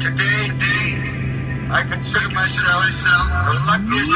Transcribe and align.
Today, 0.00 0.46
day, 0.62 0.94
I 1.74 1.82
consider 1.90 2.30
myself 2.30 2.86
the 2.86 3.54
luckiest 3.66 4.14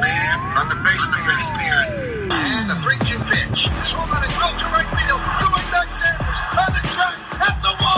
man 0.00 0.40
on 0.56 0.68
the 0.72 0.78
face 0.80 1.04
of 1.04 1.12
the 1.12 1.68
earth. 1.68 2.32
And 2.32 2.70
the 2.70 2.74
3-2 2.80 3.20
pitch. 3.28 3.68
Swung 3.84 4.08
on 4.08 4.24
a 4.24 4.30
drill 4.32 4.56
to 4.56 4.66
right 4.72 4.88
field. 4.96 5.20
Going 5.44 5.68
back 5.68 5.90
Sanders 5.92 6.40
on 6.56 6.72
the 6.72 6.80
track 6.96 7.18
at 7.44 7.60
the 7.60 7.76
wall. 7.76 7.97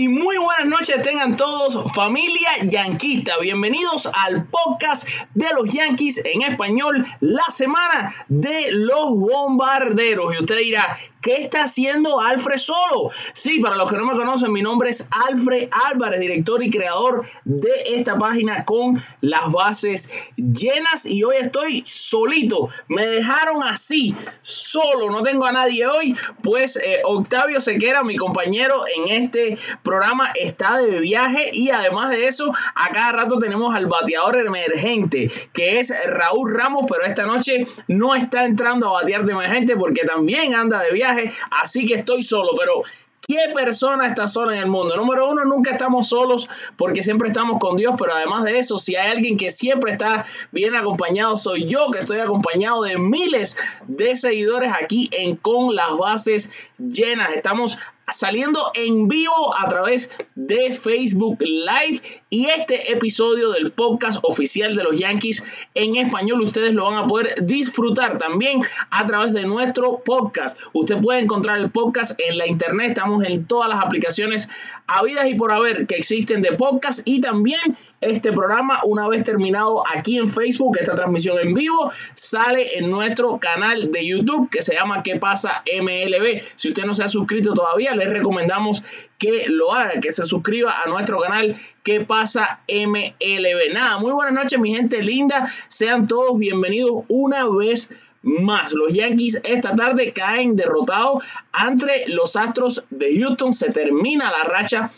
Y 0.00 0.08
muy 0.08 0.38
buenas 0.38 0.66
noches 0.66 1.02
tengan 1.02 1.36
todos 1.36 1.92
familia 1.92 2.48
yanquista. 2.62 3.36
Bienvenidos 3.38 4.08
al 4.14 4.46
podcast 4.46 5.06
de 5.34 5.48
los 5.54 5.68
Yankees 5.68 6.24
en 6.24 6.40
español, 6.40 7.06
la 7.20 7.44
semana 7.50 8.14
de 8.28 8.72
los 8.72 9.10
bombarderos. 9.10 10.34
Y 10.34 10.38
usted 10.38 10.56
dirá, 10.56 10.98
¿qué 11.20 11.36
está 11.36 11.64
haciendo 11.64 12.20
Alfred 12.20 12.58
solo? 12.58 13.10
Sí, 13.34 13.60
para 13.60 13.76
los 13.76 13.90
que 13.90 13.96
no 13.96 14.06
me 14.06 14.16
conocen, 14.16 14.52
mi 14.52 14.62
nombre 14.62 14.90
es 14.90 15.08
Alfred 15.28 15.68
Álvarez, 15.90 16.20
director 16.20 16.62
y 16.62 16.70
creador 16.70 17.26
de 17.44 17.70
esta 17.86 18.16
página 18.16 18.64
con 18.64 19.02
las 19.20 19.50
bases 19.50 20.12
llenas. 20.36 21.06
Y 21.06 21.22
hoy 21.24 21.36
estoy 21.40 21.84
solito. 21.86 22.68
Me 22.88 23.06
dejaron 23.06 23.62
así, 23.62 24.14
solo. 24.42 25.10
No 25.10 25.22
tengo 25.22 25.46
a 25.46 25.52
nadie 25.52 25.86
hoy. 25.86 26.16
Pues 26.42 26.76
eh, 26.76 27.00
Octavio 27.04 27.60
Sequera, 27.60 28.02
mi 28.02 28.16
compañero 28.16 28.82
en 28.96 29.22
este 29.22 29.58
programa, 29.82 30.32
está 30.34 30.78
de 30.78 31.00
viaje. 31.00 31.50
Y 31.52 31.70
además 31.70 32.10
de 32.10 32.26
eso, 32.26 32.52
a 32.74 32.88
cada 32.90 33.12
rato 33.12 33.38
tenemos 33.38 33.74
al 33.74 33.86
bateador 33.86 34.38
emergente, 34.38 35.30
que 35.52 35.80
es 35.80 35.92
Raúl 36.06 36.54
Ramos. 36.54 36.86
Pero 36.88 37.04
esta 37.04 37.24
noche 37.24 37.64
no 37.88 38.14
está 38.14 38.44
entrando 38.44 38.88
a 38.88 39.02
batear 39.02 39.24
de 39.24 39.32
emergente 39.32 39.76
porque 39.76 40.02
también 40.02 40.54
anda 40.54 40.80
de 40.80 40.92
viaje. 40.92 41.09
Así 41.50 41.86
que 41.86 41.94
estoy 41.94 42.22
solo. 42.22 42.50
Pero 42.58 42.82
¿Qué 43.30 43.52
persona 43.54 44.08
está 44.08 44.26
sola 44.26 44.56
en 44.56 44.62
el 44.62 44.68
mundo? 44.68 44.96
Número 44.96 45.30
uno, 45.30 45.44
nunca 45.44 45.70
estamos 45.70 46.08
solos 46.08 46.48
porque 46.76 47.00
siempre 47.00 47.28
estamos 47.28 47.60
con 47.60 47.76
Dios, 47.76 47.94
pero 47.96 48.12
además 48.14 48.42
de 48.42 48.58
eso, 48.58 48.76
si 48.76 48.96
hay 48.96 49.08
alguien 49.08 49.36
que 49.36 49.50
siempre 49.50 49.92
está 49.92 50.24
bien 50.50 50.74
acompañado, 50.74 51.36
soy 51.36 51.64
yo, 51.64 51.92
que 51.92 52.00
estoy 52.00 52.18
acompañado 52.18 52.82
de 52.82 52.98
miles 52.98 53.56
de 53.86 54.16
seguidores 54.16 54.72
aquí 54.72 55.08
en 55.12 55.36
Con 55.36 55.76
las 55.76 55.96
Bases 55.96 56.52
Llenas. 56.78 57.30
Estamos 57.30 57.78
saliendo 58.10 58.70
en 58.74 59.08
vivo 59.08 59.56
a 59.58 59.68
través 59.68 60.12
de 60.34 60.72
Facebook 60.72 61.38
Live 61.40 62.02
y 62.28 62.46
este 62.46 62.92
episodio 62.92 63.50
del 63.50 63.72
podcast 63.72 64.20
oficial 64.22 64.74
de 64.74 64.82
los 64.84 64.98
Yankees 64.98 65.44
en 65.74 65.96
español 65.96 66.42
ustedes 66.42 66.74
lo 66.74 66.84
van 66.84 66.98
a 66.98 67.06
poder 67.06 67.34
disfrutar 67.42 68.18
también 68.18 68.62
a 68.90 69.06
través 69.06 69.32
de 69.32 69.42
nuestro 69.42 70.00
podcast. 70.04 70.58
Usted 70.72 71.00
puede 71.00 71.20
encontrar 71.20 71.58
el 71.58 71.70
podcast 71.70 72.18
en 72.20 72.38
la 72.38 72.46
internet, 72.46 72.90
estamos 72.90 73.24
en 73.24 73.46
todas 73.46 73.68
las 73.68 73.84
aplicaciones 73.84 74.48
habidas 74.96 75.28
y 75.28 75.34
por 75.34 75.52
haber 75.52 75.86
que 75.86 75.96
existen 75.96 76.42
de 76.42 76.52
podcast 76.52 77.00
y 77.04 77.20
también 77.20 77.60
este 78.00 78.32
programa 78.32 78.80
una 78.84 79.08
vez 79.08 79.24
terminado 79.24 79.82
aquí 79.94 80.16
en 80.16 80.26
Facebook, 80.26 80.78
esta 80.80 80.94
transmisión 80.94 81.38
en 81.38 81.52
vivo, 81.52 81.92
sale 82.14 82.78
en 82.78 82.90
nuestro 82.90 83.38
canal 83.38 83.90
de 83.92 84.06
YouTube 84.06 84.48
que 84.50 84.62
se 84.62 84.74
llama 84.74 85.02
¿Qué 85.02 85.16
pasa 85.16 85.62
MLB? 85.80 86.42
Si 86.56 86.68
usted 86.68 86.84
no 86.84 86.94
se 86.94 87.04
ha 87.04 87.08
suscrito 87.08 87.52
todavía, 87.52 87.94
les 87.94 88.08
recomendamos 88.08 88.82
que 89.18 89.46
lo 89.48 89.72
haga, 89.72 90.00
que 90.00 90.12
se 90.12 90.24
suscriba 90.24 90.80
a 90.82 90.88
nuestro 90.88 91.20
canal 91.20 91.56
¿Qué 91.82 92.00
pasa 92.00 92.60
MLB? 92.68 93.74
Nada, 93.74 93.98
muy 93.98 94.12
buenas 94.12 94.34
noches 94.34 94.58
mi 94.58 94.74
gente 94.74 95.02
linda, 95.02 95.50
sean 95.68 96.06
todos 96.08 96.38
bienvenidos 96.38 97.04
una 97.08 97.46
vez 97.48 97.90
más. 97.90 98.09
Los 98.22 98.94
Yankees 98.94 99.40
esta 99.44 99.74
tarde 99.74 100.12
caen 100.12 100.54
derrotados 100.54 101.24
ante 101.52 102.08
los 102.08 102.36
Astros 102.36 102.84
de 102.90 103.18
Houston. 103.18 103.52
Se 103.52 103.70
termina 103.70 104.30
la 104.30 104.44
racha 104.44 104.90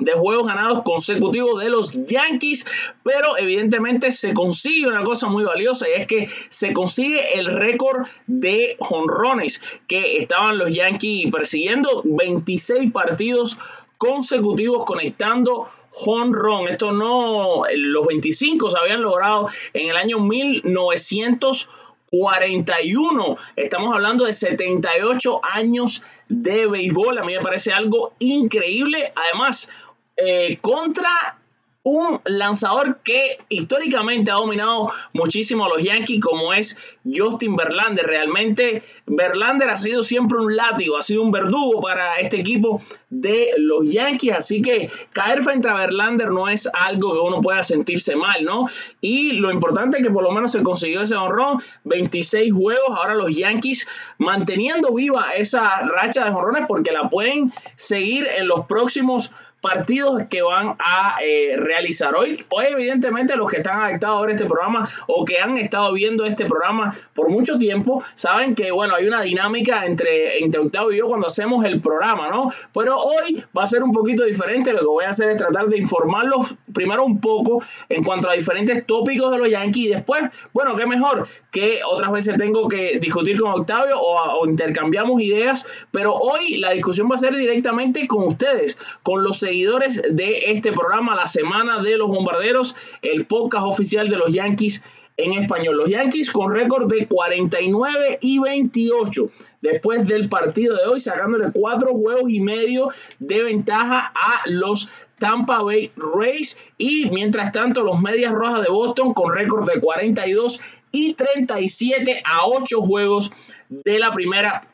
de 0.00 0.12
juegos 0.12 0.46
ganados 0.46 0.82
consecutivos 0.82 1.62
de 1.62 1.68
los 1.68 2.06
Yankees, 2.06 2.66
pero 3.02 3.36
evidentemente 3.36 4.10
se 4.10 4.32
consigue 4.34 4.88
una 4.88 5.04
cosa 5.04 5.28
muy 5.28 5.44
valiosa 5.44 5.86
y 5.88 6.00
es 6.00 6.06
que 6.06 6.28
se 6.48 6.72
consigue 6.72 7.38
el 7.38 7.46
récord 7.46 8.06
de 8.26 8.76
jonrones 8.80 9.62
que 9.86 10.16
estaban 10.16 10.58
los 10.58 10.74
Yankees 10.74 11.30
persiguiendo 11.30 12.02
26 12.04 12.90
partidos 12.92 13.58
consecutivos 13.98 14.86
conectando 14.86 15.68
jonrón. 15.90 16.68
Esto 16.68 16.92
no, 16.92 17.64
los 17.70 18.06
25 18.06 18.70
se 18.70 18.78
habían 18.78 19.02
logrado 19.02 19.48
en 19.74 19.90
el 19.90 19.96
año 19.96 20.18
1900 20.18 21.68
41. 22.10 23.36
Estamos 23.56 23.94
hablando 23.94 24.24
de 24.24 24.32
78 24.32 25.40
años 25.42 26.02
de 26.28 26.66
béisbol. 26.66 27.18
A 27.18 27.24
mí 27.24 27.34
me 27.34 27.40
parece 27.40 27.72
algo 27.72 28.12
increíble. 28.18 29.12
Además, 29.14 29.72
eh, 30.16 30.58
contra 30.60 31.39
un 31.82 32.20
lanzador 32.26 32.98
que 33.02 33.38
históricamente 33.48 34.30
ha 34.30 34.34
dominado 34.34 34.90
muchísimo 35.14 35.64
a 35.64 35.68
los 35.70 35.82
Yankees 35.82 36.20
como 36.20 36.52
es 36.52 36.78
Justin 37.04 37.56
Verlander. 37.56 38.06
Realmente 38.06 38.82
Verlander 39.06 39.70
ha 39.70 39.78
sido 39.78 40.02
siempre 40.02 40.38
un 40.38 40.54
látigo, 40.54 40.98
ha 40.98 41.02
sido 41.02 41.22
un 41.22 41.30
verdugo 41.30 41.80
para 41.80 42.16
este 42.16 42.40
equipo 42.40 42.82
de 43.08 43.52
los 43.56 43.90
Yankees. 43.90 44.34
Así 44.36 44.60
que 44.60 44.90
caer 45.12 45.42
frente 45.42 45.70
a 45.70 45.74
Verlander 45.74 46.30
no 46.30 46.48
es 46.48 46.68
algo 46.72 47.14
que 47.14 47.20
uno 47.20 47.40
pueda 47.40 47.62
sentirse 47.62 48.14
mal, 48.14 48.44
¿no? 48.44 48.66
Y 49.00 49.32
lo 49.32 49.50
importante 49.50 49.98
es 49.98 50.06
que 50.06 50.12
por 50.12 50.22
lo 50.22 50.32
menos 50.32 50.52
se 50.52 50.62
consiguió 50.62 51.00
ese 51.00 51.16
honrón, 51.16 51.62
26 51.84 52.52
juegos. 52.52 52.90
Ahora 52.90 53.14
los 53.14 53.34
Yankees 53.34 53.88
manteniendo 54.18 54.92
viva 54.92 55.32
esa 55.34 55.80
racha 55.86 56.24
de 56.24 56.30
honrones 56.30 56.68
porque 56.68 56.92
la 56.92 57.08
pueden 57.08 57.50
seguir 57.76 58.26
en 58.26 58.48
los 58.48 58.66
próximos 58.66 59.32
partidos 59.60 60.24
que 60.30 60.42
van 60.42 60.76
a 60.78 61.18
eh, 61.22 61.56
realizar 61.56 62.14
hoy. 62.16 62.44
Hoy, 62.48 62.66
evidentemente, 62.70 63.36
los 63.36 63.50
que 63.50 63.58
están 63.58 63.80
adaptados 63.80 64.18
a 64.18 64.22
ver 64.22 64.30
este 64.30 64.46
programa 64.46 64.88
o 65.06 65.24
que 65.24 65.38
han 65.38 65.58
estado 65.58 65.92
viendo 65.92 66.24
este 66.24 66.46
programa 66.46 66.94
por 67.14 67.28
mucho 67.28 67.58
tiempo, 67.58 68.02
saben 68.14 68.54
que, 68.54 68.70
bueno, 68.70 68.94
hay 68.94 69.06
una 69.06 69.20
dinámica 69.22 69.84
entre, 69.84 70.38
entre 70.42 70.60
Octavio 70.60 70.92
y 70.92 70.98
yo 70.98 71.08
cuando 71.08 71.26
hacemos 71.26 71.64
el 71.64 71.80
programa, 71.80 72.28
¿no? 72.30 72.50
Pero 72.72 72.98
hoy 72.98 73.44
va 73.56 73.64
a 73.64 73.66
ser 73.66 73.82
un 73.82 73.92
poquito 73.92 74.24
diferente. 74.24 74.72
Lo 74.72 74.80
que 74.80 74.86
voy 74.86 75.04
a 75.04 75.10
hacer 75.10 75.30
es 75.30 75.36
tratar 75.36 75.66
de 75.66 75.78
informarlos 75.78 76.54
primero 76.72 77.04
un 77.04 77.20
poco 77.20 77.62
en 77.88 78.02
cuanto 78.02 78.28
a 78.28 78.34
diferentes 78.34 78.86
tópicos 78.86 79.30
de 79.30 79.38
los 79.38 79.50
Yankees 79.50 79.86
y 79.86 79.88
después, 79.88 80.22
bueno, 80.52 80.76
qué 80.76 80.86
mejor 80.86 81.26
que 81.50 81.80
otras 81.86 82.12
veces 82.12 82.36
tengo 82.36 82.68
que 82.68 82.98
discutir 83.00 83.38
con 83.40 83.52
Octavio 83.52 83.98
o, 84.00 84.40
o 84.40 84.48
intercambiamos 84.48 85.20
ideas, 85.20 85.86
pero 85.90 86.14
hoy 86.14 86.58
la 86.58 86.70
discusión 86.70 87.08
va 87.10 87.16
a 87.16 87.18
ser 87.18 87.34
directamente 87.34 88.06
con 88.06 88.24
ustedes, 88.24 88.78
con 89.02 89.22
los 89.22 89.38
seguidores 89.50 90.00
de 90.08 90.44
este 90.52 90.72
programa, 90.72 91.16
la 91.16 91.26
semana 91.26 91.82
de 91.82 91.96
los 91.96 92.06
bombarderos, 92.06 92.76
el 93.02 93.26
podcast 93.26 93.66
oficial 93.66 94.08
de 94.08 94.16
los 94.16 94.32
Yankees 94.32 94.84
en 95.16 95.32
español. 95.32 95.76
Los 95.76 95.90
Yankees 95.90 96.30
con 96.30 96.54
récord 96.54 96.88
de 96.88 97.08
49 97.08 98.18
y 98.22 98.38
28 98.38 99.28
después 99.60 100.06
del 100.06 100.28
partido 100.28 100.76
de 100.76 100.84
hoy, 100.84 101.00
sacándole 101.00 101.50
cuatro 101.52 101.90
juegos 101.94 102.30
y 102.30 102.40
medio 102.40 102.90
de 103.18 103.42
ventaja 103.42 104.12
a 104.14 104.42
los 104.46 104.88
Tampa 105.18 105.62
Bay 105.62 105.90
Rays. 105.96 106.56
Y 106.78 107.10
mientras 107.10 107.50
tanto, 107.50 107.82
los 107.82 108.00
Medias 108.00 108.32
Rojas 108.32 108.62
de 108.62 108.70
Boston 108.70 109.12
con 109.14 109.34
récord 109.34 109.68
de 109.68 109.80
42 109.80 110.60
y 110.92 111.14
37 111.14 112.22
a 112.24 112.46
8 112.46 112.80
juegos 112.80 113.32
de 113.68 113.98
la 113.98 114.12
primera 114.12 114.69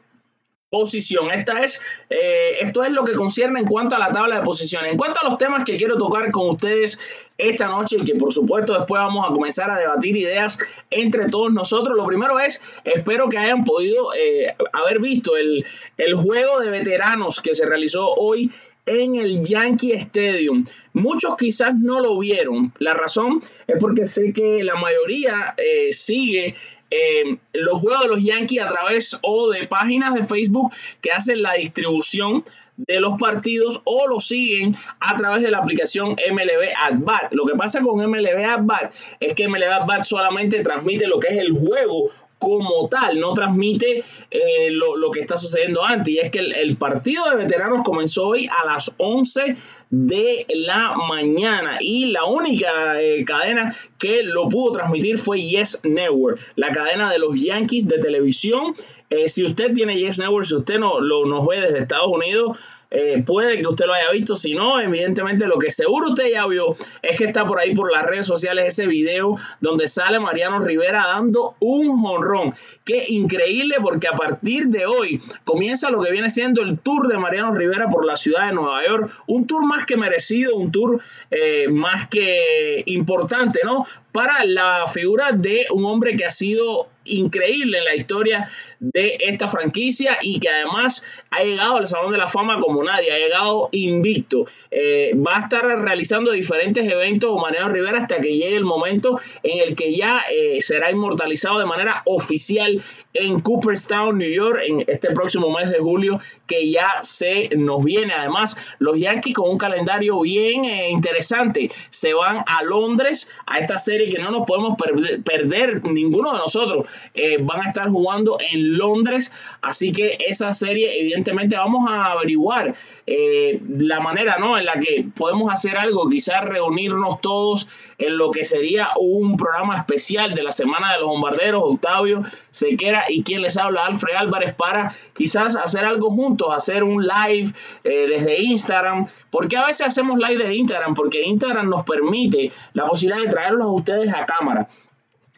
posición. 0.71 1.31
Esta 1.31 1.61
es, 1.63 1.81
eh, 2.11 2.59
esto 2.61 2.83
es 2.83 2.91
lo 2.91 3.05
que 3.05 3.13
concierne 3.13 3.61
en 3.61 3.67
cuanto 3.67 3.97
a 3.97 3.99
la 3.99 4.11
tabla 4.11 4.37
de 4.37 4.43
posiciones. 4.43 4.93
En 4.93 4.99
cuanto 4.99 5.21
a 5.23 5.29
los 5.29 5.39
temas 5.39 5.65
que 5.65 5.77
quiero 5.77 5.97
tocar 5.97 6.31
con 6.31 6.51
ustedes 6.51 6.99
esta 7.39 7.67
noche 7.67 7.97
y 8.01 8.05
que 8.05 8.15
por 8.15 8.33
supuesto 8.33 8.75
después 8.75 9.01
vamos 9.01 9.27
a 9.29 9.33
comenzar 9.33 9.71
a 9.71 9.79
debatir 9.79 10.17
ideas 10.17 10.59
entre 10.91 11.29
todos 11.29 11.53
nosotros. 11.53 11.97
Lo 11.97 12.07
primero 12.07 12.39
es, 12.41 12.61
espero 12.85 13.29
que 13.29 13.39
hayan 13.39 13.65
podido 13.65 14.13
eh, 14.15 14.57
haber 14.73 15.01
visto 15.01 15.37
el, 15.37 15.65
el 15.97 16.15
juego 16.15 16.61
de 16.61 16.71
veteranos 16.71 17.41
que 17.41 17.55
se 17.55 17.67
realizó 17.67 18.09
hoy 18.15 18.51
en 18.87 19.17
el 19.17 19.45
Yankee 19.45 19.93
Stadium. 19.93 20.65
Muchos 20.93 21.37
quizás 21.37 21.75
no 21.75 22.01
lo 22.01 22.19
vieron. 22.19 22.73
La 22.79 22.95
razón 22.95 23.43
es 23.67 23.77
porque 23.79 24.05
sé 24.05 24.33
que 24.33 24.63
la 24.65 24.77
mayoría 24.77 25.55
eh, 25.59 25.93
sigue 25.93 26.55
eh, 26.91 27.39
los 27.53 27.81
juegos 27.81 28.03
de 28.03 28.09
los 28.09 28.25
Yankees 28.25 28.63
a 28.63 28.69
través 28.69 29.19
o 29.23 29.51
de 29.51 29.67
páginas 29.67 30.15
de 30.15 30.23
Facebook 30.23 30.73
que 31.01 31.11
hacen 31.11 31.43
la 31.43 31.55
distribución 31.55 32.45
de 32.77 33.01
los 33.01 33.17
partidos 33.19 33.81
o 33.85 34.07
lo 34.07 34.21
siguen 34.21 34.77
a 35.01 35.17
través 35.17 35.43
de 35.43 35.51
la 35.51 35.59
aplicación 35.59 36.11
MLB 36.11 36.75
At 36.79 37.33
Lo 37.33 37.47
que 37.47 37.55
pasa 37.55 37.81
con 37.81 37.99
MLB 37.99 38.45
At 38.45 38.93
es 39.21 39.35
que 39.35 39.49
MLB 39.49 39.91
At 39.91 40.03
solamente 40.05 40.63
transmite 40.63 41.07
lo 41.07 41.19
que 41.19 41.29
es 41.29 41.39
el 41.39 41.53
juego 41.53 42.11
como 42.39 42.89
tal, 42.89 43.19
no 43.19 43.33
transmite 43.33 44.05
eh, 44.31 44.71
lo, 44.71 45.11
que 45.11 45.21
está 45.21 45.37
sucediendo 45.37 45.85
antes. 45.85 46.15
Y 46.15 46.19
es 46.19 46.31
que 46.31 46.41
el, 46.41 46.77
partido 46.77 47.29
de 47.31 47.37
veteranos 47.37 47.83
comenzó 47.83 48.29
hoy 48.29 48.47
a 48.47 48.67
las 48.67 48.95
11 48.99 49.57
de 49.91 50.47
la 50.51 50.95
mañana 51.09 51.79
y 51.81 52.07
la 52.07 52.25
única 52.25 53.01
eh, 53.01 53.25
cadena 53.25 53.75
que 53.99 54.23
lo 54.23 54.49
pudo 54.49 54.73
transmitir 54.73 55.19
fue 55.19 55.41
Yes 55.41 55.81
Network, 55.85 56.41
la 56.57 56.71
cadena 56.71 57.11
de 57.11 57.19
los 57.19 57.41
Yankees 57.41 57.89
de 57.89 57.99
televisión. 57.99 58.75
Eh, 59.09 59.29
si 59.29 59.45
usted 59.45 59.73
tiene 59.73 59.97
Yes 59.97 60.19
Network, 60.19 60.47
si 60.47 60.57
usted 60.57 60.79
no, 60.79 61.01
lo, 61.01 61.25
nos 61.27 61.47
ve 61.47 61.61
desde 61.61 61.79
Estados 61.79 62.09
Unidos, 62.09 62.59
eh, 62.91 63.23
puede 63.27 63.61
que 63.61 63.67
usted 63.67 63.87
lo 63.87 63.95
haya 63.95 64.11
visto, 64.13 64.37
si 64.37 64.55
no, 64.55 64.81
evidentemente 64.81 65.47
lo 65.47 65.59
que 65.59 65.71
seguro 65.71 66.11
usted 66.11 66.29
ya 66.33 66.47
vio 66.47 66.75
es 67.03 67.19
que 67.19 67.25
está 67.25 67.45
por 67.45 67.61
ahí 67.61 67.75
por 67.75 67.91
las 67.91 68.05
redes 68.05 68.27
sociales 68.27 68.67
ese 68.67 68.87
video 68.87 69.37
donde 69.61 69.89
sale 69.89 70.21
Mariano 70.21 70.61
Rivera 70.61 71.05
dando 71.07 71.57
un 71.59 72.01
jonrón. 72.01 72.55
Qué 72.85 73.05
increíble 73.09 73.77
porque 73.83 74.09
a 74.09 74.13
partir 74.13 74.69
de 74.69 74.87
hoy 74.87 75.21
comienza 75.45 75.91
lo 75.91 76.01
que 76.03 76.13
viene 76.13 76.31
siendo 76.31 76.63
el 76.63 76.79
tour 76.79 77.09
de 77.09 77.19
Mariano 77.19 77.55
Rivera 77.55 77.89
por 77.89 78.07
la 78.07 78.17
ciudad 78.17 78.47
de 78.47 78.53
Nueva 78.53 78.87
York. 78.87 79.11
Un 79.27 79.47
tour 79.47 79.67
más 79.67 79.85
que 79.85 79.97
merecido, 79.97 80.55
un 80.55 80.71
tour 80.71 81.01
eh, 81.31 81.69
más 81.69 82.07
que 82.09 82.83
importante, 82.87 83.61
¿no? 83.65 83.85
Para 84.17 84.47
la 84.47 84.89
figura 84.89 85.33
de 85.33 85.67
un 85.71 85.85
hombre 85.85 86.17
que 86.17 86.25
ha 86.25 86.31
sido 86.31 86.89
increíble 87.05 87.77
en 87.77 87.85
la 87.85 87.95
historia 87.95 88.49
de 88.81 89.19
esta 89.21 89.47
franquicia 89.47 90.17
y 90.23 90.41
que 90.41 90.49
además 90.49 91.05
ha 91.31 91.43
llegado 91.43 91.77
al 91.77 91.87
Salón 91.87 92.13
de 92.13 92.17
la 92.17 92.27
Fama 92.27 92.59
como 92.59 92.83
nadie, 92.83 93.13
ha 93.13 93.19
llegado 93.19 93.69
invicto. 93.73 94.47
Eh, 94.71 95.13
va 95.15 95.37
a 95.37 95.41
estar 95.41 95.67
realizando 95.67 96.33
diferentes 96.33 96.91
eventos 96.91 97.39
Mariano 97.39 97.69
Rivera 97.69 97.99
hasta 97.99 98.19
que 98.19 98.39
llegue 98.39 98.57
el 98.57 98.65
momento 98.65 99.21
en 99.43 99.61
el 99.61 99.77
que 99.77 99.95
ya 99.95 100.25
eh, 100.33 100.63
será 100.63 100.91
inmortalizado 100.91 101.59
de 101.59 101.67
manera 101.67 102.01
oficial 102.07 102.83
en 103.19 103.41
Cooperstown, 103.41 104.19
New 104.19 104.31
York, 104.31 104.61
en 104.67 104.85
este 104.87 105.11
próximo 105.13 105.51
mes 105.51 105.71
de 105.71 105.79
julio 105.79 106.21
que 106.47 106.71
ya 106.71 106.89
se 107.03 107.51
nos 107.57 107.85
viene. 107.85 108.13
Además, 108.15 108.59
los 108.79 108.99
Yankees 108.99 109.35
con 109.35 109.51
un 109.51 109.59
calendario 109.59 110.21
bien 110.21 110.65
eh, 110.65 110.91
interesante 110.91 111.71
se 111.91 112.15
van 112.15 112.39
a 112.47 112.63
Londres 112.65 113.31
a 113.47 113.59
esta 113.59 113.79
serie 113.79 114.11
que 114.11 114.23
no 114.23 114.31
nos 114.31 114.47
podemos 114.47 114.77
perder, 115.25 115.83
ninguno 115.85 116.33
de 116.33 116.39
nosotros. 116.39 116.87
Eh, 117.15 117.39
van 117.41 117.63
a 117.63 117.69
estar 117.69 117.89
jugando 117.89 118.39
en 118.41 118.77
Londres, 118.77 119.33
así 119.63 119.93
que 119.93 120.17
esa 120.21 120.53
serie 120.53 121.01
evidentemente 121.01 121.57
vamos 121.57 121.89
a 121.91 122.13
averiguar 122.13 122.75
eh, 123.09 123.61
la 123.69 124.01
manera 124.01 124.37
¿no? 124.41 124.59
en 124.59 124.65
la 124.65 124.81
que 124.81 125.07
podemos 125.15 125.53
hacer 125.53 125.79
algo, 125.79 126.09
quizás 126.09 126.41
reunirnos 126.43 127.21
todos 127.21 127.69
en 127.99 128.19
lo 128.19 128.33
que 128.33 128.45
sería 128.45 128.89
un 128.99 129.37
programa 129.37 129.77
especial 129.77 130.35
de 130.35 130.43
la 130.43 130.51
Semana 130.51 130.93
de 130.93 130.99
los 130.99 131.09
Bombarderos, 131.09 131.63
Octavio 131.65 132.25
Sequera 132.51 133.05
y 133.09 133.23
quien 133.23 133.43
les 133.43 133.57
habla, 133.57 133.87
Alfred 133.87 134.17
Álvarez, 134.17 134.55
para 134.55 134.95
quizás 135.15 135.55
hacer 135.57 135.85
algo 135.85 136.11
juntos, 136.11 136.49
hacer 136.51 136.83
un 136.83 137.07
live 137.07 137.53
eh, 137.85 138.07
desde 138.09 138.43
Instagram. 138.43 139.07
porque 139.31 139.57
a 139.57 139.67
veces 139.67 139.87
hacemos 139.87 140.19
live 140.19 140.43
desde 140.43 140.57
Instagram? 140.57 140.95
Porque 140.95 141.23
Instagram 141.23 141.71
nos 141.71 141.85
permite 141.85 142.51
la 142.73 142.87
posibilidad 142.87 143.23
de 143.23 143.31
traerlos 143.31 143.67
a 143.67 143.71
ustedes 143.71 144.13
a 144.13 144.27
cámara. 144.27 144.69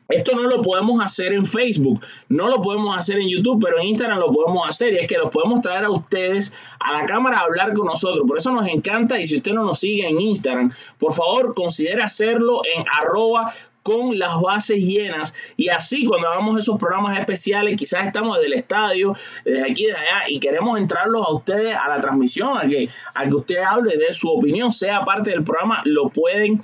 Esto 0.09 0.35
no 0.35 0.45
lo 0.45 0.63
podemos 0.63 1.05
hacer 1.05 1.35
en 1.35 1.45
Facebook, 1.45 2.01
no 2.31 2.49
lo 2.49 2.63
podemos 2.63 2.97
hacer 2.97 3.19
en 3.19 3.29
YouTube, 3.29 3.63
pero 3.63 3.79
en 3.79 3.89
Instagram 3.89 4.19
lo 4.19 4.33
podemos 4.33 4.67
hacer 4.67 4.95
y 4.95 4.99
es 5.01 5.07
que 5.07 5.19
los 5.19 5.31
podemos 5.31 5.61
traer 5.61 5.85
a 5.85 5.91
ustedes 5.91 6.55
a 6.81 6.95
la 6.95 7.05
cámara 7.05 7.39
a 7.39 7.43
hablar 7.43 7.75
con 7.75 7.85
nosotros. 7.85 8.27
Por 8.27 8.39
eso 8.39 8.51
nos 8.51 8.67
encanta 8.69 9.21
y 9.21 9.27
si 9.27 9.37
usted 9.37 9.53
no 9.53 9.65
nos 9.65 9.81
sigue 9.81 10.09
en 10.09 10.19
Instagram, 10.19 10.73
por 10.99 11.13
favor 11.13 11.55
considere 11.55 12.03
hacerlo 12.03 12.63
en 12.75 12.87
arroba 12.99 13.53
con 13.83 14.19
las 14.19 14.41
bases 14.41 14.79
llenas 14.79 15.35
y 15.59 15.69
así 15.69 16.07
cuando 16.07 16.29
hagamos 16.29 16.59
esos 16.59 16.79
programas 16.79 17.19
especiales 17.19 17.77
quizás 17.77 18.07
estamos 18.07 18.37
desde 18.37 18.49
el 18.49 18.55
estadio 18.55 19.15
desde 19.45 19.71
aquí 19.71 19.87
de 19.87 19.93
allá 19.93 20.25
y 20.29 20.41
queremos 20.41 20.79
entrarlos 20.79 21.27
a 21.27 21.33
ustedes 21.33 21.75
a 21.75 21.89
la 21.89 22.01
transmisión 22.01 22.59
a 22.59 22.67
que 22.67 22.89
a 23.15 23.25
que 23.25 23.35
usted 23.35 23.59
hable 23.59 23.97
de 23.97 24.13
su 24.13 24.31
opinión 24.31 24.73
sea 24.73 25.05
parte 25.05 25.31
del 25.31 25.43
programa 25.43 25.81
lo 25.85 26.11
pueden 26.11 26.61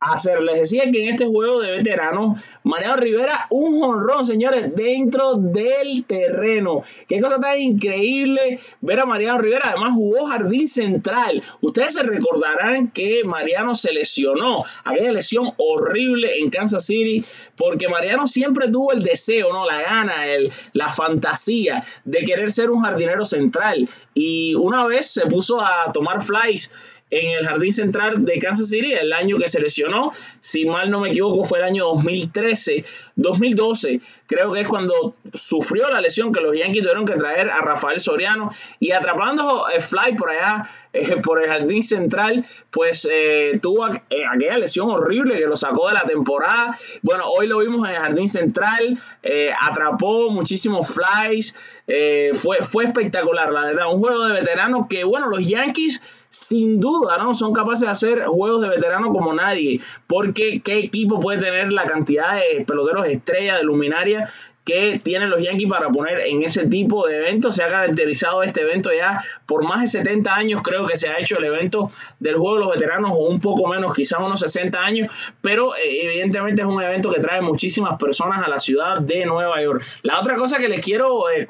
hacer. 0.00 0.40
Les 0.42 0.60
decía 0.60 0.90
que 0.90 1.02
en 1.02 1.10
este 1.10 1.26
juego 1.26 1.60
de 1.60 1.70
veteranos, 1.72 2.40
Mariano 2.62 2.96
Rivera, 2.96 3.46
un 3.50 3.80
jonrón, 3.80 4.24
señores, 4.24 4.74
dentro 4.74 5.34
del 5.34 6.04
terreno. 6.04 6.82
Qué 7.08 7.20
cosa 7.20 7.40
tan 7.40 7.58
increíble 7.58 8.60
ver 8.80 9.00
a 9.00 9.06
Mariano 9.06 9.38
Rivera. 9.38 9.70
Además, 9.70 9.94
jugó 9.94 10.26
jardín 10.26 10.68
central. 10.68 11.42
Ustedes 11.60 11.94
se 11.94 12.02
recordarán 12.02 12.90
que 12.90 13.22
Mariano 13.24 13.74
se 13.74 13.92
lesionó, 13.92 14.62
aquella 14.84 15.12
lesión 15.12 15.52
horrible 15.56 16.38
en 16.38 16.50
Kansas 16.50 16.86
City, 16.86 17.24
porque 17.56 17.88
Mariano 17.88 18.26
siempre 18.26 18.68
tuvo 18.68 18.92
el 18.92 19.02
deseo, 19.02 19.52
¿no? 19.52 19.64
La 19.64 19.82
gana, 19.82 20.26
el, 20.26 20.52
la 20.72 20.88
fantasía 20.90 21.82
de 22.04 22.18
querer 22.18 22.52
ser 22.52 22.70
un 22.70 22.82
jardinero 22.82 23.24
central. 23.24 23.88
Y 24.12 24.54
una 24.54 24.86
vez 24.86 25.10
se 25.10 25.26
puso 25.26 25.60
a 25.60 25.92
tomar 25.92 26.20
flies 26.20 26.70
en 27.10 27.30
el 27.30 27.46
Jardín 27.46 27.72
Central 27.72 28.24
de 28.24 28.38
Kansas 28.38 28.68
City, 28.68 28.92
el 28.92 29.12
año 29.12 29.36
que 29.36 29.48
se 29.48 29.60
lesionó, 29.60 30.10
si 30.40 30.64
mal 30.64 30.90
no 30.90 31.00
me 31.00 31.10
equivoco, 31.10 31.44
fue 31.44 31.58
el 31.58 31.64
año 31.64 31.84
2013, 31.86 32.84
2012, 33.16 34.00
creo 34.26 34.52
que 34.52 34.60
es 34.60 34.68
cuando 34.68 35.14
sufrió 35.32 35.88
la 35.90 36.00
lesión 36.00 36.32
que 36.32 36.40
los 36.40 36.56
Yankees 36.56 36.82
tuvieron 36.82 37.04
que 37.04 37.14
traer 37.14 37.50
a 37.50 37.60
Rafael 37.60 38.00
Soriano. 38.00 38.50
Y 38.80 38.92
atrapando 38.92 39.66
el 39.68 39.80
fly 39.80 40.16
por 40.16 40.30
allá, 40.30 40.68
eh, 40.92 41.16
por 41.22 41.42
el 41.42 41.50
Jardín 41.50 41.82
Central, 41.82 42.44
pues 42.70 43.08
eh, 43.10 43.58
tuvo 43.62 43.86
eh, 43.88 44.24
aquella 44.30 44.58
lesión 44.58 44.90
horrible 44.90 45.38
que 45.38 45.46
lo 45.46 45.56
sacó 45.56 45.88
de 45.88 45.94
la 45.94 46.02
temporada. 46.02 46.78
Bueno, 47.02 47.24
hoy 47.28 47.46
lo 47.46 47.58
vimos 47.58 47.88
en 47.88 47.94
el 47.94 48.00
Jardín 48.00 48.28
Central, 48.28 48.98
atrapó 49.60 50.30
muchísimos 50.30 50.94
flies, 50.94 51.56
fue, 52.34 52.58
fue 52.62 52.84
espectacular, 52.84 53.52
la 53.52 53.62
verdad, 53.62 53.92
un 53.92 54.00
juego 54.00 54.26
de 54.26 54.34
veteranos 54.34 54.86
que, 54.88 55.04
bueno, 55.04 55.28
los 55.28 55.48
Yankees 55.48 56.02
sin 56.34 56.80
duda, 56.80 57.16
¿no? 57.18 57.32
Son 57.32 57.52
capaces 57.52 57.82
de 57.82 57.88
hacer 57.88 58.24
juegos 58.24 58.60
de 58.62 58.68
veterano 58.68 59.12
como 59.12 59.32
nadie. 59.32 59.80
Porque 60.06 60.60
qué 60.64 60.78
equipo 60.78 61.20
puede 61.20 61.38
tener 61.38 61.72
la 61.72 61.86
cantidad 61.86 62.34
de 62.34 62.64
peloteros 62.64 63.06
estrella, 63.06 63.56
de 63.56 63.62
luminaria 63.62 64.28
que 64.64 64.98
tienen 65.02 65.30
los 65.30 65.42
Yankees 65.42 65.68
para 65.68 65.90
poner 65.90 66.20
en 66.20 66.42
ese 66.42 66.66
tipo 66.66 67.06
de 67.06 67.18
eventos. 67.18 67.56
Se 67.56 67.62
ha 67.62 67.68
caracterizado 67.68 68.42
este 68.42 68.62
evento 68.62 68.90
ya 68.92 69.22
por 69.46 69.64
más 69.64 69.82
de 69.82 69.86
70 69.86 70.34
años, 70.34 70.62
creo 70.62 70.86
que 70.86 70.96
se 70.96 71.08
ha 71.08 71.18
hecho 71.18 71.38
el 71.38 71.44
evento 71.44 71.90
del 72.18 72.36
Juego 72.36 72.54
de 72.54 72.64
los 72.64 72.74
Veteranos, 72.74 73.10
o 73.12 73.28
un 73.28 73.40
poco 73.40 73.68
menos, 73.68 73.94
quizás 73.94 74.20
unos 74.20 74.40
60 74.40 74.80
años, 74.80 75.12
pero 75.42 75.76
eh, 75.76 76.06
evidentemente 76.06 76.62
es 76.62 76.68
un 76.68 76.82
evento 76.82 77.12
que 77.12 77.20
trae 77.20 77.42
muchísimas 77.42 77.98
personas 77.98 78.44
a 78.44 78.48
la 78.48 78.58
ciudad 78.58 79.00
de 79.00 79.26
Nueva 79.26 79.62
York. 79.62 79.84
La 80.02 80.18
otra 80.18 80.36
cosa 80.36 80.58
que 80.58 80.68
les 80.68 80.80
quiero 80.80 81.30
eh, 81.30 81.46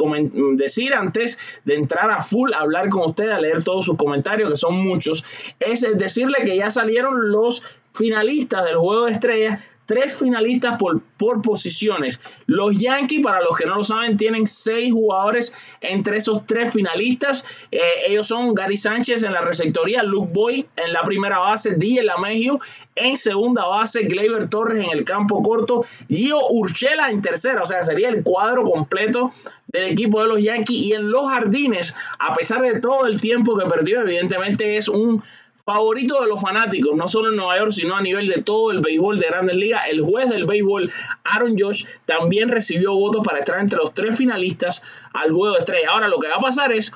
decir 0.55 0.95
antes 0.95 1.39
de 1.65 1.75
entrar 1.75 2.11
a 2.11 2.21
full, 2.23 2.53
hablar 2.53 2.89
con 2.89 3.11
ustedes, 3.11 3.33
a 3.33 3.41
leer 3.41 3.63
todos 3.63 3.87
sus 3.87 3.97
comentarios, 3.97 4.51
que 4.51 4.57
son 4.57 4.75
muchos, 4.75 5.25
es 5.61 5.87
decirle 5.97 6.39
que 6.45 6.57
ya 6.57 6.71
salieron 6.71 7.31
los 7.31 7.81
finalistas 7.95 8.65
del 8.65 8.77
Juego 8.77 9.07
de 9.07 9.13
Estrellas 9.13 9.63
tres 9.87 10.19
finalistas 10.19 10.79
por, 10.79 11.03
por 11.17 11.43
posiciones. 11.43 12.21
Los 12.47 12.79
Yankees, 12.79 13.23
para 13.23 13.43
los 13.43 13.57
que 13.57 13.67
no 13.67 13.77
lo 13.77 13.85
saben, 13.85 14.17
tienen 14.17 14.47
seis 14.47 14.93
jugadores 14.93 15.55
entre 15.81 16.17
esos 16.17 16.47
tres 16.47 16.73
finalistas. 16.73 17.45
Eh, 17.71 17.81
ellos 18.09 18.27
son 18.27 18.55
Gary 18.55 18.77
Sánchez 18.77 19.23
en 19.23 19.33
la 19.33 19.43
receptoría, 19.43 20.03
Luke 20.03 20.31
Boy 20.33 20.67
en 20.77 20.93
la 20.93 21.03
primera 21.03 21.39
base, 21.39 21.75
DJ 21.77 22.05
Lamegio 22.05 22.61
en 22.97 23.17
segunda 23.17 23.67
base, 23.67 24.03
Gleyber 24.05 24.49
Torres 24.49 24.85
en 24.85 24.91
el 24.91 25.05
campo 25.05 25.43
corto, 25.43 25.85
Gio 26.09 26.39
Urchela 26.51 27.11
en 27.11 27.23
tercera, 27.23 27.63
o 27.63 27.67
sea, 27.67 27.83
sería 27.83 28.09
el 28.09 28.23
cuadro 28.23 28.63
completo 28.63 29.33
del 29.67 29.85
equipo 29.85 30.23
de 30.23 30.29
los 30.29 30.43
Yankees 30.43 30.81
y 30.81 30.93
en 30.93 31.11
los 31.11 31.29
jardines, 31.29 31.97
a 32.19 32.33
pesar 32.35 32.63
de 32.63 32.81
todo 32.81 33.07
el 33.07 33.21
tiempo 33.21 33.59
que 33.59 33.67
perdió, 33.67 34.03
evidentemente 34.03 34.77
es 34.77 34.89
un 34.89 35.23
favorito 35.65 36.21
de 36.21 36.29
los 36.29 36.41
fanáticos, 36.41 36.95
no 36.95 37.09
solo 37.09 37.31
en 37.31 37.37
Nueva 37.37 37.59
York, 37.59 37.73
sino 37.73 37.97
a 37.97 38.03
nivel 38.03 38.29
de 38.29 38.43
todo 38.43 38.71
el 38.71 38.81
béisbol 38.81 39.19
de 39.19 39.27
grandes 39.27 39.57
ligas. 39.57 39.83
El 39.91 40.03
juez 40.03 40.29
del 40.29 40.45
béisbol, 40.45 40.93
Aaron 41.25 41.57
Josh, 41.59 41.87
también 42.05 42.51
recibió 42.51 42.95
votos 42.95 43.23
para 43.25 43.39
estar 43.39 43.59
entre 43.59 43.79
los 43.79 43.95
tres 43.95 44.17
finalistas 44.17 44.83
al 45.13 45.33
juego 45.33 45.55
de 45.55 45.61
estrella. 45.61 45.89
Ahora 45.91 46.09
lo 46.09 46.19
que 46.19 46.29
va 46.29 46.37
a 46.37 46.41
pasar 46.41 46.73
es 46.73 46.93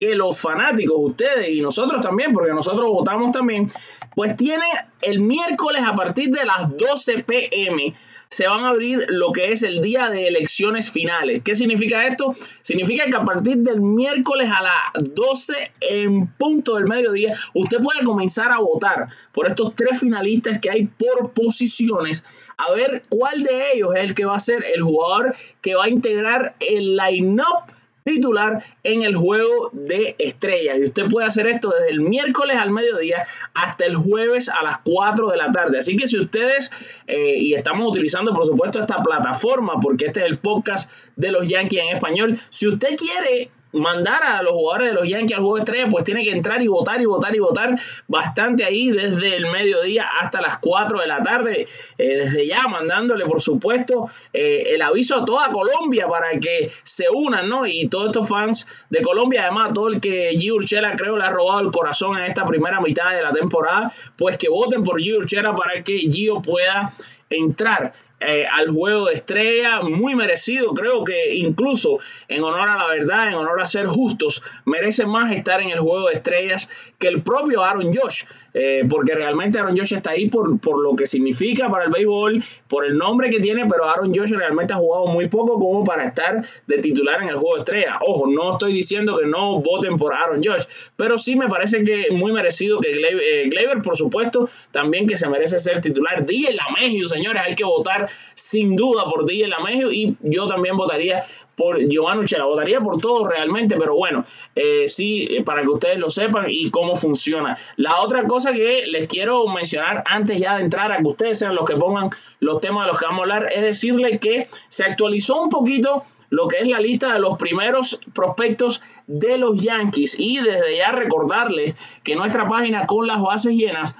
que 0.00 0.14
los 0.14 0.40
fanáticos, 0.40 0.96
ustedes 0.98 1.50
y 1.50 1.60
nosotros 1.60 2.00
también, 2.00 2.32
porque 2.32 2.52
nosotros 2.52 2.86
votamos 2.86 3.32
también, 3.32 3.70
pues 4.14 4.36
tienen 4.36 4.70
el 5.02 5.20
miércoles 5.20 5.82
a 5.86 5.94
partir 5.94 6.30
de 6.30 6.44
las 6.44 6.76
12 6.76 7.24
pm 7.24 7.94
se 8.28 8.46
van 8.48 8.64
a 8.64 8.68
abrir 8.68 9.06
lo 9.08 9.32
que 9.32 9.52
es 9.52 9.62
el 9.62 9.80
día 9.80 10.10
de 10.10 10.26
elecciones 10.26 10.90
finales. 10.90 11.42
¿Qué 11.44 11.54
significa 11.54 12.06
esto? 12.06 12.34
Significa 12.62 13.04
que 13.06 13.16
a 13.16 13.24
partir 13.24 13.58
del 13.58 13.80
miércoles 13.80 14.50
a 14.50 14.62
las 14.62 15.14
12 15.14 15.72
en 15.80 16.26
punto 16.26 16.74
del 16.74 16.86
mediodía, 16.86 17.38
usted 17.54 17.78
puede 17.78 18.04
comenzar 18.04 18.50
a 18.50 18.58
votar 18.58 19.08
por 19.32 19.48
estos 19.48 19.74
tres 19.74 20.00
finalistas 20.00 20.58
que 20.60 20.70
hay 20.70 20.86
por 20.86 21.32
posiciones, 21.32 22.24
a 22.56 22.72
ver 22.72 23.02
cuál 23.08 23.42
de 23.42 23.72
ellos 23.74 23.90
es 23.94 24.04
el 24.08 24.14
que 24.14 24.24
va 24.24 24.36
a 24.36 24.40
ser 24.40 24.64
el 24.74 24.82
jugador 24.82 25.36
que 25.60 25.74
va 25.74 25.84
a 25.84 25.90
integrar 25.90 26.56
el 26.60 26.96
line-up 26.96 27.75
titular 28.06 28.62
en 28.84 29.02
el 29.02 29.16
juego 29.16 29.70
de 29.72 30.14
estrellas. 30.18 30.78
Y 30.78 30.84
usted 30.84 31.08
puede 31.08 31.26
hacer 31.26 31.48
esto 31.48 31.70
desde 31.70 31.90
el 31.90 32.00
miércoles 32.00 32.56
al 32.56 32.70
mediodía 32.70 33.26
hasta 33.52 33.84
el 33.84 33.96
jueves 33.96 34.48
a 34.48 34.62
las 34.62 34.78
4 34.84 35.28
de 35.28 35.36
la 35.36 35.50
tarde. 35.50 35.78
Así 35.78 35.96
que 35.96 36.06
si 36.06 36.18
ustedes, 36.18 36.70
eh, 37.08 37.36
y 37.36 37.54
estamos 37.54 37.90
utilizando 37.90 38.32
por 38.32 38.46
supuesto 38.46 38.80
esta 38.80 39.02
plataforma, 39.02 39.80
porque 39.80 40.06
este 40.06 40.20
es 40.20 40.26
el 40.26 40.38
podcast 40.38 40.92
de 41.16 41.32
los 41.32 41.48
Yankees 41.48 41.82
en 41.82 41.96
español, 41.96 42.40
si 42.50 42.68
usted 42.68 42.96
quiere 42.96 43.50
mandar 43.76 44.22
a 44.24 44.42
los 44.42 44.52
jugadores 44.52 44.88
de 44.88 44.94
los 44.94 45.08
Yankees 45.08 45.36
al 45.36 45.42
juego 45.42 45.56
de 45.56 45.62
estrella, 45.62 45.86
pues 45.90 46.04
tiene 46.04 46.24
que 46.24 46.32
entrar 46.32 46.62
y 46.62 46.68
votar 46.68 47.00
y 47.00 47.06
votar 47.06 47.34
y 47.34 47.38
votar 47.38 47.78
bastante 48.06 48.64
ahí 48.64 48.90
desde 48.90 49.36
el 49.36 49.46
mediodía 49.46 50.06
hasta 50.20 50.40
las 50.40 50.58
4 50.58 51.00
de 51.00 51.06
la 51.06 51.22
tarde. 51.22 51.68
Eh, 51.98 52.16
desde 52.16 52.46
ya 52.46 52.66
mandándole, 52.68 53.24
por 53.26 53.40
supuesto, 53.40 54.10
eh, 54.32 54.64
el 54.74 54.82
aviso 54.82 55.20
a 55.20 55.24
toda 55.24 55.50
Colombia 55.50 56.08
para 56.08 56.38
que 56.40 56.70
se 56.84 57.06
unan, 57.12 57.48
¿no? 57.48 57.66
Y 57.66 57.88
todos 57.88 58.06
estos 58.06 58.28
fans 58.28 58.68
de 58.90 59.02
Colombia, 59.02 59.42
además, 59.42 59.72
todo 59.74 59.88
el 59.88 60.00
que 60.00 60.30
G. 60.30 60.52
Urchela 60.52 60.94
creo 60.96 61.16
le 61.16 61.24
ha 61.24 61.30
robado 61.30 61.60
el 61.60 61.70
corazón 61.70 62.18
en 62.18 62.24
esta 62.24 62.44
primera 62.44 62.80
mitad 62.80 63.10
de 63.14 63.22
la 63.22 63.32
temporada, 63.32 63.92
pues 64.16 64.38
que 64.38 64.48
voten 64.48 64.82
por 64.82 65.00
G. 65.00 65.16
Urchela 65.16 65.54
para 65.54 65.82
que 65.82 65.98
Gio 65.98 66.40
pueda 66.40 66.92
entrar 67.28 67.92
eh, 68.20 68.46
al 68.50 68.70
juego 68.70 69.06
de 69.06 69.14
estrella, 69.14 69.80
muy 69.82 70.14
merecido. 70.14 70.72
Creo 70.72 71.04
que 71.04 71.34
incluso 71.34 71.98
en 72.28 72.42
honor 72.42 72.68
a 72.68 72.76
la 72.76 72.86
verdad, 72.86 73.28
en 73.28 73.34
honor 73.34 73.60
a 73.60 73.66
ser 73.66 73.86
justos, 73.86 74.42
merece 74.64 75.04
más 75.04 75.32
estar 75.32 75.60
en 75.60 75.70
el 75.70 75.80
juego 75.80 76.08
de 76.08 76.14
estrellas 76.14 76.70
que 76.98 77.08
el 77.08 77.22
propio 77.22 77.62
Aaron 77.62 77.94
Josh. 77.94 78.24
Eh, 78.58 78.86
porque 78.88 79.14
realmente 79.14 79.58
Aaron 79.58 79.76
Josh 79.76 79.92
está 79.92 80.12
ahí 80.12 80.30
por, 80.30 80.58
por 80.60 80.82
lo 80.82 80.96
que 80.96 81.04
significa 81.04 81.68
para 81.68 81.84
el 81.84 81.90
béisbol, 81.90 82.42
por 82.68 82.86
el 82.86 82.96
nombre 82.96 83.28
que 83.28 83.38
tiene, 83.38 83.66
pero 83.68 83.84
Aaron 83.84 84.14
Josh 84.14 84.30
realmente 84.30 84.72
ha 84.72 84.78
jugado 84.78 85.08
muy 85.08 85.28
poco 85.28 85.58
como 85.58 85.84
para 85.84 86.04
estar 86.04 86.42
de 86.66 86.78
titular 86.78 87.22
en 87.22 87.28
el 87.28 87.34
juego 87.34 87.58
estrella. 87.58 87.98
Ojo, 88.06 88.26
no 88.26 88.52
estoy 88.52 88.72
diciendo 88.72 89.18
que 89.18 89.26
no 89.26 89.60
voten 89.60 89.98
por 89.98 90.14
Aaron 90.14 90.42
Josh, 90.42 90.64
pero 90.96 91.18
sí 91.18 91.36
me 91.36 91.48
parece 91.48 91.84
que 91.84 92.06
muy 92.12 92.32
merecido 92.32 92.80
que 92.80 92.92
Gleyber, 92.92 93.76
eh, 93.76 93.80
por 93.84 93.94
supuesto, 93.94 94.48
también 94.70 95.06
que 95.06 95.18
se 95.18 95.28
merece 95.28 95.58
ser 95.58 95.82
titular. 95.82 96.24
DJ 96.24 96.54
Lamegio, 96.54 97.06
señores, 97.08 97.42
hay 97.42 97.56
que 97.56 97.64
votar 97.64 98.08
sin 98.34 98.74
duda 98.74 99.04
por 99.04 99.26
DJ 99.26 99.48
Lamegio 99.48 99.92
y 99.92 100.16
yo 100.22 100.46
también 100.46 100.78
votaría 100.78 101.26
por 101.56 101.80
Giovanni 101.80 102.22
Uchela. 102.22 102.44
Votaría 102.44 102.80
por 102.80 103.00
todo 103.00 103.26
realmente, 103.26 103.76
pero 103.76 103.96
bueno, 103.96 104.24
eh, 104.54 104.88
sí, 104.88 105.26
eh, 105.30 105.42
para 105.42 105.62
que 105.62 105.70
ustedes 105.70 105.98
lo 105.98 106.10
sepan 106.10 106.46
y 106.48 106.70
cómo 106.70 106.96
funciona. 106.96 107.56
La 107.76 108.00
otra 108.00 108.24
cosa 108.24 108.52
que 108.52 108.84
les 108.86 109.08
quiero 109.08 109.46
mencionar 109.48 110.04
antes 110.06 110.38
ya 110.38 110.56
de 110.56 110.64
entrar 110.64 110.92
a 110.92 110.98
que 110.98 111.08
ustedes 111.08 111.38
sean 111.38 111.54
los 111.54 111.68
que 111.68 111.76
pongan 111.76 112.10
los 112.38 112.60
temas 112.60 112.84
de 112.84 112.92
los 112.92 113.00
que 113.00 113.06
vamos 113.06 113.20
a 113.20 113.22
hablar, 113.22 113.52
es 113.52 113.62
decirle 113.62 114.18
que 114.18 114.46
se 114.68 114.84
actualizó 114.84 115.40
un 115.40 115.48
poquito 115.48 116.02
lo 116.28 116.48
que 116.48 116.58
es 116.58 116.68
la 116.68 116.80
lista 116.80 117.12
de 117.12 117.20
los 117.20 117.38
primeros 117.38 118.00
prospectos 118.12 118.82
de 119.06 119.38
los 119.38 119.62
Yankees 119.62 120.18
y 120.18 120.38
desde 120.38 120.76
ya 120.76 120.92
recordarles 120.92 121.76
que 122.02 122.16
nuestra 122.16 122.48
página 122.48 122.86
con 122.86 123.06
las 123.06 123.22
bases 123.22 123.54
llenas 123.54 123.96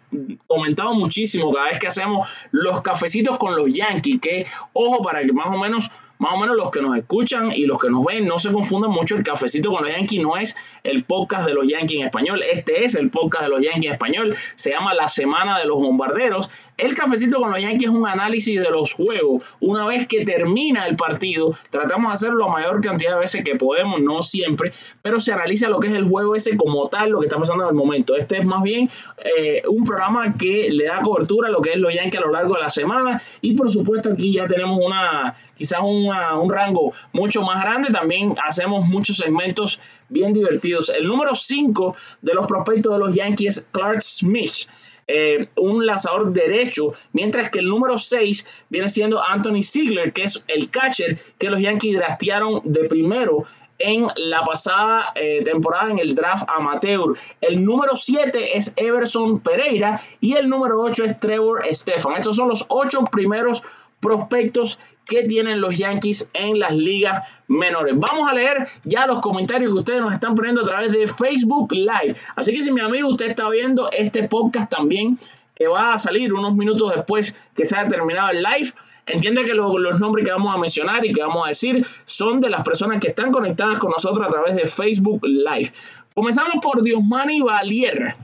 comentado 0.48 0.94
muchísimo 0.94 1.52
cada 1.52 1.70
vez 1.70 1.80
que 1.80 1.88
hacemos 1.88 2.28
los 2.52 2.82
cafecitos 2.82 3.38
con 3.38 3.56
los 3.56 3.74
Yankees, 3.74 4.20
que 4.22 4.46
ojo 4.74 5.02
para 5.02 5.22
que 5.22 5.34
más 5.34 5.48
o 5.48 5.58
menos 5.58 5.92
más 6.22 6.34
o 6.36 6.38
menos 6.38 6.56
los 6.56 6.70
que 6.70 6.84
nos 6.84 6.96
escuchan 6.96 7.52
y 7.52 7.66
los 7.66 7.82
que 7.82 7.90
nos 7.90 8.06
ven 8.06 8.28
no 8.28 8.38
se 8.38 8.52
confundan 8.52 8.92
mucho. 8.92 9.16
El 9.16 9.24
cafecito 9.24 9.72
con 9.72 9.84
los 9.84 9.92
Yankees 9.92 10.22
no 10.22 10.38
es 10.38 10.56
el 10.84 11.04
podcast 11.04 11.48
de 11.48 11.56
los 11.56 11.68
Yankees 11.68 12.00
en 12.00 12.06
español. 12.06 12.44
Este 12.44 12.86
es 12.86 12.94
el 12.94 13.10
podcast 13.10 13.46
de 13.46 13.50
los 13.50 13.60
Yankees 13.60 13.86
en 13.86 13.92
español. 13.94 14.36
Se 14.56 14.70
llama 14.70 14.94
La 14.94 15.08
Semana 15.08 15.58
de 15.58 15.66
los 15.66 15.78
Bombarderos. 15.78 16.52
El 16.82 16.96
cafecito 16.96 17.40
con 17.40 17.52
los 17.52 17.62
Yankees 17.62 17.90
es 17.90 17.96
un 17.96 18.08
análisis 18.08 18.60
de 18.60 18.68
los 18.72 18.94
juegos. 18.94 19.44
Una 19.60 19.86
vez 19.86 20.08
que 20.08 20.26
termina 20.26 20.88
el 20.88 20.96
partido, 20.96 21.56
tratamos 21.70 22.10
de 22.10 22.14
hacerlo 22.14 22.48
la 22.48 22.52
mayor 22.52 22.82
cantidad 22.82 23.12
de 23.14 23.20
veces 23.20 23.44
que 23.44 23.56
podemos, 23.56 24.02
no 24.02 24.24
siempre, 24.24 24.74
pero 25.04 25.20
se 25.20 25.32
analiza 25.32 25.70
lo 25.70 25.80
que 25.80 25.90
es 25.90 25.94
el 25.94 26.06
juego 26.06 26.36
ese 26.36 26.58
como 26.58 26.90
tal, 26.90 27.12
lo 27.12 27.20
que 27.20 27.28
está 27.28 27.38
pasando 27.38 27.66
en 27.66 27.70
el 27.70 27.76
momento. 27.76 28.16
Este 28.16 28.40
es 28.40 28.46
más 28.46 28.64
bien 28.64 28.90
eh, 29.38 29.62
un 29.70 29.84
programa 29.84 30.36
que 30.36 30.70
le 30.72 30.86
da 30.86 31.02
cobertura 31.02 31.50
a 31.50 31.52
lo 31.52 31.62
que 31.62 31.74
es 31.74 31.78
los 31.78 31.94
Yankees 31.94 32.20
a 32.20 32.26
lo 32.26 32.32
largo 32.32 32.56
de 32.56 32.62
la 32.62 32.70
semana. 32.72 33.22
Y 33.42 33.54
por 33.54 33.72
supuesto, 33.72 34.10
aquí 34.14 34.34
ya 34.34 34.48
tenemos 34.48 34.80
una, 34.84 35.36
quizás 35.56 35.82
un 35.84 36.52
rango 36.52 36.94
mucho 37.14 37.44
más 37.44 37.64
grande. 37.64 37.90
También 37.92 38.34
hacemos 38.44 38.88
muchos 38.88 39.18
segmentos 39.18 39.80
bien 40.10 40.34
divertidos. 40.34 40.90
El 40.90 41.08
número 41.08 41.36
5 41.36 41.96
de 42.24 42.34
los 42.34 42.48
prospectos 42.48 42.92
de 42.94 42.98
los 42.98 43.14
Yankees 43.14 43.58
es 43.58 43.68
Clark 43.72 44.02
Smith. 44.02 44.68
Eh, 45.08 45.48
un 45.58 45.86
lanzador 45.86 46.32
derecho, 46.32 46.94
mientras 47.12 47.50
que 47.50 47.60
el 47.60 47.68
número 47.68 47.98
6 47.98 48.48
viene 48.70 48.88
siendo 48.90 49.22
Anthony 49.22 49.62
Ziegler, 49.62 50.14
que 50.14 50.24
es 50.24 50.44
el 50.48 50.70
catcher 50.70 51.20
que 51.38 51.50
los 51.50 51.60
Yankees 51.60 51.98
draftearon 51.98 52.62
de 52.64 52.86
primero 52.86 53.46
en 53.80 54.08
la 54.16 54.42
pasada 54.42 55.12
eh, 55.16 55.42
temporada 55.44 55.92
en 55.92 56.00
el 56.00 56.16
draft 56.16 56.48
amateur. 56.56 57.18
El 57.42 57.64
número 57.64 57.96
7 57.96 58.58
es 58.58 58.74
Everson 58.78 59.40
Pereira 59.40 60.02
y 60.20 60.34
el 60.34 60.48
número 60.48 60.80
8 60.82 61.04
es 61.04 61.20
Trevor 61.20 61.64
Stefan. 61.72 62.14
Estos 62.16 62.36
son 62.36 62.50
los 62.50 62.66
8 62.70 63.06
primeros 63.12 63.64
prospectos 64.00 64.80
que 65.06 65.24
tienen 65.24 65.62
los 65.62 65.78
Yankees 65.78 66.30
en 66.34 66.60
las 66.60 66.72
ligas 66.72 67.28
menores. 67.48 67.94
Vamos 67.98 68.32
a 68.32 68.36
leer 68.36 68.68
ya 68.84 69.08
los 69.08 69.20
comentarios 69.20 69.74
que 69.74 69.80
ustedes 69.80 70.02
nos 70.02 70.14
están 70.14 70.36
poniendo 70.36 70.62
a 70.62 70.66
través 70.66 70.92
de 70.92 71.08
Facebook 71.08 71.72
Live. 71.74 72.16
Así 72.36 72.54
que 72.54 72.64
si 72.64 72.72
mi 72.72 72.82
amigo 72.82 73.10
usted 73.10 73.30
está 73.30 73.50
viendo 73.50 73.90
este 73.92 74.28
podcast 74.28 74.70
también, 74.70 75.18
que 75.56 75.68
va 75.68 75.94
a 75.94 76.00
salir 76.00 76.34
unos 76.34 76.56
minutos 76.56 76.94
después 76.96 77.38
que 77.56 77.66
se 77.66 77.76
haya 77.76 77.88
terminado 77.88 78.30
el 78.30 78.42
live, 78.42 78.72
Entiende 79.06 79.42
que 79.42 79.54
los 79.54 80.00
nombres 80.00 80.26
que 80.26 80.32
vamos 80.32 80.54
a 80.54 80.58
mencionar 80.58 81.04
y 81.06 81.12
que 81.12 81.22
vamos 81.22 81.44
a 81.44 81.48
decir 81.50 81.86
son 82.06 82.40
de 82.40 82.50
las 82.50 82.62
personas 82.64 83.00
que 83.02 83.10
están 83.10 83.32
conectadas 83.32 83.80
con 83.80 83.90
nosotros 83.90 84.26
a 84.26 84.30
través 84.30 84.56
de 84.56 84.68
Facebook 84.68 85.26
Live. 85.26 85.72
Comenzamos 86.14 86.56
por 86.62 86.84
Diosmani 86.84 87.42
Valier. 87.42 88.16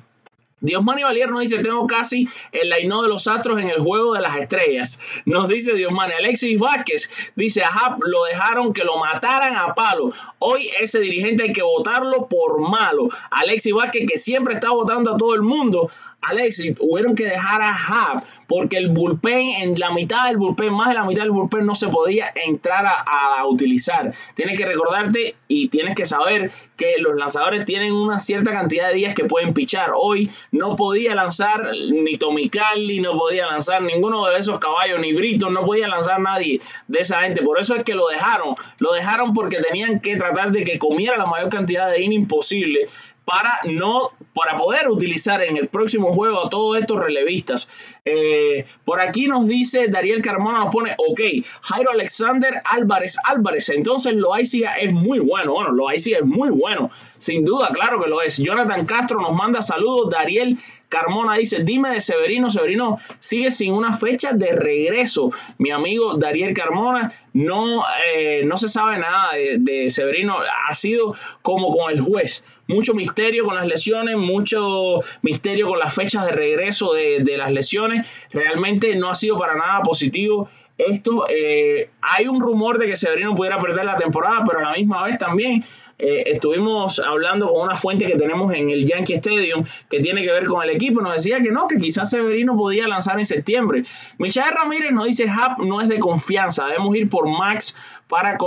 Diosmani 0.59 1.03
Valier 1.03 1.29
nos 1.29 1.41
dice, 1.41 1.59
tengo 1.59 1.85
casi 1.85 2.27
el 2.51 2.69
laino 2.69 3.03
de 3.03 3.09
los 3.09 3.27
astros 3.27 3.61
en 3.61 3.69
el 3.69 3.79
juego 3.79 4.13
de 4.13 4.21
las 4.21 4.35
estrellas. 4.37 4.99
Nos 5.25 5.47
dice 5.47 5.73
Diosmani. 5.73 6.13
Alexis 6.13 6.59
Vázquez 6.59 7.11
dice, 7.35 7.63
ajá, 7.63 7.97
lo 8.01 8.23
dejaron 8.23 8.73
que 8.73 8.83
lo 8.83 8.97
mataran 8.97 9.55
a 9.55 9.75
palo. 9.75 10.13
Hoy 10.39 10.69
ese 10.79 10.99
dirigente 10.99 11.43
hay 11.43 11.53
que 11.53 11.61
votarlo 11.61 12.27
por 12.27 12.59
malo. 12.59 13.09
Alexis 13.29 13.73
Vázquez 13.73 14.07
que 14.09 14.17
siempre 14.17 14.55
está 14.55 14.71
votando 14.71 15.13
a 15.13 15.17
todo 15.17 15.35
el 15.35 15.43
mundo. 15.43 15.91
Alexis, 16.21 16.75
hubieron 16.79 17.15
que 17.15 17.25
dejar 17.25 17.61
a 17.61 17.71
Hub 17.71 18.23
porque 18.47 18.77
el 18.77 18.89
bullpen, 18.89 19.49
en 19.61 19.79
la 19.79 19.91
mitad 19.91 20.27
del 20.27 20.37
bullpen, 20.37 20.73
más 20.73 20.87
de 20.87 20.95
la 20.95 21.03
mitad 21.03 21.21
del 21.23 21.31
bullpen 21.31 21.65
no 21.65 21.75
se 21.75 21.87
podía 21.89 22.31
entrar 22.47 22.85
a, 22.85 23.45
utilizar. 23.45 24.13
Tienes 24.35 24.57
que 24.57 24.65
recordarte 24.65 25.35
y 25.47 25.69
tienes 25.69 25.95
que 25.95 26.05
saber 26.05 26.51
que 26.75 26.95
los 26.99 27.15
lanzadores 27.15 27.65
tienen 27.65 27.93
una 27.93 28.19
cierta 28.19 28.51
cantidad 28.51 28.89
de 28.89 28.95
días 28.95 29.13
que 29.13 29.25
pueden 29.25 29.53
pichar. 29.53 29.91
Hoy 29.95 30.31
no 30.51 30.75
podía 30.75 31.15
lanzar 31.15 31.71
ni 31.91 32.17
Tomicali, 32.17 32.99
no 32.99 33.17
podía 33.17 33.47
lanzar 33.47 33.81
ninguno 33.81 34.25
de 34.27 34.39
esos 34.39 34.59
caballos, 34.59 34.99
ni 34.99 35.13
Brito, 35.13 35.49
no 35.49 35.65
podía 35.65 35.87
lanzar 35.87 36.19
nadie 36.19 36.59
de 36.87 36.99
esa 36.99 37.17
gente. 37.17 37.41
Por 37.41 37.59
eso 37.59 37.75
es 37.75 37.83
que 37.83 37.95
lo 37.95 38.07
dejaron. 38.07 38.55
Lo 38.79 38.93
dejaron 38.93 39.33
porque 39.33 39.61
tenían 39.61 39.99
que 39.99 40.15
tratar 40.15 40.51
de 40.51 40.63
que 40.63 40.77
comiera 40.77 41.17
la 41.17 41.25
mayor 41.25 41.49
cantidad 41.49 41.89
de 41.89 42.01
innings 42.01 42.27
posible 42.27 42.89
para 43.27 43.59
no 43.65 44.11
para 44.37 44.57
poder 44.57 44.87
utilizar 44.87 45.41
en 45.41 45.57
el 45.57 45.67
próximo 45.67 46.13
juego 46.13 46.45
a 46.45 46.49
todos 46.49 46.77
estos 46.77 46.99
relevistas. 46.99 47.67
Eh, 48.05 48.65
por 48.85 49.01
aquí 49.01 49.27
nos 49.27 49.47
dice 49.47 49.87
Dariel 49.87 50.21
Carmona, 50.21 50.59
nos 50.59 50.73
pone, 50.73 50.95
ok, 50.97 51.19
Jairo 51.61 51.91
Alexander 51.91 52.61
Álvarez 52.63 53.17
Álvarez, 53.25 53.69
entonces 53.69 54.13
Loaiziga 54.13 54.75
es 54.75 54.93
muy 54.93 55.19
bueno, 55.19 55.53
bueno, 55.53 55.71
Loaiziga 55.71 56.19
es 56.19 56.25
muy 56.25 56.49
bueno, 56.49 56.91
sin 57.19 57.43
duda, 57.43 57.69
claro 57.73 58.01
que 58.01 58.09
lo 58.09 58.21
es. 58.21 58.37
Jonathan 58.37 58.85
Castro 58.85 59.19
nos 59.19 59.33
manda 59.33 59.61
saludos, 59.61 60.11
Dariel 60.11 60.57
Carmona 60.89 61.37
dice, 61.37 61.63
dime 61.63 61.91
de 61.91 62.01
Severino, 62.01 62.49
Severino 62.49 62.97
sigue 63.19 63.51
sin 63.51 63.73
una 63.73 63.93
fecha 63.93 64.31
de 64.31 64.53
regreso. 64.53 65.31
Mi 65.57 65.71
amigo 65.71 66.17
Dariel 66.17 66.53
Carmona, 66.53 67.13
no, 67.33 67.83
eh, 68.15 68.43
no 68.45 68.57
se 68.57 68.69
sabe 68.69 68.97
nada 68.97 69.31
de, 69.57 69.89
Severino, 69.89 70.37
ha 70.67 70.73
sido 70.73 71.15
como 71.41 71.75
con 71.75 71.91
el 71.91 71.99
juez, 72.01 72.45
mucho 72.67 72.93
misterio 72.93 73.45
con 73.45 73.55
las 73.55 73.67
lesiones, 73.67 74.17
mucho 74.17 75.01
misterio 75.21 75.67
con 75.67 75.79
las 75.79 75.93
fechas 75.93 76.25
de 76.25 76.31
regreso 76.31 76.93
de, 76.93 77.37
las 77.37 77.51
lesiones, 77.51 78.07
realmente 78.31 78.95
no 78.95 79.09
ha 79.09 79.15
sido 79.15 79.37
para 79.37 79.55
nada 79.55 79.81
positivo. 79.81 80.49
Esto, 80.77 81.25
eh, 81.27 81.89
hay 82.01 82.27
un 82.27 82.39
rumor 82.39 82.77
de 82.77 82.87
que 82.87 82.95
Severino 82.95 83.35
pudiera 83.35 83.59
perder 83.59 83.85
la 83.85 83.97
temporada, 83.97 84.43
pero 84.45 84.59
a 84.59 84.71
la 84.71 84.73
misma 84.73 85.03
vez 85.03 85.17
también 85.17 85.63
eh, 85.99 86.23
estuvimos 86.27 86.99
hablando 86.99 87.47
con 87.47 87.61
una 87.61 87.75
fuente 87.75 88.05
que 88.05 88.15
tenemos 88.15 88.53
en 88.53 88.69
el 88.69 88.85
Yankee 88.85 89.15
Stadium 89.15 89.63
que 89.89 89.99
tiene 89.99 90.21
que 90.21 90.31
ver 90.31 90.45
con 90.45 90.63
el 90.63 90.69
equipo. 90.69 91.01
Nos 91.01 91.13
decía 91.13 91.39
que 91.41 91.51
no, 91.51 91.67
que 91.67 91.79
quizás 91.79 92.09
Severino 92.09 92.55
podía 92.55 92.87
lanzar 92.87 93.17
en 93.17 93.25
septiembre. 93.25 93.83
Michael 94.19 94.53
Ramírez 94.55 94.91
nos 94.91 95.05
dice: 95.05 95.27
Hap 95.27 95.59
no 95.59 95.81
es 95.81 95.89
de 95.89 95.99
confianza, 95.99 96.65
debemos 96.65 96.95
ir 96.95 97.09
por 97.09 97.27
Max 97.27 97.75
para 98.07 98.37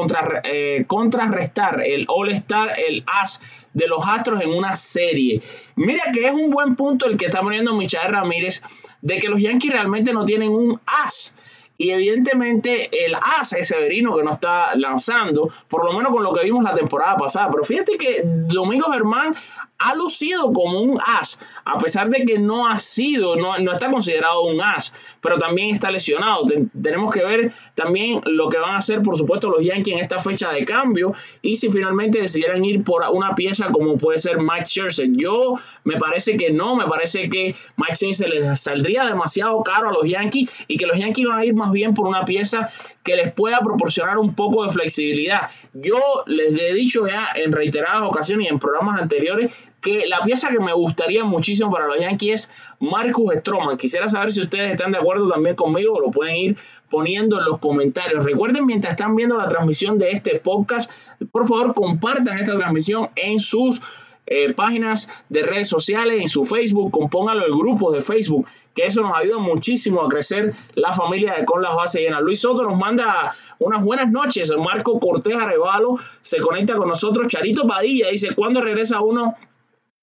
eh, 0.44 0.84
contrarrestar 0.86 1.82
el 1.84 2.06
All-Star, 2.08 2.72
el 2.78 3.04
As 3.06 3.42
de 3.74 3.88
los 3.88 4.00
Astros 4.06 4.40
en 4.42 4.50
una 4.50 4.74
serie. 4.76 5.42
Mira 5.76 6.04
que 6.12 6.26
es 6.26 6.32
un 6.32 6.50
buen 6.50 6.76
punto 6.76 7.06
el 7.06 7.16
que 7.16 7.26
está 7.26 7.40
poniendo 7.40 7.74
Michael 7.74 8.12
Ramírez 8.12 8.62
de 9.02 9.18
que 9.18 9.28
los 9.28 9.40
Yankees 9.40 9.72
realmente 9.72 10.12
no 10.12 10.24
tienen 10.24 10.50
un 10.50 10.80
As. 10.86 11.36
Y 11.80 11.92
evidentemente 11.92 12.90
el 13.06 13.14
es 13.58 13.68
Severino 13.68 14.14
que 14.14 14.22
no 14.22 14.32
está 14.32 14.74
lanzando, 14.74 15.48
por 15.66 15.82
lo 15.86 15.94
menos 15.94 16.12
con 16.12 16.22
lo 16.22 16.34
que 16.34 16.44
vimos 16.44 16.62
la 16.62 16.74
temporada 16.74 17.16
pasada. 17.16 17.48
Pero 17.50 17.64
fíjate 17.64 17.96
que 17.96 18.20
Domingo 18.22 18.92
Germán 18.92 19.34
ha 19.80 19.94
lucido 19.94 20.52
como 20.52 20.82
un 20.82 20.98
as, 21.04 21.40
a 21.64 21.78
pesar 21.78 22.10
de 22.10 22.24
que 22.24 22.38
no 22.38 22.68
ha 22.68 22.78
sido, 22.78 23.34
no, 23.36 23.58
no 23.58 23.72
está 23.72 23.90
considerado 23.90 24.42
un 24.42 24.60
as, 24.60 24.94
pero 25.22 25.38
también 25.38 25.70
está 25.74 25.90
lesionado. 25.90 26.44
tenemos 26.80 27.12
que 27.12 27.24
ver 27.24 27.52
también 27.74 28.20
lo 28.26 28.50
que 28.50 28.58
van 28.58 28.74
a 28.74 28.78
hacer, 28.78 29.00
por 29.02 29.16
supuesto, 29.16 29.48
los 29.48 29.64
Yankees 29.64 29.94
en 29.94 30.00
esta 30.00 30.18
fecha 30.18 30.50
de 30.50 30.64
cambio 30.66 31.14
y 31.40 31.56
si 31.56 31.70
finalmente 31.70 32.20
decidieran 32.20 32.62
ir 32.62 32.84
por 32.84 33.02
una 33.10 33.34
pieza 33.34 33.68
como 33.72 33.96
puede 33.96 34.18
ser 34.18 34.38
Mike 34.38 34.66
Scherzer. 34.66 35.08
Yo 35.12 35.54
me 35.84 35.96
parece 35.96 36.36
que 36.36 36.50
no, 36.50 36.76
me 36.76 36.86
parece 36.86 37.30
que 37.30 37.54
Mike 37.76 37.96
Scherzer 37.96 38.28
les 38.28 38.60
saldría 38.60 39.06
demasiado 39.06 39.62
caro 39.62 39.88
a 39.88 39.92
los 39.92 40.04
Yankees 40.04 40.50
y 40.68 40.76
que 40.76 40.86
los 40.86 40.98
Yankees 40.98 41.26
van 41.26 41.38
a 41.38 41.44
ir 41.44 41.54
más 41.54 41.72
bien 41.72 41.94
por 41.94 42.06
una 42.06 42.26
pieza 42.26 42.70
que 43.02 43.16
les 43.16 43.32
pueda 43.32 43.60
proporcionar 43.60 44.18
un 44.18 44.34
poco 44.34 44.64
de 44.64 44.70
flexibilidad. 44.70 45.50
Yo 45.72 45.98
les 46.26 46.60
he 46.60 46.74
dicho 46.74 47.06
ya 47.06 47.28
en 47.34 47.52
reiteradas 47.52 48.02
ocasiones 48.02 48.46
y 48.46 48.50
en 48.50 48.58
programas 48.58 49.00
anteriores 49.00 49.69
que 49.80 50.06
la 50.06 50.20
pieza 50.20 50.48
que 50.48 50.60
me 50.60 50.72
gustaría 50.72 51.24
muchísimo 51.24 51.70
para 51.70 51.86
los 51.86 51.98
Yankees 51.98 52.32
es 52.32 52.52
Marcus 52.80 53.34
Stroman. 53.36 53.76
Quisiera 53.76 54.08
saber 54.08 54.32
si 54.32 54.42
ustedes 54.42 54.72
están 54.72 54.92
de 54.92 54.98
acuerdo 54.98 55.28
también 55.28 55.56
conmigo 55.56 55.94
o 55.94 56.00
lo 56.00 56.10
pueden 56.10 56.36
ir 56.36 56.56
poniendo 56.90 57.38
en 57.38 57.46
los 57.46 57.58
comentarios. 57.58 58.24
Recuerden, 58.24 58.66
mientras 58.66 58.92
están 58.92 59.16
viendo 59.16 59.36
la 59.36 59.48
transmisión 59.48 59.98
de 59.98 60.10
este 60.10 60.38
podcast, 60.38 60.90
por 61.32 61.46
favor 61.46 61.74
compartan 61.74 62.38
esta 62.38 62.56
transmisión 62.56 63.08
en 63.16 63.40
sus 63.40 63.80
eh, 64.26 64.52
páginas 64.52 65.10
de 65.28 65.42
redes 65.42 65.68
sociales, 65.68 66.20
en 66.20 66.28
su 66.28 66.44
Facebook, 66.44 66.90
compónganlo 66.90 67.46
en 67.46 67.58
grupos 67.58 67.94
de 67.94 68.02
Facebook 68.02 68.46
que 68.74 68.86
eso 68.86 69.00
nos 69.02 69.16
ayuda 69.16 69.38
muchísimo 69.38 70.02
a 70.02 70.08
crecer 70.08 70.54
la 70.74 70.92
familia 70.92 71.34
de 71.34 71.44
Con 71.44 71.62
las 71.62 71.74
Bases 71.74 72.02
Llenas. 72.02 72.22
Luis 72.22 72.40
Soto 72.40 72.62
nos 72.62 72.78
manda 72.78 73.34
unas 73.58 73.84
buenas 73.84 74.10
noches. 74.10 74.52
Marco 74.56 75.00
Cortés 75.00 75.36
Arevalo 75.36 75.96
se 76.22 76.38
conecta 76.38 76.76
con 76.76 76.88
nosotros. 76.88 77.28
Charito 77.28 77.66
Padilla 77.66 78.08
dice, 78.10 78.34
¿cuándo 78.34 78.60
regresa 78.60 79.00
uno 79.00 79.34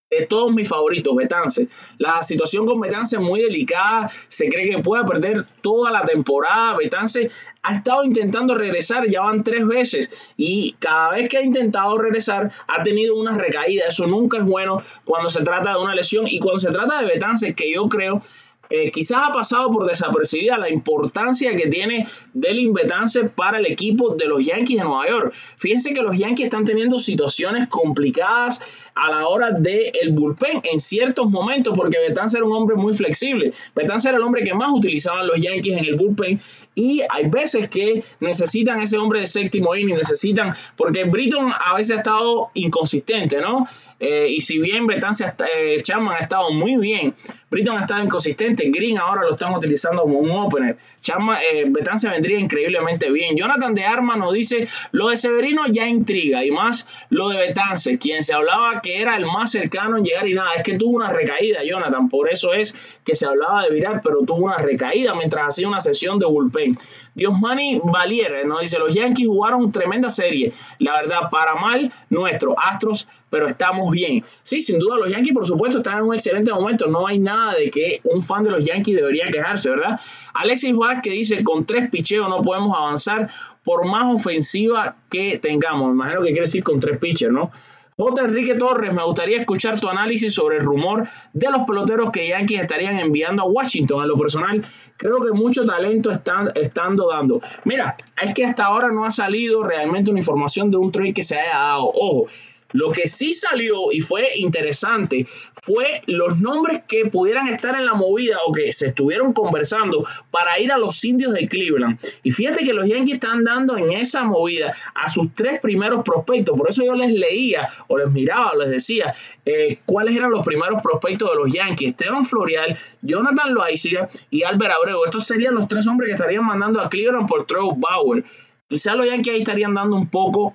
de 0.09 0.25
todos 0.25 0.53
mis 0.53 0.67
favoritos, 0.69 1.15
Betance. 1.15 1.67
La 1.97 2.23
situación 2.23 2.65
con 2.65 2.79
Betance 2.79 3.17
es 3.17 3.21
muy 3.21 3.41
delicada, 3.41 4.09
se 4.29 4.47
cree 4.47 4.69
que 4.69 4.81
puede 4.81 5.03
perder 5.03 5.45
toda 5.61 5.91
la 5.91 6.03
temporada. 6.03 6.77
Betance 6.77 7.29
ha 7.63 7.75
estado 7.75 8.03
intentando 8.05 8.55
regresar, 8.55 9.07
ya 9.09 9.21
van 9.21 9.43
tres 9.43 9.67
veces, 9.67 10.11
y 10.37 10.75
cada 10.79 11.11
vez 11.11 11.27
que 11.27 11.37
ha 11.37 11.41
intentado 11.41 11.97
regresar 11.97 12.51
ha 12.67 12.83
tenido 12.83 13.15
una 13.15 13.37
recaída. 13.37 13.85
Eso 13.89 14.07
nunca 14.07 14.37
es 14.37 14.45
bueno 14.45 14.81
cuando 15.03 15.29
se 15.29 15.41
trata 15.41 15.71
de 15.71 15.79
una 15.79 15.93
lesión 15.93 16.27
y 16.27 16.39
cuando 16.39 16.59
se 16.59 16.71
trata 16.71 17.01
de 17.01 17.07
Betance, 17.07 17.53
que 17.53 17.73
yo 17.73 17.89
creo 17.89 18.21
eh, 18.69 18.91
quizás 18.91 19.21
ha 19.27 19.31
pasado 19.31 19.69
por 19.69 19.87
desapercibida 19.87 20.57
la 20.57 20.69
importancia 20.69 21.55
que 21.55 21.67
tiene 21.67 22.07
Delin 22.33 22.73
Betance 22.73 23.25
para 23.25 23.59
el 23.59 23.65
equipo 23.65 24.15
de 24.15 24.25
los 24.25 24.45
Yankees 24.45 24.77
de 24.77 24.83
Nueva 24.83 25.07
York. 25.07 25.33
Fíjense 25.57 25.93
que 25.93 26.01
los 26.01 26.17
Yankees 26.17 26.45
están 26.45 26.65
teniendo 26.65 26.99
situaciones 26.99 27.67
complicadas 27.67 28.61
a 28.95 29.11
la 29.11 29.27
hora 29.27 29.51
del 29.51 29.91
el 30.01 30.11
bullpen 30.11 30.61
en 30.63 30.79
ciertos 30.79 31.29
momentos, 31.29 31.73
porque 31.77 31.97
Betance 31.99 32.37
era 32.37 32.45
un 32.45 32.53
hombre 32.53 32.75
muy 32.75 32.93
flexible. 32.93 33.53
Betance 33.75 34.09
era 34.09 34.17
el 34.17 34.23
hombre 34.23 34.43
que 34.43 34.53
más 34.53 34.69
utilizaban 34.71 35.27
los 35.27 35.39
Yankees 35.39 35.77
en 35.77 35.85
el 35.85 35.95
bullpen 35.95 36.39
y 36.75 37.01
hay 37.09 37.27
veces 37.27 37.69
que 37.69 38.03
necesitan 38.19 38.81
ese 38.81 38.97
hombre 38.97 39.21
de 39.21 39.27
séptimo 39.27 39.75
inning, 39.75 39.95
necesitan, 39.95 40.53
porque 40.75 41.05
Britton 41.05 41.51
a 41.51 41.75
veces 41.75 41.97
ha 41.97 41.99
estado 41.99 42.49
inconsistente, 42.53 43.41
¿no? 43.41 43.67
Eh, 43.99 44.27
y 44.29 44.41
si 44.41 44.59
bien 44.59 44.85
Betance 44.85 45.25
eh, 45.25 45.81
ha 45.87 46.17
estado 46.17 46.51
muy 46.51 46.77
bien, 46.77 47.15
Britton 47.49 47.77
ha 47.77 47.81
estado 47.81 48.03
inconsistente. 48.03 48.69
Green 48.69 48.97
ahora 48.97 49.21
lo 49.23 49.31
están 49.31 49.53
utilizando 49.53 50.01
como 50.01 50.19
un 50.19 50.31
opener. 50.31 50.77
Chapman, 51.01 51.37
eh, 51.53 51.65
vendría 52.11 52.39
increíblemente 52.39 53.09
bien. 53.09 53.37
Jonathan 53.37 53.73
de 53.73 53.85
Arma 53.85 54.17
nos 54.17 54.33
dice: 54.33 54.67
Lo 54.91 55.09
de 55.09 55.17
Severino 55.17 55.63
ya 55.67 55.87
intriga 55.87 56.43
y 56.43 56.51
más 56.51 56.87
lo 57.09 57.29
de 57.29 57.37
Betance, 57.37 57.97
quien 57.97 58.23
se 58.23 58.33
hablaba 58.33 58.81
que 58.81 59.01
era 59.01 59.15
el 59.15 59.25
más 59.25 59.51
cercano 59.51 59.97
en 59.97 60.03
llegar 60.03 60.27
y 60.27 60.33
nada. 60.33 60.49
Es 60.57 60.63
que 60.63 60.77
tuvo 60.77 60.97
una 60.97 61.11
recaída, 61.11 61.63
Jonathan. 61.63 62.09
Por 62.09 62.29
eso 62.29 62.51
es 62.53 62.75
que 63.05 63.15
se 63.15 63.25
hablaba 63.25 63.63
de 63.63 63.69
virar, 63.69 64.01
pero 64.03 64.19
tuvo 64.25 64.45
una 64.45 64.57
recaída 64.57 65.15
mientras 65.15 65.47
hacía 65.47 65.67
una 65.67 65.79
sesión 65.79 66.19
de 66.19 66.25
bullpen. 66.25 66.77
Diosmani 67.15 67.79
Valier 67.83 68.45
nos 68.45 68.59
dice: 68.59 68.77
Los 68.77 68.93
Yankees 68.93 69.27
jugaron 69.27 69.71
tremenda 69.71 70.09
serie. 70.09 70.51
La 70.79 71.01
verdad, 71.01 71.29
para 71.31 71.55
mal 71.55 71.93
nuestro. 72.09 72.55
Astros 72.59 73.07
pero 73.29 73.47
estamos 73.47 73.91
bien. 73.91 74.23
Sí, 74.43 74.59
sin 74.61 74.79
duda 74.79 74.97
los 74.97 75.09
Yankees, 75.09 75.33
por 75.33 75.45
supuesto, 75.45 75.79
están 75.79 75.97
en 75.97 76.03
un 76.05 76.13
excelente 76.13 76.51
momento. 76.51 76.87
No 76.87 77.07
hay 77.07 77.19
nada 77.19 77.36
de 77.57 77.69
que 77.69 78.01
un 78.05 78.23
fan 78.23 78.43
de 78.43 78.51
los 78.51 78.65
Yankees 78.65 78.95
debería 78.95 79.25
quejarse, 79.31 79.69
¿verdad? 79.69 79.99
Alexis 80.33 80.75
Vázquez 80.75 81.13
dice, 81.13 81.43
con 81.43 81.65
tres 81.65 81.89
picheos 81.89 82.29
no 82.29 82.41
podemos 82.41 82.75
avanzar 82.77 83.29
por 83.63 83.85
más 83.85 84.05
ofensiva 84.05 84.95
que 85.09 85.39
tengamos. 85.39 85.89
Me 85.89 85.93
imagino 85.93 86.21
que 86.21 86.27
quiere 86.27 86.41
decir 86.41 86.63
con 86.63 86.79
tres 86.79 86.97
pitchers, 86.97 87.33
¿no? 87.33 87.51
J. 87.99 88.25
Enrique 88.25 88.53
Torres, 88.53 88.93
me 88.93 89.03
gustaría 89.03 89.39
escuchar 89.39 89.79
tu 89.79 89.89
análisis 89.89 90.31
sobre 90.31 90.57
el 90.57 90.63
rumor 90.63 91.07
de 91.33 91.49
los 91.49 91.63
peloteros 91.63 92.11
que 92.11 92.27
Yankees 92.27 92.61
estarían 92.61 92.99
enviando 92.99 93.41
a 93.41 93.45
Washington. 93.47 94.03
En 94.03 94.09
lo 94.09 94.17
personal, 94.19 94.63
creo 94.97 95.19
que 95.19 95.31
mucho 95.31 95.65
talento 95.65 96.11
están 96.11 96.51
estando 96.53 97.09
dando. 97.09 97.41
Mira, 97.65 97.97
es 98.21 98.35
que 98.35 98.45
hasta 98.45 98.65
ahora 98.65 98.89
no 98.91 99.03
ha 99.03 99.09
salido 99.09 99.63
realmente 99.63 100.11
una 100.11 100.19
información 100.19 100.69
de 100.69 100.77
un 100.77 100.91
trade 100.91 101.13
que 101.13 101.23
se 101.23 101.39
haya 101.39 101.57
dado. 101.57 101.91
Ojo, 101.91 102.27
lo 102.73 102.91
que 102.91 103.07
sí 103.07 103.33
salió 103.33 103.91
y 103.91 104.01
fue 104.01 104.29
interesante 104.35 105.27
fue 105.61 106.01
los 106.05 106.39
nombres 106.39 106.83
que 106.87 107.05
pudieran 107.05 107.47
estar 107.49 107.75
en 107.75 107.85
la 107.85 107.93
movida 107.93 108.37
o 108.47 108.53
que 108.53 108.71
se 108.71 108.87
estuvieron 108.87 109.33
conversando 109.33 110.05
para 110.31 110.59
ir 110.59 110.71
a 110.71 110.77
los 110.77 111.03
indios 111.03 111.33
de 111.33 111.47
Cleveland. 111.47 111.99
Y 112.23 112.31
fíjate 112.31 112.63
que 112.63 112.73
los 112.73 112.87
Yankees 112.87 113.15
están 113.15 113.43
dando 113.43 113.77
en 113.77 113.91
esa 113.91 114.23
movida 114.23 114.73
a 114.95 115.09
sus 115.09 115.33
tres 115.33 115.59
primeros 115.59 116.03
prospectos. 116.03 116.57
Por 116.57 116.69
eso 116.69 116.85
yo 116.85 116.95
les 116.95 117.11
leía 117.11 117.67
o 117.87 117.97
les 117.97 118.09
miraba 118.09 118.51
o 118.51 118.59
les 118.59 118.69
decía 118.69 119.13
eh, 119.45 119.79
cuáles 119.85 120.15
eran 120.15 120.31
los 120.31 120.45
primeros 120.45 120.81
prospectos 120.81 121.29
de 121.31 121.35
los 121.35 121.53
Yankees. 121.53 121.91
Esteban 121.91 122.23
Florial, 122.23 122.77
Jonathan 123.01 123.53
Loaiziga 123.53 124.07
y 124.29 124.43
Albert 124.43 124.73
Abreu. 124.73 125.03
Estos 125.05 125.27
serían 125.27 125.55
los 125.55 125.67
tres 125.67 125.85
hombres 125.87 126.07
que 126.09 126.15
estarían 126.15 126.45
mandando 126.45 126.79
a 126.81 126.89
Cleveland 126.89 127.27
por 127.27 127.45
Trevor 127.45 127.75
Bauer. 127.77 128.23
Quizás 128.67 128.95
los 128.95 129.05
Yankees 129.05 129.33
ahí 129.33 129.39
estarían 129.39 129.73
dando 129.73 129.95
un 129.95 130.09
poco 130.09 130.53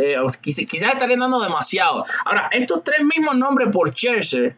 eh, 0.00 0.16
quizás 0.40 0.92
estarían 0.92 1.20
dando 1.20 1.40
demasiado. 1.40 2.04
Ahora, 2.24 2.48
estos 2.52 2.84
tres 2.84 3.00
mismos 3.04 3.36
nombres 3.36 3.68
por 3.72 3.92
Chelsea 3.92 4.56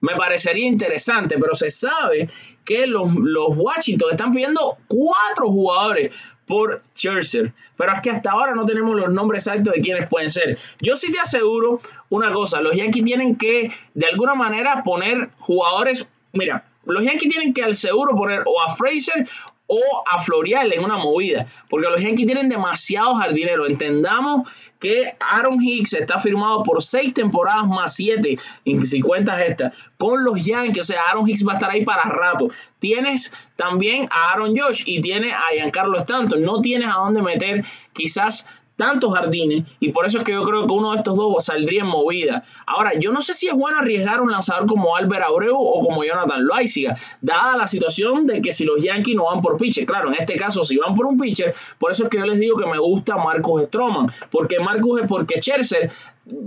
me 0.00 0.14
parecería 0.16 0.66
interesante, 0.66 1.36
pero 1.38 1.54
se 1.54 1.70
sabe 1.70 2.28
que 2.64 2.86
los, 2.86 3.12
los 3.14 3.56
Washington 3.56 4.10
están 4.12 4.32
pidiendo 4.32 4.76
cuatro 4.86 5.48
jugadores 5.48 6.12
por 6.46 6.82
Chelsea. 6.94 7.54
Pero 7.76 7.92
es 7.92 8.00
que 8.00 8.10
hasta 8.10 8.30
ahora 8.30 8.54
no 8.54 8.64
tenemos 8.64 8.94
los 8.96 9.10
nombres 9.10 9.46
exactos 9.46 9.74
de 9.74 9.80
quiénes 9.80 10.08
pueden 10.08 10.30
ser. 10.30 10.58
Yo 10.80 10.96
sí 10.96 11.10
te 11.10 11.18
aseguro 11.18 11.80
una 12.10 12.32
cosa, 12.32 12.60
los 12.60 12.76
Yankees 12.76 13.04
tienen 13.04 13.36
que 13.36 13.72
de 13.94 14.06
alguna 14.06 14.34
manera 14.34 14.82
poner 14.84 15.30
jugadores, 15.38 16.08
mira, 16.32 16.64
los 16.84 17.02
Yankees 17.02 17.30
tienen 17.30 17.54
que 17.54 17.64
al 17.64 17.74
seguro 17.74 18.14
poner 18.14 18.42
o 18.44 18.60
a 18.60 18.74
Fraser 18.74 19.26
o 19.66 19.80
a 20.10 20.20
Florial 20.20 20.72
en 20.72 20.84
una 20.84 20.96
movida, 20.96 21.46
porque 21.68 21.88
los 21.88 22.00
Yankees 22.00 22.26
tienen 22.26 22.48
demasiados 22.48 23.18
jardineros. 23.18 23.68
Entendamos 23.68 24.48
que 24.78 25.16
Aaron 25.18 25.62
Hicks 25.62 25.94
está 25.94 26.18
firmado 26.18 26.62
por 26.62 26.82
seis 26.82 27.14
temporadas 27.14 27.66
más 27.66 27.94
siete, 27.94 28.38
si 28.82 29.00
cuentas 29.00 29.40
esta, 29.40 29.72
con 29.96 30.22
los 30.24 30.44
Yankees. 30.44 30.82
O 30.82 30.86
sea, 30.86 31.02
Aaron 31.10 31.28
Hicks 31.28 31.46
va 31.46 31.52
a 31.52 31.54
estar 31.56 31.70
ahí 31.70 31.84
para 31.84 32.02
rato. 32.02 32.48
Tienes 32.78 33.32
también 33.56 34.06
a 34.10 34.32
Aaron 34.32 34.54
Josh 34.54 34.82
y 34.84 35.00
tiene 35.00 35.32
a 35.32 35.44
Giancarlo 35.54 35.96
Stanton. 35.98 36.42
No 36.42 36.60
tienes 36.60 36.88
a 36.88 36.98
dónde 36.98 37.22
meter 37.22 37.64
quizás 37.94 38.46
tantos 38.76 39.14
jardines 39.14 39.64
y 39.80 39.92
por 39.92 40.06
eso 40.06 40.18
es 40.18 40.24
que 40.24 40.32
yo 40.32 40.42
creo 40.42 40.66
que 40.66 40.72
uno 40.72 40.92
de 40.92 40.98
estos 40.98 41.16
dos 41.16 41.44
saldría 41.44 41.82
en 41.82 41.86
movida. 41.86 42.44
Ahora, 42.66 42.92
yo 42.98 43.12
no 43.12 43.22
sé 43.22 43.34
si 43.34 43.48
es 43.48 43.54
bueno 43.54 43.78
arriesgar 43.78 44.20
un 44.20 44.30
lanzador 44.30 44.66
como 44.66 44.96
Albert 44.96 45.24
Abreu 45.24 45.56
o 45.56 45.80
como 45.84 46.04
Jonathan 46.04 46.44
Loaiziga, 46.44 46.96
dada 47.20 47.56
la 47.56 47.66
situación 47.66 48.26
de 48.26 48.42
que 48.42 48.52
si 48.52 48.64
los 48.64 48.82
Yankees 48.82 49.14
no 49.16 49.26
van 49.26 49.40
por 49.40 49.56
pitcher, 49.56 49.86
claro, 49.86 50.08
en 50.08 50.14
este 50.14 50.36
caso 50.36 50.64
si 50.64 50.76
van 50.76 50.94
por 50.94 51.06
un 51.06 51.18
pitcher, 51.18 51.54
por 51.78 51.90
eso 51.90 52.04
es 52.04 52.10
que 52.10 52.18
yo 52.18 52.26
les 52.26 52.38
digo 52.38 52.56
que 52.56 52.66
me 52.66 52.78
gusta 52.78 53.16
Marcus 53.16 53.64
Stroman, 53.64 54.06
porque 54.30 54.58
Marcus 54.58 55.02
es 55.02 55.08
porque 55.08 55.40
Scherzer 55.40 55.90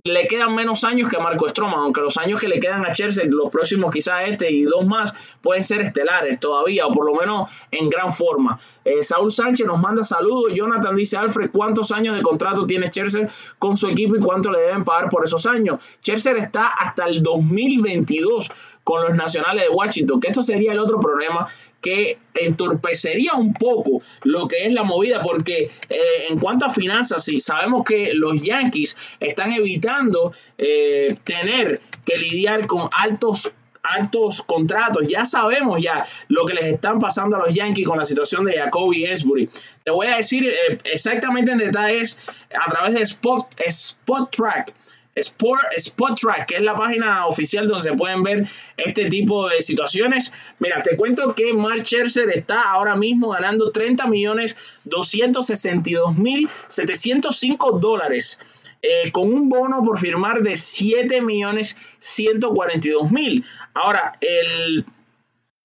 le 0.04 0.28
quedan 0.28 0.56
menos 0.56 0.84
años 0.84 1.10
que 1.10 1.18
a 1.18 1.20
Marco 1.20 1.48
Stroman, 1.48 1.80
aunque 1.80 2.02
los 2.02 2.18
años 2.18 2.40
que 2.40 2.48
le 2.48 2.60
quedan 2.60 2.86
a 2.86 2.94
Chelsea, 2.94 3.26
los 3.28 3.52
próximos 3.52 3.92
quizás 3.92 4.24
este 4.28 4.52
y 4.52 4.64
dos 4.64 4.86
más, 4.86 5.14
pueden 5.42 5.64
ser 5.64 5.82
estelares 5.82 6.40
todavía, 6.40 6.88
o 6.88 6.92
por 6.92 7.06
lo 7.06 7.14
menos 7.14 7.50
en 7.72 7.90
gran 7.90 8.12
forma. 8.12 8.60
Eh, 8.84 9.04
Saúl 9.04 9.32
Sánchez 9.32 9.68
nos 9.68 9.80
manda 9.80 10.04
saludos. 10.04 10.54
Jonathan 10.56 10.96
dice, 10.96 11.18
Alfred, 11.18 11.52
¿cuántos 11.52 11.92
años 11.92 12.16
de 12.16 12.24
contrato 12.24 12.66
tiene 12.66 12.90
Chelsea 12.90 13.30
con 13.60 13.78
su 13.78 13.88
equipo 13.88 14.16
y 14.16 14.20
cuánto 14.20 14.50
le 14.52 14.60
deben 14.60 14.84
pagar 14.84 15.10
por 15.10 15.24
esos 15.24 15.46
años? 15.46 15.80
Chelsea 16.02 16.34
está 16.34 16.68
hasta 16.68 17.06
el 17.06 17.22
2022 17.22 18.52
con 18.84 19.04
los 19.04 19.16
nacionales 19.16 19.64
de 19.64 19.70
Washington, 19.70 20.22
que 20.22 20.30
esto 20.30 20.42
sería 20.42 20.72
el 20.72 20.80
otro 20.80 21.00
problema 21.00 21.50
que 21.82 22.18
entorpecería 22.34 23.34
un 23.34 23.54
poco 23.54 24.02
lo 24.24 24.48
que 24.48 24.66
es 24.66 24.74
la 24.74 24.84
movida, 24.84 25.22
porque 25.22 25.72
eh, 25.90 26.00
en 26.30 26.40
cuanto 26.40 26.66
a 26.66 26.70
finanzas, 26.70 27.24
sí, 27.24 27.40
sabemos 27.40 27.86
que 27.86 28.14
los 28.14 28.42
Yankees 28.42 28.98
están 29.20 29.52
evitando 29.52 30.34
eh, 30.58 31.16
tener 31.24 31.82
que 32.06 32.18
lidiar 32.18 32.68
con 32.68 32.90
altos 32.98 33.52
altos 33.84 34.42
contratos. 34.42 35.08
Ya 35.08 35.26
sabemos 35.26 35.82
ya 35.82 36.06
lo 36.28 36.46
que 36.46 36.54
les 36.54 36.66
están 36.66 37.00
pasando 37.00 37.38
a 37.38 37.40
los 37.40 37.56
Yankees 37.56 37.88
con 37.88 37.98
la 37.98 38.06
situación 38.06 38.46
de 38.46 38.58
Jacoby 38.58 39.06
Esbury. 39.06 39.50
Te 39.84 39.92
voy 39.92 40.08
a 40.08 40.18
decir 40.18 40.46
eh, 40.46 40.78
exactamente 40.84 41.52
en 41.52 41.58
detalles 41.58 42.20
a 42.54 42.70
través 42.70 42.94
de 42.96 43.02
Spot, 43.04 43.48
Spot 43.66 44.30
Track. 44.30 44.74
Sport, 45.20 45.64
Spot 45.76 46.20
Track, 46.20 46.48
que 46.48 46.56
es 46.56 46.62
la 46.62 46.76
página 46.76 47.28
oficial 47.28 47.68
donde 47.68 47.84
se 47.84 47.94
pueden 47.94 48.24
ver 48.24 48.48
este 48.78 49.06
tipo 49.06 49.48
de 49.50 49.62
situaciones. 49.62 50.34
Mira, 50.60 50.82
te 50.82 50.96
cuento 50.96 51.34
que 51.36 51.54
Mark 51.54 51.82
Scherzer 51.82 52.30
está 52.30 52.72
ahora 52.72 52.96
mismo 52.96 53.30
ganando 53.30 53.72
30 53.72 54.08
millones 54.08 54.58
262 54.86 56.18
mil 56.18 56.50
705 56.68 57.80
dólares. 57.80 58.40
Eh, 58.84 59.12
con 59.12 59.34
un 59.34 59.50
bono 59.50 59.82
por 59.84 59.98
firmar 59.98 60.44
de 60.44 60.56
7 60.56 61.22
millones 61.22 61.80
142 62.00 63.12
mil. 63.12 63.44
Ahora, 63.74 64.18
el 64.22 64.86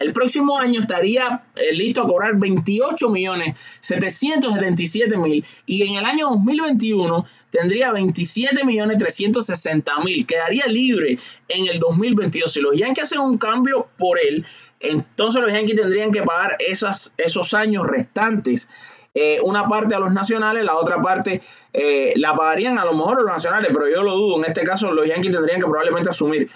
el 0.02 0.12
próximo 0.12 0.58
año 0.58 0.80
estaría 0.80 1.44
eh, 1.54 1.72
listo 1.72 2.02
a 2.02 2.06
cobrar 2.06 2.36
28 2.36 3.08
millones 3.08 3.56
777 3.80 5.16
mil 5.16 5.44
y 5.66 5.86
en 5.86 5.94
el 5.94 6.04
año 6.04 6.28
2021 6.30 7.24
tendría 7.50 7.92
27 7.92 8.64
millones 8.64 8.98
360 8.98 10.00
mil. 10.00 10.26
Quedaría 10.26 10.66
libre 10.66 11.18
en 11.48 11.68
el 11.68 11.78
2022. 11.78 12.52
Si 12.52 12.60
los 12.60 12.76
Yankees 12.76 13.04
hacen 13.04 13.20
un 13.20 13.38
cambio 13.38 13.88
por 13.96 14.18
él, 14.18 14.44
entonces 14.80 15.40
los 15.40 15.52
Yankees 15.52 15.76
tendrían 15.76 16.10
que 16.10 16.22
pagar 16.22 16.56
esas, 16.58 17.14
esos 17.16 17.54
años 17.54 17.86
restantes. 17.86 18.68
Eh, 19.14 19.40
una 19.42 19.68
parte 19.68 19.94
a 19.94 19.98
los 19.98 20.10
nacionales, 20.10 20.64
la 20.64 20.74
otra 20.74 20.98
parte 21.02 21.42
eh, 21.74 22.14
la 22.16 22.34
pagarían 22.34 22.78
a 22.78 22.84
lo 22.86 22.94
mejor 22.94 23.18
a 23.18 23.22
los 23.22 23.30
nacionales, 23.30 23.70
pero 23.72 23.88
yo 23.88 24.02
lo 24.02 24.14
dudo. 24.14 24.38
En 24.38 24.46
este 24.46 24.62
caso, 24.62 24.90
los 24.90 25.06
Yankees 25.06 25.32
tendrían 25.32 25.60
que 25.60 25.66
probablemente 25.66 26.08
asumir 26.08 26.50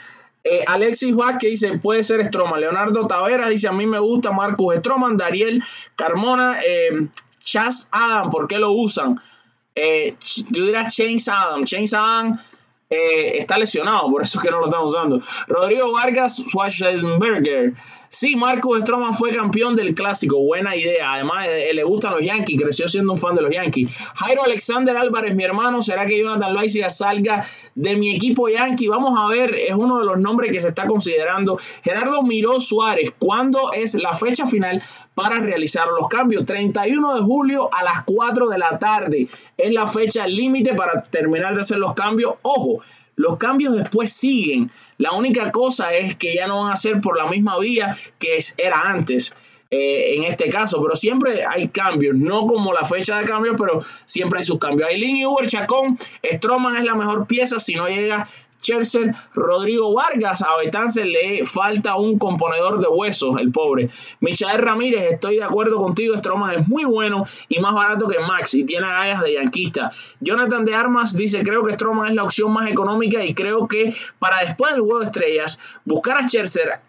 eh, 0.48 0.64
Alexis 0.66 1.14
Vázquez 1.14 1.50
dice, 1.50 1.78
puede 1.78 2.04
ser 2.04 2.24
Stroman. 2.24 2.60
Leonardo 2.60 3.06
Taveras 3.06 3.48
dice, 3.48 3.68
a 3.68 3.72
mí 3.72 3.86
me 3.86 3.98
gusta 3.98 4.30
Marcus 4.30 4.76
Stroman. 4.76 5.16
Dariel 5.16 5.62
Carmona, 5.96 6.58
eh, 6.66 7.08
Chas 7.42 7.88
Adam, 7.90 8.30
¿por 8.30 8.46
qué 8.46 8.58
lo 8.58 8.72
usan? 8.72 9.20
Eh, 9.74 10.16
yo 10.50 10.64
diría 10.64 10.86
James 10.94 11.28
Adam. 11.28 11.64
James 11.66 11.92
Adam 11.94 12.40
está 12.88 13.58
lesionado, 13.58 14.08
por 14.08 14.22
eso 14.22 14.38
es 14.38 14.44
que 14.44 14.50
no 14.50 14.60
lo 14.60 14.66
están 14.66 14.82
usando. 14.82 15.20
Rodrigo 15.48 15.92
Vargas, 15.92 16.36
Schwarzenberger. 16.36 17.74
Sí, 18.08 18.36
Marcus 18.36 18.80
Stroman 18.80 19.14
fue 19.14 19.34
campeón 19.34 19.74
del 19.74 19.94
clásico, 19.94 20.38
buena 20.42 20.76
idea. 20.76 21.12
Además, 21.12 21.48
eh, 21.48 21.72
le 21.74 21.84
gustan 21.84 22.12
los 22.12 22.22
Yankees, 22.22 22.60
creció 22.60 22.88
siendo 22.88 23.12
un 23.12 23.18
fan 23.18 23.34
de 23.34 23.42
los 23.42 23.50
Yankees. 23.50 24.12
Jairo 24.16 24.44
Alexander 24.44 24.96
Álvarez, 24.96 25.34
mi 25.34 25.44
hermano, 25.44 25.82
¿será 25.82 26.06
que 26.06 26.18
Jonathan 26.18 26.54
Loaiziga 26.54 26.88
salga 26.88 27.44
de 27.74 27.96
mi 27.96 28.14
equipo 28.14 28.48
Yankee? 28.48 28.88
Vamos 28.88 29.18
a 29.18 29.26
ver, 29.28 29.54
es 29.54 29.74
uno 29.74 29.98
de 29.98 30.04
los 30.04 30.18
nombres 30.18 30.50
que 30.52 30.60
se 30.60 30.68
está 30.68 30.86
considerando. 30.86 31.58
Gerardo 31.82 32.22
Miró 32.22 32.60
Suárez, 32.60 33.12
¿cuándo 33.18 33.72
es 33.72 33.94
la 33.94 34.14
fecha 34.14 34.46
final 34.46 34.82
para 35.14 35.38
realizar 35.40 35.86
los 35.88 36.08
cambios? 36.08 36.44
31 36.44 37.14
de 37.14 37.20
julio 37.20 37.70
a 37.72 37.84
las 37.84 38.04
4 38.04 38.48
de 38.48 38.58
la 38.58 38.78
tarde 38.78 39.28
es 39.56 39.72
la 39.72 39.86
fecha 39.86 40.26
límite 40.26 40.74
para 40.74 41.02
terminar 41.02 41.54
de 41.54 41.62
hacer 41.62 41.78
los 41.78 41.94
cambios. 41.94 42.34
Ojo, 42.42 42.82
los 43.16 43.38
cambios 43.38 43.74
después 43.74 44.12
siguen. 44.12 44.70
La 44.98 45.12
única 45.12 45.50
cosa 45.50 45.92
es 45.92 46.16
que 46.16 46.34
ya 46.34 46.46
no 46.46 46.62
van 46.62 46.72
a 46.72 46.76
ser 46.76 47.00
por 47.00 47.18
la 47.18 47.26
misma 47.26 47.58
vía 47.58 47.96
que 48.18 48.38
era 48.58 48.80
antes. 48.80 49.34
Eh, 49.68 50.14
en 50.14 50.24
este 50.24 50.48
caso, 50.48 50.80
pero 50.80 50.94
siempre 50.94 51.44
hay 51.44 51.66
cambios, 51.68 52.14
no 52.14 52.46
como 52.46 52.72
la 52.72 52.84
fecha 52.84 53.18
de 53.18 53.24
cambios, 53.24 53.56
pero 53.58 53.82
siempre 54.04 54.38
hay 54.38 54.44
sus 54.44 54.60
cambios. 54.60 54.88
Aileen 54.88 55.16
y 55.16 55.26
Uber 55.26 55.48
Chacón, 55.48 55.98
Stroman 56.34 56.76
es 56.76 56.84
la 56.84 56.94
mejor 56.94 57.26
pieza 57.26 57.58
si 57.58 57.74
no 57.74 57.88
llega 57.88 58.28
Chelsea, 58.66 59.14
Rodrigo 59.32 59.94
Vargas, 59.94 60.42
a 60.42 60.56
Betance 60.56 61.04
le 61.04 61.44
falta 61.44 61.94
un 61.94 62.18
componedor 62.18 62.80
de 62.80 62.88
huesos, 62.88 63.36
el 63.38 63.52
pobre. 63.52 63.88
Michael 64.18 64.58
Ramírez, 64.58 65.12
estoy 65.12 65.36
de 65.36 65.44
acuerdo 65.44 65.76
contigo, 65.76 66.16
Stroman 66.16 66.58
es 66.58 66.68
muy 66.68 66.84
bueno 66.84 67.24
y 67.48 67.60
más 67.60 67.72
barato 67.72 68.08
que 68.08 68.18
Max 68.18 68.54
y 68.54 68.64
tiene 68.64 68.86
agallas 68.86 69.22
de 69.22 69.34
yanquista. 69.34 69.92
Jonathan 70.18 70.64
de 70.64 70.74
Armas 70.74 71.16
dice, 71.16 71.44
creo 71.44 71.62
que 71.62 71.74
Stroman 71.74 72.08
es 72.08 72.14
la 72.16 72.24
opción 72.24 72.52
más 72.52 72.68
económica 72.68 73.24
y 73.24 73.34
creo 73.34 73.68
que 73.68 73.94
para 74.18 74.40
después 74.40 74.72
del 74.72 74.80
juego 74.80 74.98
de 74.98 75.06
estrellas, 75.06 75.60
buscar 75.84 76.18
a 76.18 76.26
Chelsea 76.26 76.82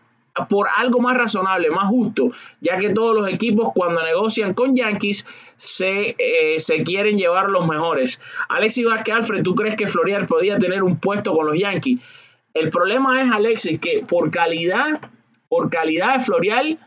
por 0.50 0.68
algo 0.76 1.00
más 1.00 1.18
razonable, 1.18 1.70
más 1.70 1.88
justo, 1.90 2.32
ya 2.62 2.78
que 2.78 2.90
todos 2.90 3.16
los 3.16 3.28
equipos 3.30 3.72
cuando 3.74 4.04
negocian 4.04 4.54
con 4.54 4.76
Yankees 4.76 5.26
se, 5.58 6.16
eh, 6.18 6.60
se 6.60 6.84
quieren 6.84 7.18
llevar 7.18 7.50
los 7.50 7.68
mejores. 7.68 8.22
Alexis 8.50 8.86
Vázquez, 8.86 9.16
Alfred, 9.16 9.44
¿tú 9.44 9.56
crees 9.56 9.76
que 9.76 9.88
Florial 9.88 10.28
podía 10.28 10.58
tener 10.58 10.84
un 10.84 11.00
puesto 11.00 11.34
con 11.34 11.48
los 11.48 11.58
Yankees? 11.58 12.00
El 12.54 12.70
problema 12.70 13.22
es, 13.22 13.32
Alexis, 13.32 13.80
que 13.80 14.04
por 14.08 14.32
calidad, 14.32 15.00
por 15.50 15.70
calidad 15.70 16.18
de 16.18 16.24
Florial, 16.24 16.80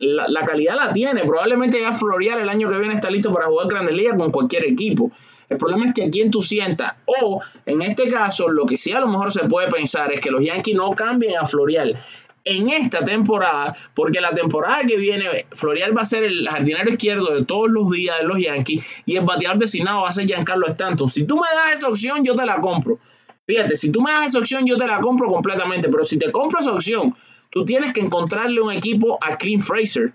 la, 0.00 0.44
calidad 0.44 0.74
la 0.76 0.92
tiene. 0.92 1.22
Probablemente 1.24 1.80
ya 1.80 1.92
Florial 1.92 2.40
el 2.40 2.48
año 2.48 2.68
que 2.68 2.78
viene 2.78 2.94
está 2.94 3.10
listo 3.10 3.32
para 3.32 3.46
jugar 3.46 3.68
Grandes 3.68 3.96
Ligas 3.96 4.16
con 4.16 4.30
cualquier 4.30 4.64
equipo. 4.64 5.10
El 5.48 5.58
problema 5.58 5.86
es 5.86 5.94
que 5.94 6.04
a 6.04 6.10
quién 6.10 6.30
tú 6.30 6.42
sientas. 6.42 6.94
O, 7.06 7.40
en 7.66 7.82
este 7.82 8.08
caso, 8.08 8.48
lo 8.48 8.64
que 8.64 8.76
sí 8.76 8.92
a 8.92 9.00
lo 9.00 9.08
mejor 9.08 9.32
se 9.32 9.44
puede 9.44 9.68
pensar 9.68 10.12
es 10.12 10.20
que 10.20 10.30
los 10.30 10.44
Yankees 10.44 10.74
no 10.74 10.90
cambien 10.92 11.36
a 11.36 11.46
Florial 11.46 11.98
en 12.44 12.68
esta 12.68 13.02
temporada, 13.02 13.74
porque 13.94 14.20
la 14.20 14.30
temporada 14.30 14.82
que 14.86 14.96
viene, 14.96 15.46
Florial 15.52 15.96
va 15.96 16.02
a 16.02 16.06
ser 16.06 16.24
el 16.24 16.46
jardinero 16.48 16.90
izquierdo 16.90 17.34
de 17.34 17.44
todos 17.44 17.70
los 17.70 17.90
días 17.90 18.18
de 18.18 18.24
los 18.24 18.38
Yankees 18.38 19.02
y 19.06 19.16
el 19.16 19.24
bateador 19.24 19.58
designado 19.58 20.02
va 20.02 20.08
a 20.08 20.12
ser 20.12 20.26
Giancarlo 20.26 20.66
Stanton. 20.66 21.08
Si 21.08 21.26
tú 21.26 21.36
me 21.36 21.48
das 21.56 21.74
esa 21.74 21.88
opción, 21.88 22.24
yo 22.24 22.34
te 22.34 22.44
la 22.44 22.60
compro. 22.60 22.98
Fíjate, 23.46 23.76
si 23.76 23.90
tú 23.90 24.00
me 24.00 24.12
das 24.12 24.28
esa 24.28 24.38
opción, 24.38 24.66
yo 24.66 24.76
te 24.76 24.86
la 24.86 25.00
compro 25.00 25.28
completamente, 25.28 25.88
pero 25.88 26.04
si 26.04 26.18
te 26.18 26.30
compro 26.30 26.60
esa 26.60 26.72
opción, 26.72 27.14
tú 27.50 27.64
tienes 27.64 27.92
que 27.92 28.00
encontrarle 28.00 28.60
un 28.60 28.72
equipo 28.72 29.18
a 29.20 29.36
Clint 29.36 29.62
Fraser. 29.62 30.12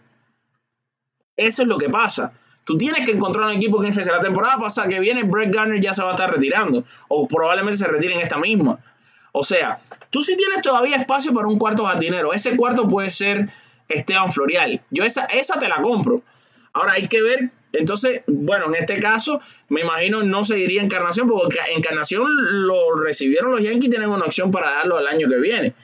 Eso 1.35 1.61
es 1.63 1.67
lo 1.67 1.77
que 1.77 1.89
pasa. 1.89 2.33
Tú 2.69 2.77
tienes 2.77 3.03
que 3.03 3.13
encontrar 3.13 3.45
un 3.47 3.53
equipo 3.53 3.79
Fraser. 3.79 4.13
La 4.13 4.19
temporada 4.19 4.57
pasada 4.57 4.87
que 4.87 4.99
viene, 4.99 5.23
Brett 5.23 5.51
Garner 5.51 5.79
ya 5.79 5.93
se 5.93 6.03
va 6.03 6.09
a 6.09 6.13
estar 6.13 6.31
retirando, 6.31 6.83
o 7.07 7.27
probablemente 7.27 7.77
se 7.77 7.87
retire 7.87 8.13
en 8.13 8.21
esta 8.21 8.37
misma. 8.37 8.77
O 9.31 9.43
sea, 9.43 9.77
tú 10.09 10.21
sí 10.21 10.35
tienes 10.35 10.61
todavía 10.61 10.97
espacio 10.97 11.33
para 11.33 11.47
un 11.47 11.59
cuarto 11.59 11.85
jardinero. 11.85 12.33
Ese 12.33 12.55
cuarto 12.55 12.87
puede 12.87 13.09
ser 13.09 13.49
Esteban 13.87 14.31
Florial. 14.31 14.81
Yo 14.89 15.03
esa, 15.03 15.25
esa 15.25 15.57
te 15.57 15.67
la 15.67 15.81
compro. 15.81 16.21
Ahora 16.73 16.93
hay 16.93 17.07
que 17.07 17.21
ver. 17.21 17.51
Entonces, 17.71 18.21
bueno, 18.25 18.65
en 18.67 18.75
este 18.75 18.99
caso, 18.99 19.41
me 19.67 19.81
imagino 19.81 20.23
no 20.23 20.43
seguiría 20.43 20.81
Encarnación, 20.81 21.27
porque 21.27 21.59
Encarnación 21.75 22.27
lo 22.65 22.95
recibieron 22.95 23.51
los 23.51 23.61
Yankees 23.61 23.85
y 23.85 23.89
tienen 23.89 24.09
una 24.09 24.25
opción 24.25 24.49
para 24.49 24.71
darlo 24.71 24.97
al 24.97 25.07
año 25.07 25.27
que 25.27 25.37
viene. 25.37 25.75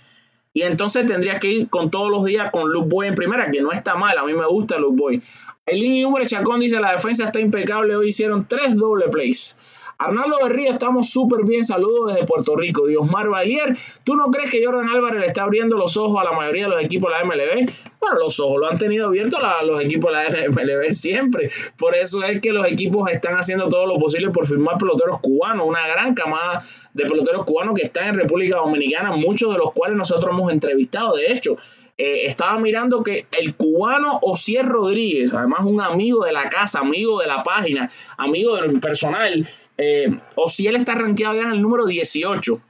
Y 0.53 0.61
entonces 0.63 1.05
tendrías 1.05 1.39
que 1.39 1.47
ir 1.49 1.69
con 1.69 1.91
todos 1.91 2.09
los 2.09 2.23
días 2.23 2.49
con 2.51 2.71
Luke 2.71 2.87
Boy 2.89 3.07
en 3.07 3.15
primera, 3.15 3.51
que 3.51 3.61
no 3.61 3.71
está 3.71 3.95
mal, 3.95 4.17
a 4.17 4.23
mí 4.23 4.33
me 4.33 4.47
gusta 4.47 4.77
Luke 4.77 4.95
Boy. 4.97 5.21
El 5.65 5.83
y 5.83 6.03
Humbre 6.03 6.25
Chacón 6.25 6.59
dice, 6.59 6.79
la 6.79 6.93
defensa 6.93 7.25
está 7.25 7.39
impecable, 7.39 7.95
hoy 7.95 8.09
hicieron 8.09 8.47
tres 8.47 8.75
doble 8.75 9.09
plays. 9.09 9.57
Arnaldo 9.97 10.37
Berrío, 10.43 10.71
estamos 10.71 11.09
súper 11.09 11.45
bien. 11.45 11.63
Saludos 11.63 12.13
desde 12.13 12.25
Puerto 12.25 12.55
Rico. 12.55 12.85
Diosmar 12.85 13.29
Balier, 13.29 13.77
¿tú 14.03 14.15
no 14.15 14.25
crees 14.29 14.51
que 14.51 14.63
Jordan 14.63 14.89
Álvarez 14.89 15.21
le 15.21 15.27
está 15.27 15.43
abriendo 15.43 15.77
los 15.77 15.95
ojos 15.95 16.19
a 16.19 16.25
la 16.25 16.33
mayoría 16.33 16.63
de 16.63 16.69
los 16.69 16.81
equipos 16.81 17.11
de 17.11 17.19
la 17.19 17.25
MLB? 17.25 17.71
Bueno, 18.01 18.19
los 18.19 18.39
ojos 18.41 18.59
lo 18.59 18.67
han 18.67 18.77
tenido 18.77 19.07
abiertos 19.07 19.41
los 19.63 19.81
equipos 19.81 20.11
de 20.11 20.23
la 20.23 20.49
MLB 20.49 20.91
siempre. 20.91 21.49
Por 21.77 21.95
eso 21.95 22.23
es 22.23 22.41
que 22.41 22.51
los 22.51 22.67
equipos 22.67 23.09
están 23.09 23.35
haciendo 23.35 23.69
todo 23.69 23.85
lo 23.85 23.97
posible 23.97 24.31
por 24.31 24.45
firmar 24.45 24.77
peloteros 24.77 25.19
cubanos. 25.21 25.65
Una 25.65 25.87
gran 25.87 26.13
camada 26.13 26.65
de 26.93 27.05
peloteros 27.05 27.45
cubanos 27.45 27.75
que 27.75 27.85
están 27.85 28.09
en 28.09 28.15
República 28.15 28.57
Dominicana, 28.57 29.11
muchos 29.11 29.51
de 29.53 29.59
los 29.59 29.71
cuales 29.71 29.97
nosotros 29.97 30.29
hemos 30.29 30.51
entrevistado. 30.51 31.15
De 31.15 31.31
hecho, 31.31 31.55
eh, 31.97 32.25
estaba 32.25 32.59
mirando 32.59 33.01
que 33.01 33.27
el 33.31 33.55
cubano 33.55 34.19
Osier 34.21 34.65
Rodríguez, 34.65 35.33
además 35.33 35.61
un 35.63 35.79
amigo 35.79 36.25
de 36.25 36.33
la 36.33 36.49
casa, 36.49 36.79
amigo 36.79 37.21
de 37.21 37.27
la 37.27 37.41
página, 37.41 37.89
amigo 38.17 38.57
del 38.57 38.81
personal, 38.81 39.47
eh, 39.77 40.19
o 40.35 40.49
si 40.49 40.67
él 40.67 40.75
está 40.75 40.95
rankeado 40.95 41.35
ya 41.35 41.41
en 41.41 41.51
el 41.51 41.61
número 41.61 41.85
18. 41.85 42.61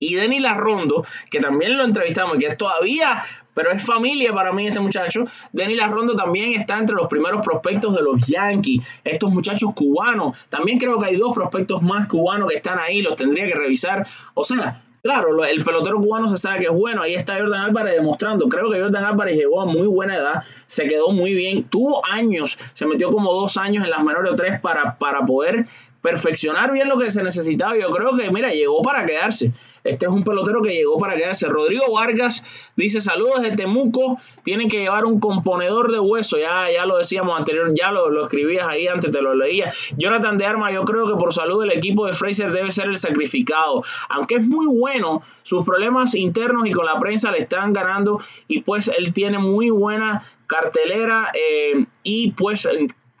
Y 0.00 0.14
Denis 0.14 0.42
Larrondo, 0.42 1.04
que 1.28 1.40
también 1.40 1.76
lo 1.76 1.84
entrevistamos 1.84 2.38
que 2.38 2.46
es 2.46 2.56
todavía, 2.56 3.20
pero 3.52 3.72
es 3.72 3.84
familia 3.84 4.32
para 4.32 4.52
mí 4.52 4.66
este 4.66 4.78
muchacho. 4.78 5.24
Denis 5.52 5.76
Larrondo 5.76 6.14
también 6.14 6.52
está 6.52 6.78
entre 6.78 6.94
los 6.94 7.08
primeros 7.08 7.44
prospectos 7.44 7.96
de 7.96 8.02
los 8.02 8.24
Yankees. 8.26 9.00
Estos 9.02 9.30
muchachos 9.30 9.72
cubanos. 9.74 10.38
También 10.48 10.78
creo 10.78 11.00
que 11.00 11.06
hay 11.06 11.16
dos 11.16 11.34
prospectos 11.34 11.82
más 11.82 12.06
cubanos 12.06 12.48
que 12.48 12.56
están 12.56 12.78
ahí, 12.78 13.02
los 13.02 13.16
tendría 13.16 13.46
que 13.46 13.54
revisar. 13.54 14.06
O 14.34 14.44
sea, 14.44 14.84
Claro, 15.00 15.44
el 15.44 15.62
pelotero 15.62 15.96
cubano 15.98 16.28
se 16.28 16.36
sabe 16.36 16.58
que 16.58 16.66
es 16.66 16.72
bueno. 16.72 17.02
Ahí 17.02 17.14
está 17.14 17.38
Jordan 17.38 17.62
Álvarez 17.62 17.94
demostrando. 17.94 18.48
Creo 18.48 18.70
que 18.70 18.80
Jordan 18.80 19.04
Álvarez 19.04 19.36
llegó 19.36 19.60
a 19.62 19.64
muy 19.64 19.86
buena 19.86 20.16
edad. 20.16 20.42
Se 20.66 20.86
quedó 20.86 21.12
muy 21.12 21.34
bien. 21.34 21.64
Tuvo 21.64 22.02
años. 22.04 22.58
Se 22.74 22.84
metió 22.84 23.10
como 23.10 23.32
dos 23.32 23.56
años 23.56 23.84
en 23.84 23.90
las 23.90 24.02
menores 24.02 24.34
tres 24.36 24.60
para, 24.60 24.98
para 24.98 25.24
poder 25.24 25.66
perfeccionar 26.00 26.72
bien 26.72 26.88
lo 26.88 26.98
que 26.98 27.10
se 27.10 27.22
necesitaba. 27.22 27.76
Yo 27.76 27.90
creo 27.90 28.16
que, 28.16 28.30
mira, 28.30 28.50
llegó 28.50 28.82
para 28.82 29.04
quedarse. 29.04 29.52
Este 29.84 30.06
es 30.06 30.12
un 30.12 30.22
pelotero 30.22 30.62
que 30.62 30.70
llegó 30.70 30.98
para 30.98 31.16
quedarse. 31.16 31.48
Rodrigo 31.48 31.92
Vargas 31.92 32.44
dice: 32.76 33.00
Saludos 33.00 33.42
de 33.42 33.50
Temuco. 33.50 34.18
Tienen 34.44 34.68
que 34.68 34.78
llevar 34.78 35.04
un 35.04 35.18
componedor 35.18 35.90
de 35.90 35.98
hueso. 35.98 36.36
Ya, 36.38 36.70
ya 36.70 36.84
lo 36.86 36.98
decíamos 36.98 37.36
anterior, 37.38 37.72
ya 37.74 37.90
lo, 37.90 38.10
lo 38.10 38.24
escribías 38.24 38.68
ahí 38.68 38.86
antes, 38.86 39.10
te 39.10 39.22
lo 39.22 39.34
leía. 39.34 39.72
Jonathan 39.96 40.38
de 40.38 40.46
Arma, 40.46 40.72
yo 40.72 40.84
creo 40.84 41.06
que 41.06 41.14
por 41.14 41.32
salud 41.32 41.62
el 41.64 41.72
equipo 41.72 42.06
de 42.06 42.12
Fraser 42.12 42.52
debe 42.52 42.70
ser 42.70 42.86
el 42.86 42.96
sacrificado. 42.96 43.82
Aunque 44.08 44.36
es 44.36 44.46
muy 44.46 44.66
bueno, 44.66 45.22
sus 45.42 45.64
problemas 45.64 46.14
internos 46.14 46.66
y 46.66 46.72
con 46.72 46.86
la 46.86 46.98
prensa 47.00 47.30
le 47.30 47.38
están 47.38 47.72
ganando. 47.72 48.20
Y 48.46 48.62
pues 48.62 48.88
él 48.88 49.12
tiene 49.12 49.38
muy 49.38 49.70
buena 49.70 50.24
cartelera. 50.46 51.30
Eh, 51.34 51.86
y 52.02 52.32
pues 52.32 52.68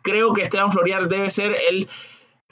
creo 0.02 0.32
que 0.32 0.42
Esteban 0.42 0.72
Florial 0.72 1.08
debe 1.08 1.30
ser 1.30 1.56
el 1.70 1.88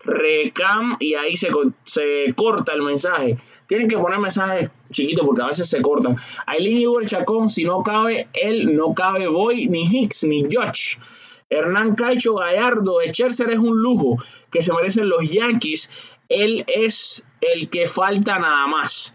recam 0.06 0.96
y 1.00 1.14
ahí 1.14 1.36
se, 1.36 1.48
se 1.84 2.32
corta 2.34 2.72
el 2.72 2.82
mensaje. 2.82 3.38
Tienen 3.66 3.88
que 3.88 3.98
poner 3.98 4.18
mensajes 4.18 4.70
chiquitos 4.90 5.26
porque 5.26 5.42
a 5.42 5.46
veces 5.46 5.68
se 5.68 5.82
cortan. 5.82 6.16
Aileen 6.46 6.78
y 7.02 7.06
Chacón, 7.06 7.48
si 7.48 7.64
no 7.64 7.82
cabe 7.82 8.28
él, 8.32 8.76
no 8.76 8.94
cabe 8.94 9.26
Boy, 9.28 9.66
ni 9.68 9.84
Hicks, 9.84 10.24
ni 10.24 10.44
Josh. 10.44 10.98
Hernán 11.48 11.94
Caicho 11.94 12.34
Gallardo, 12.34 12.98
Scherzer 13.06 13.50
es 13.50 13.58
un 13.58 13.80
lujo 13.80 14.16
que 14.50 14.60
se 14.60 14.72
merecen 14.72 15.08
los 15.08 15.30
Yankees. 15.30 15.90
Él 16.28 16.64
es 16.66 17.26
el 17.40 17.68
que 17.68 17.86
falta 17.86 18.38
nada 18.38 18.66
más. 18.66 19.14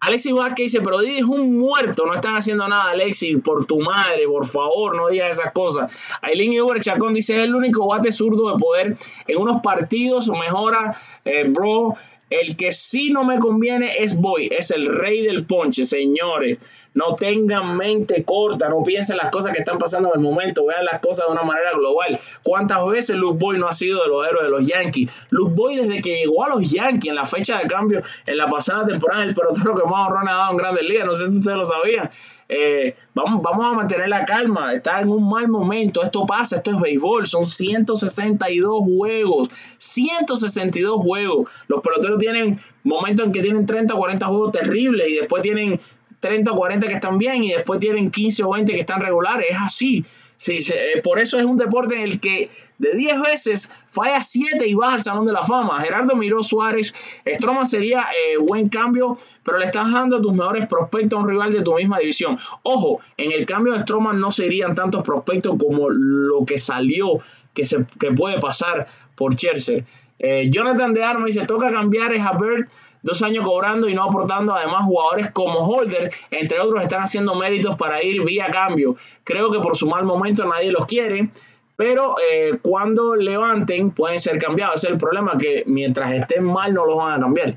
Alexis 0.00 0.32
Vázquez 0.32 0.72
dice, 0.72 0.80
pero 0.82 1.00
Didi 1.00 1.18
es 1.18 1.24
un 1.24 1.56
muerto, 1.58 2.04
no 2.06 2.14
están 2.14 2.36
haciendo 2.36 2.68
nada, 2.68 2.90
Alexis, 2.90 3.38
por 3.42 3.64
tu 3.66 3.80
madre, 3.80 4.26
por 4.26 4.46
favor, 4.46 4.96
no 4.96 5.08
digas 5.08 5.38
esas 5.38 5.52
cosas. 5.52 5.90
Aileen 6.20 6.60
Uber 6.60 6.80
Chacón 6.80 7.14
dice, 7.14 7.36
es 7.36 7.44
el 7.44 7.54
único 7.54 7.88
bate 7.88 8.12
zurdo 8.12 8.52
de 8.52 8.58
poder 8.58 8.96
en 9.26 9.38
unos 9.38 9.62
partidos, 9.62 10.28
mejora, 10.28 11.00
eh, 11.24 11.44
bro, 11.48 11.94
el 12.30 12.56
que 12.56 12.72
sí 12.72 13.10
no 13.10 13.24
me 13.24 13.38
conviene 13.38 13.98
es 13.98 14.18
Boy, 14.18 14.48
es 14.50 14.70
el 14.70 14.86
rey 14.86 15.22
del 15.22 15.46
ponche, 15.46 15.84
señores. 15.84 16.58
No 16.94 17.14
tengan 17.16 17.76
mente 17.76 18.24
corta, 18.24 18.68
no 18.68 18.82
piensen 18.82 19.16
las 19.16 19.30
cosas 19.30 19.52
que 19.52 19.58
están 19.60 19.78
pasando 19.78 20.10
en 20.14 20.20
el 20.20 20.24
momento, 20.24 20.66
vean 20.66 20.84
las 20.84 21.00
cosas 21.00 21.26
de 21.26 21.32
una 21.32 21.42
manera 21.42 21.72
global. 21.72 22.18
¿Cuántas 22.42 22.86
veces 22.86 23.16
Luke 23.16 23.38
Boy 23.38 23.58
no 23.58 23.68
ha 23.68 23.72
sido 23.72 24.02
de 24.02 24.08
los 24.08 24.26
héroes 24.26 24.44
de 24.44 24.50
los 24.50 24.66
Yankees? 24.66 25.10
Luke 25.30 25.54
Boy 25.54 25.76
desde 25.76 26.00
que 26.00 26.16
llegó 26.16 26.44
a 26.44 26.48
los 26.50 26.70
Yankees 26.70 27.10
en 27.10 27.16
la 27.16 27.26
fecha 27.26 27.58
de 27.58 27.66
cambio 27.66 28.02
en 28.26 28.36
la 28.36 28.48
pasada 28.48 28.86
temporada, 28.86 29.22
el 29.24 29.34
pelotero 29.34 29.74
que 29.74 29.84
más 29.84 30.08
honrón 30.08 30.28
ha 30.28 30.34
dado 30.34 30.50
en 30.52 30.56
Grandes 30.56 30.84
Ligas, 30.84 31.06
no 31.06 31.14
sé 31.14 31.26
si 31.26 31.38
ustedes 31.38 31.58
lo 31.58 31.64
sabían. 31.64 32.10
Eh, 32.48 32.94
vamos, 33.14 33.42
vamos 33.42 33.66
a 33.66 33.72
mantener 33.72 34.08
la 34.08 34.24
calma, 34.24 34.72
está 34.72 35.00
en 35.00 35.08
un 35.08 35.28
mal 35.28 35.48
momento, 35.48 36.02
esto 36.02 36.26
pasa, 36.26 36.56
esto 36.56 36.72
es 36.72 36.80
béisbol, 36.80 37.26
son 37.26 37.46
162 37.46 38.80
juegos, 38.84 39.48
162 39.78 41.00
juegos. 41.00 41.50
Los 41.68 41.80
peloteros 41.80 42.18
tienen 42.18 42.60
momentos 42.82 43.26
en 43.26 43.32
que 43.32 43.40
tienen 43.40 43.64
30 43.64 43.94
o 43.94 43.98
40 43.98 44.26
juegos 44.26 44.52
terribles 44.52 45.08
y 45.08 45.14
después 45.14 45.42
tienen 45.42 45.80
30 46.24 46.52
o 46.52 46.56
40 46.56 46.86
que 46.86 46.94
están 46.94 47.18
bien 47.18 47.44
y 47.44 47.52
después 47.52 47.78
tienen 47.78 48.10
15 48.10 48.44
o 48.44 48.50
20 48.52 48.72
que 48.72 48.80
están 48.80 49.02
regulares. 49.02 49.46
Es 49.50 49.58
así. 49.60 50.04
Sí, 50.38 50.56
eh, 50.72 51.00
por 51.02 51.18
eso 51.18 51.36
es 51.36 51.44
un 51.44 51.58
deporte 51.58 51.94
en 51.94 52.00
el 52.00 52.18
que 52.18 52.50
de 52.78 52.96
10 52.96 53.20
veces 53.20 53.72
falla 53.90 54.22
7 54.22 54.66
y 54.66 54.74
baja 54.74 54.94
al 54.94 55.02
Salón 55.02 55.26
de 55.26 55.32
la 55.32 55.42
Fama. 55.42 55.80
Gerardo 55.80 56.16
Miró 56.16 56.42
Suárez, 56.42 56.94
Stroman 57.26 57.66
sería 57.66 58.06
eh, 58.10 58.38
buen 58.38 58.70
cambio, 58.70 59.18
pero 59.42 59.58
le 59.58 59.66
estás 59.66 59.92
dando 59.92 60.20
tus 60.20 60.32
mejores 60.32 60.66
prospectos 60.66 61.18
a 61.18 61.22
un 61.22 61.28
rival 61.28 61.52
de 61.52 61.62
tu 61.62 61.74
misma 61.74 61.98
división. 61.98 62.38
Ojo, 62.62 63.00
en 63.18 63.32
el 63.32 63.44
cambio 63.44 63.74
de 63.74 63.80
Stroman 63.80 64.18
no 64.18 64.30
serían 64.30 64.74
tantos 64.74 65.02
prospectos 65.04 65.56
como 65.58 65.90
lo 65.90 66.44
que 66.46 66.56
salió, 66.56 67.18
que, 67.52 67.66
se, 67.66 67.84
que 68.00 68.12
puede 68.12 68.40
pasar 68.40 68.88
por 69.14 69.36
Cherser. 69.36 69.84
Eh, 70.18 70.48
Jonathan 70.50 70.94
de 70.94 71.04
Arma 71.04 71.26
dice, 71.26 71.44
toca 71.44 71.70
cambiar 71.70 72.14
a 72.14 72.32
Bird 72.32 72.68
dos 73.04 73.22
años 73.22 73.44
cobrando 73.44 73.88
y 73.88 73.94
no 73.94 74.02
aportando. 74.02 74.52
Además, 74.54 74.86
jugadores 74.86 75.30
como 75.30 75.60
Holder, 75.60 76.10
entre 76.30 76.58
otros, 76.58 76.82
están 76.82 77.02
haciendo 77.02 77.34
méritos 77.36 77.76
para 77.76 78.02
ir 78.02 78.24
vía 78.24 78.46
cambio. 78.50 78.96
Creo 79.22 79.52
que 79.52 79.60
por 79.60 79.76
su 79.76 79.86
mal 79.86 80.04
momento 80.04 80.44
nadie 80.44 80.72
los 80.72 80.86
quiere. 80.86 81.28
Pero 81.76 82.16
eh, 82.32 82.58
cuando 82.62 83.14
levanten 83.14 83.90
pueden 83.90 84.18
ser 84.18 84.38
cambiados. 84.38 84.82
Es 84.82 84.90
el 84.90 84.96
problema, 84.96 85.36
que 85.38 85.64
mientras 85.66 86.12
estén 86.12 86.44
mal 86.44 86.72
no 86.72 86.86
los 86.86 86.96
van 86.96 87.12
a 87.12 87.20
cambiar. 87.20 87.56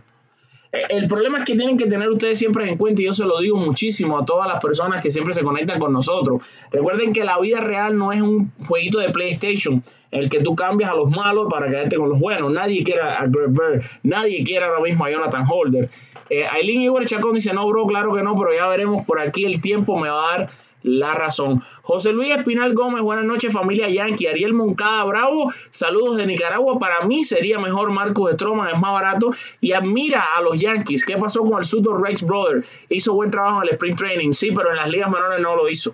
El 0.71 1.07
problema 1.07 1.39
es 1.39 1.45
que 1.45 1.55
tienen 1.55 1.77
que 1.77 1.85
tener 1.85 2.09
ustedes 2.09 2.37
siempre 2.37 2.69
en 2.69 2.77
cuenta, 2.77 3.01
y 3.01 3.05
yo 3.05 3.13
se 3.13 3.23
lo 3.23 3.39
digo 3.39 3.57
muchísimo 3.57 4.19
a 4.19 4.25
todas 4.25 4.47
las 4.47 4.61
personas 4.61 5.01
que 5.01 5.09
siempre 5.09 5.33
se 5.33 5.41
conectan 5.43 5.79
con 5.79 5.93
nosotros. 5.93 6.41
Recuerden 6.71 7.13
que 7.13 7.23
la 7.23 7.39
vida 7.39 7.59
real 7.59 7.97
no 7.97 8.11
es 8.11 8.21
un 8.21 8.51
jueguito 8.67 8.99
de 8.99 9.09
PlayStation, 9.09 9.81
el 10.11 10.29
que 10.29 10.41
tú 10.41 10.55
cambias 10.55 10.91
a 10.91 10.95
los 10.95 11.09
malos 11.09 11.47
para 11.49 11.67
quedarte 11.67 11.95
con 11.97 12.09
los 12.09 12.19
buenos. 12.19 12.51
Nadie 12.51 12.83
quiere 12.83 13.01
a 13.01 13.25
Greg 13.27 13.49
Bird, 13.49 13.83
nadie 14.03 14.43
quiere 14.43 14.65
ahora 14.65 14.81
mismo 14.81 15.05
a 15.05 15.11
Jonathan 15.11 15.45
Holder. 15.49 15.89
Eh, 16.29 16.45
Aileen 16.45 16.81
Igor 16.81 17.05
Chacón 17.05 17.35
dice: 17.35 17.53
No, 17.53 17.67
bro, 17.67 17.87
claro 17.87 18.13
que 18.13 18.21
no, 18.21 18.35
pero 18.35 18.53
ya 18.53 18.67
veremos 18.67 19.05
por 19.05 19.19
aquí. 19.19 19.45
El 19.45 19.61
tiempo 19.61 19.97
me 19.97 20.09
va 20.09 20.33
a 20.33 20.37
dar 20.37 20.49
la 20.87 21.11
razón. 21.11 21.61
José 21.83 22.13
Luis 22.13 22.35
Espinal 22.35 22.73
Gómez, 22.73 23.03
buenas 23.03 23.25
noches 23.25 23.53
familia 23.53 23.89
Yankee. 23.89 24.27
Ariel 24.27 24.53
Moncada 24.53 25.03
Bravo, 25.03 25.51
saludos 25.69 26.17
de 26.17 26.25
Nicaragua. 26.25 26.79
Para 26.79 27.05
mí 27.05 27.23
sería 27.23 27.59
mejor 27.59 27.91
Marcos 27.91 28.33
Stroman, 28.33 28.73
es 28.73 28.79
más 28.79 28.93
barato 28.93 29.31
y 29.61 29.73
admira 29.73 30.23
a 30.35 30.41
los 30.41 30.59
Yankees. 30.59 31.05
¿Qué 31.05 31.17
pasó 31.17 31.41
con 31.41 31.59
el 31.59 31.65
Sudor 31.65 32.01
Rex 32.01 32.23
Brother? 32.23 32.65
Hizo 32.89 33.13
buen 33.13 33.29
trabajo 33.29 33.61
en 33.61 33.69
el 33.69 33.73
Spring 33.75 33.95
Training, 33.95 34.33
sí, 34.33 34.51
pero 34.51 34.71
en 34.71 34.77
las 34.77 34.89
ligas 34.89 35.11
menores 35.11 35.41
no 35.41 35.55
lo 35.55 35.69
hizo. 35.69 35.93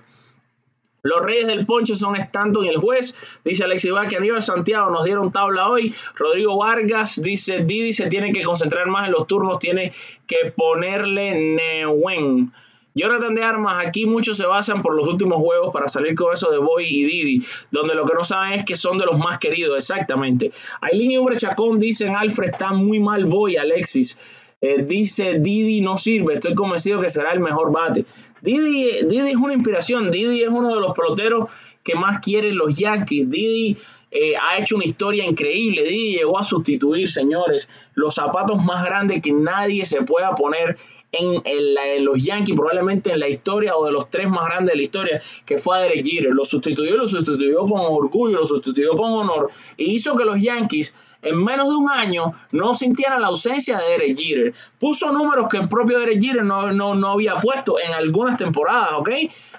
Los 1.06 1.20
Reyes 1.22 1.48
del 1.48 1.66
Ponche 1.66 1.96
son 1.96 2.16
Stanton 2.16 2.64
y 2.64 2.70
el 2.70 2.78
juez. 2.78 3.18
Dice 3.44 3.66
Alexis 3.66 3.92
Vázquez, 3.92 4.20
Aníbal 4.20 4.42
Santiago 4.42 4.90
nos 4.90 5.04
dieron 5.04 5.34
tabla 5.34 5.68
hoy. 5.68 5.94
Rodrigo 6.16 6.58
Vargas 6.58 7.22
dice, 7.22 7.66
Didi 7.66 7.92
se 7.92 8.08
tiene 8.08 8.32
que 8.32 8.42
concentrar 8.42 8.88
más 8.88 9.08
en 9.08 9.12
los 9.12 9.28
turnos, 9.28 9.60
tiene 9.60 9.92
que 10.26 10.54
ponerle 10.56 11.58
Neuen. 11.58 12.54
Jonathan 12.96 13.34
de 13.34 13.44
Armas, 13.44 13.86
aquí 13.86 14.06
muchos 14.06 14.38
se 14.38 14.46
basan 14.46 14.82
por 14.82 14.96
los 14.96 15.08
últimos 15.08 15.38
juegos 15.38 15.74
para 15.74 15.88
salir 15.88 16.16
con 16.16 16.34
eso 16.34 16.52
de 16.52 16.60
Boy 16.60 16.86
y 16.88 17.04
Didi, 17.04 17.46
donde 17.72 17.96
lo 17.96 18.06
que 18.06 18.14
no 18.14 18.24
saben 18.24 18.60
es 18.60 18.66
que 18.66 18.76
son 18.76 18.98
de 18.98 19.06
los 19.06 19.18
más 19.18 19.40
queridos, 19.40 19.76
exactamente. 19.76 20.52
Aileen 20.82 21.12
y 21.12 21.18
Hombre 21.18 21.38
Chacón 21.38 21.80
dicen, 21.80 22.16
Alfred 22.16 22.52
está 22.52 22.72
muy 22.72 23.00
mal 23.00 23.26
Boy, 23.26 23.58
Alexis. 23.58 24.20
Eh, 24.62 24.82
dice 24.84 25.40
Didi 25.40 25.82
no 25.82 25.98
sirve, 25.98 26.36
estoy 26.36 26.56
convencido 26.56 27.02
que 27.02 27.10
será 27.10 27.34
el 27.34 27.42
mejor 27.42 27.72
bate. 27.74 28.06
Didi, 28.42 28.90
es 28.90 29.36
una 29.36 29.54
inspiración, 29.54 30.10
Didi 30.10 30.44
es 30.44 30.50
uno 30.50 30.74
de 30.74 30.80
los 30.80 30.94
peloteros 30.94 31.50
que 31.84 31.96
más 31.96 32.20
quieren 32.20 32.58
los 32.58 32.78
Yankees. 32.78 33.30
Didi 33.30 33.78
eh, 34.12 34.36
ha 34.38 34.58
hecho 34.58 34.76
una 34.76 34.86
historia 34.86 35.26
increíble. 35.26 35.84
Didi 35.84 36.18
llegó 36.18 36.40
a 36.40 36.44
sustituir, 36.44 37.10
señores, 37.10 37.70
los 37.94 38.16
zapatos 38.16 38.64
más 38.64 38.86
grandes 38.86 39.22
que 39.22 39.32
nadie 39.32 39.86
se 39.86 40.02
pueda 40.04 40.34
poner 40.36 40.78
en, 41.14 42.04
los 42.04 42.24
Yankees, 42.24 42.56
probablemente 42.56 43.12
en 43.12 43.20
la 43.20 43.28
historia 43.28 43.76
o 43.76 43.86
de 43.86 43.92
los 43.92 44.10
tres 44.10 44.28
más 44.28 44.46
grandes 44.46 44.74
de 44.74 44.78
la 44.78 44.84
historia, 44.84 45.22
que 45.46 45.58
fue 45.58 45.78
a 45.78 45.82
Derek 45.82 46.06
Jeter. 46.06 46.34
Lo 46.34 46.44
sustituyó, 46.44 46.98
lo 46.98 47.08
sustituyó 47.08 47.60
con 47.60 47.82
orgullo, 47.82 48.40
lo 48.40 48.46
sustituyó 48.46 48.92
con 48.96 49.12
honor 49.12 49.50
y 49.78 49.94
hizo 49.94 50.16
que 50.16 50.26
los 50.26 50.42
Yankees 50.42 50.96
en 51.22 51.42
menos 51.42 51.70
de 51.70 51.76
un 51.76 51.90
año 51.90 52.34
no 52.52 52.74
sintieran 52.76 53.22
la 53.22 53.28
ausencia 53.28 53.78
de 53.78 53.90
Derek 53.90 54.18
Jeter. 54.18 54.54
Puso 54.80 55.12
números 55.12 55.48
que 55.50 55.58
el 55.58 55.70
propio 55.70 56.00
Derek 56.00 56.22
Jeter 56.22 56.44
no, 56.44 56.74
no, 56.74 57.12
había 57.12 57.36
puesto 57.36 57.80
en 57.80 57.94
algunas 57.94 58.38
temporadas, 58.38 58.94
¿ok? 58.96 59.10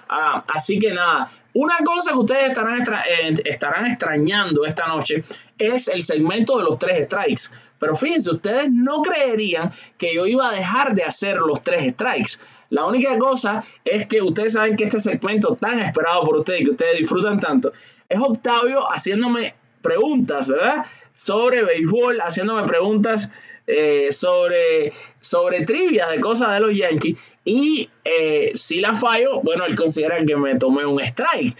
Ah, 0.07 0.43
así 0.53 0.77
que 0.77 0.93
nada, 0.93 1.27
una 1.53 1.77
cosa 1.83 2.11
que 2.11 2.19
ustedes 2.19 2.49
estarán, 2.49 2.79
eh, 2.79 3.33
estarán 3.45 3.87
extrañando 3.87 4.65
esta 4.65 4.85
noche 4.87 5.23
es 5.57 5.87
el 5.87 6.03
segmento 6.03 6.57
de 6.57 6.63
los 6.63 6.77
tres 6.77 7.05
strikes. 7.05 7.43
Pero 7.79 7.95
fíjense, 7.95 8.31
ustedes 8.31 8.71
no 8.71 9.01
creerían 9.01 9.71
que 9.97 10.13
yo 10.13 10.25
iba 10.25 10.49
a 10.49 10.53
dejar 10.53 10.93
de 10.95 11.03
hacer 11.03 11.37
los 11.37 11.61
tres 11.61 11.93
strikes. 11.93 12.39
La 12.69 12.85
única 12.85 13.17
cosa 13.17 13.63
es 13.83 14.07
que 14.07 14.21
ustedes 14.21 14.53
saben 14.53 14.75
que 14.75 14.85
este 14.85 14.99
segmento 14.99 15.55
tan 15.55 15.79
esperado 15.79 16.23
por 16.23 16.37
ustedes 16.37 16.63
que 16.63 16.71
ustedes 16.71 16.99
disfrutan 16.99 17.39
tanto 17.39 17.71
es 18.09 18.19
Octavio 18.19 18.91
haciéndome 18.91 19.53
preguntas, 19.81 20.49
¿verdad? 20.49 20.85
Sobre 21.13 21.63
béisbol, 21.63 22.19
haciéndome 22.19 22.63
preguntas 22.67 23.31
eh, 23.67 24.11
sobre, 24.11 24.93
sobre 25.19 25.65
trivia 25.65 26.07
de 26.07 26.19
cosas 26.19 26.53
de 26.53 26.59
los 26.59 26.75
Yankees. 26.75 27.17
Y 27.43 27.89
eh, 28.03 28.51
si 28.55 28.79
la 28.79 28.95
fallo, 28.95 29.41
bueno, 29.41 29.65
él 29.65 29.75
considera 29.75 30.23
que 30.25 30.35
me 30.35 30.55
tomé 30.55 30.85
un 30.85 30.99
strike. 30.99 31.55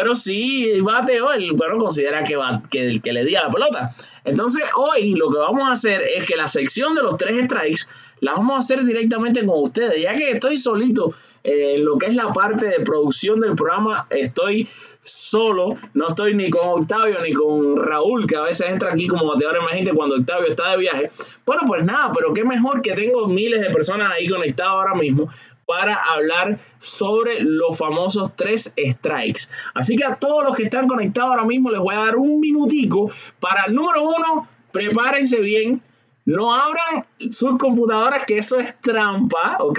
Pero 0.00 0.14
si 0.14 0.80
bateo, 0.80 1.30
él 1.32 1.52
bueno, 1.52 1.76
considera 1.76 2.24
que, 2.24 2.34
va, 2.34 2.62
que, 2.70 3.00
que 3.02 3.12
le 3.12 3.22
di 3.22 3.36
a 3.36 3.44
la 3.44 3.50
pelota. 3.50 3.90
Entonces, 4.24 4.64
hoy 4.74 5.14
lo 5.14 5.30
que 5.30 5.38
vamos 5.38 5.68
a 5.68 5.72
hacer 5.72 6.00
es 6.02 6.24
que 6.24 6.36
la 6.36 6.48
sección 6.48 6.94
de 6.94 7.02
los 7.02 7.18
tres 7.18 7.44
strikes 7.44 7.82
la 8.20 8.32
vamos 8.32 8.54
a 8.54 8.58
hacer 8.60 8.82
directamente 8.84 9.44
con 9.44 9.62
ustedes. 9.62 10.02
Ya 10.02 10.14
que 10.14 10.30
estoy 10.30 10.56
solito 10.56 11.12
eh, 11.44 11.74
en 11.76 11.84
lo 11.84 11.98
que 11.98 12.06
es 12.06 12.14
la 12.14 12.32
parte 12.32 12.66
de 12.68 12.80
producción 12.80 13.40
del 13.40 13.54
programa, 13.54 14.06
estoy 14.08 14.68
solo, 15.02 15.76
no 15.94 16.08
estoy 16.08 16.34
ni 16.34 16.50
con 16.50 16.82
Octavio 16.82 17.20
ni 17.22 17.32
con 17.32 17.76
Raúl, 17.76 18.26
que 18.26 18.36
a 18.36 18.42
veces 18.42 18.70
entra 18.70 18.92
aquí 18.92 19.06
como 19.06 19.26
bateador 19.26 19.58
emergente 19.58 19.92
cuando 19.92 20.16
Octavio 20.16 20.48
está 20.48 20.70
de 20.70 20.78
viaje. 20.78 21.10
Bueno, 21.44 21.62
pues 21.66 21.84
nada, 21.84 22.10
pero 22.14 22.32
qué 22.32 22.44
mejor 22.44 22.80
que 22.80 22.92
tengo 22.92 23.26
miles 23.26 23.60
de 23.60 23.70
personas 23.70 24.12
ahí 24.12 24.28
conectadas 24.28 24.72
ahora 24.72 24.94
mismo 24.94 25.28
para 25.70 25.94
hablar 25.94 26.58
sobre 26.80 27.42
los 27.42 27.78
famosos 27.78 28.34
tres 28.34 28.74
strikes. 28.76 29.42
Así 29.72 29.94
que 29.94 30.04
a 30.04 30.16
todos 30.16 30.42
los 30.42 30.56
que 30.56 30.64
están 30.64 30.88
conectados 30.88 31.30
ahora 31.30 31.44
mismo 31.44 31.70
les 31.70 31.78
voy 31.78 31.94
a 31.94 32.00
dar 32.00 32.16
un 32.16 32.40
minutico 32.40 33.12
para 33.38 33.68
número 33.68 34.02
uno, 34.02 34.48
prepárense 34.72 35.38
bien, 35.38 35.80
no 36.24 36.52
abran 36.52 37.06
sus 37.30 37.56
computadoras, 37.56 38.26
que 38.26 38.38
eso 38.38 38.58
es 38.58 38.80
trampa, 38.80 39.58
¿ok? 39.60 39.78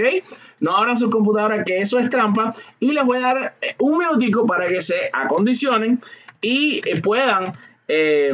No 0.61 0.77
abran 0.77 0.95
sus 0.95 1.09
computadoras, 1.09 1.63
que 1.65 1.81
eso 1.81 1.99
es 1.99 2.09
trampa. 2.09 2.53
Y 2.79 2.93
les 2.93 3.03
voy 3.03 3.17
a 3.17 3.21
dar 3.21 3.55
eh, 3.61 3.75
un 3.79 3.97
minutico 3.97 4.45
para 4.45 4.67
que 4.69 4.79
se 4.79 5.09
acondicionen 5.11 5.99
y 6.39 6.81
eh, 6.85 7.01
puedan, 7.01 7.43
eh, 7.89 8.31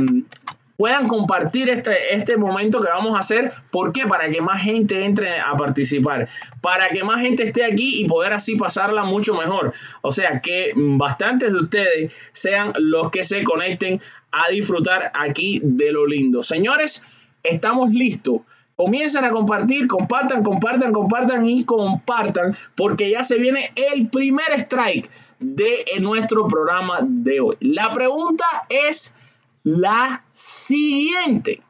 puedan 0.77 1.07
compartir 1.07 1.69
este, 1.69 2.15
este 2.15 2.37
momento 2.37 2.79
que 2.79 2.87
vamos 2.87 3.15
a 3.15 3.19
hacer. 3.19 3.51
¿Por 3.71 3.91
qué? 3.91 4.05
Para 4.05 4.29
que 4.29 4.41
más 4.41 4.61
gente 4.61 5.03
entre 5.03 5.39
a 5.39 5.55
participar. 5.55 6.29
Para 6.61 6.87
que 6.87 7.03
más 7.03 7.19
gente 7.21 7.43
esté 7.43 7.65
aquí 7.65 7.99
y 7.99 8.05
poder 8.05 8.33
así 8.33 8.55
pasarla 8.55 9.03
mucho 9.03 9.33
mejor. 9.33 9.73
O 10.01 10.11
sea, 10.11 10.39
que 10.39 10.71
bastantes 10.75 11.51
de 11.51 11.59
ustedes 11.59 12.13
sean 12.31 12.73
los 12.77 13.09
que 13.11 13.23
se 13.23 13.43
conecten 13.43 13.99
a 14.31 14.49
disfrutar 14.49 15.11
aquí 15.15 15.59
de 15.63 15.91
lo 15.91 16.05
lindo. 16.05 16.43
Señores, 16.43 17.05
estamos 17.43 17.89
listos. 17.91 18.41
Comiencen 18.75 19.25
a 19.25 19.31
compartir, 19.31 19.87
compartan, 19.87 20.43
compartan, 20.43 20.93
compartan 20.93 21.49
y 21.49 21.65
compartan, 21.65 22.55
porque 22.75 23.09
ya 23.09 23.23
se 23.23 23.39
viene 23.39 23.71
el 23.75 24.07
primer 24.07 24.53
strike 24.59 25.09
de 25.39 25.83
nuestro 25.99 26.47
programa 26.47 26.99
de 27.01 27.39
hoy. 27.39 27.57
La 27.59 27.91
pregunta 27.91 28.45
es 28.69 29.15
la 29.63 30.23
siguiente. 30.33 31.61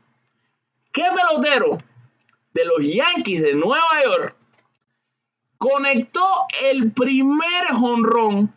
¿Qué 0.91 1.03
pelotero 1.13 1.77
de 2.53 2.65
los 2.65 2.93
Yankees 2.93 3.41
de 3.41 3.53
Nueva 3.53 4.03
York 4.03 4.35
conectó 5.57 6.27
el 6.63 6.91
primer 6.91 7.67
jonrón 7.73 8.53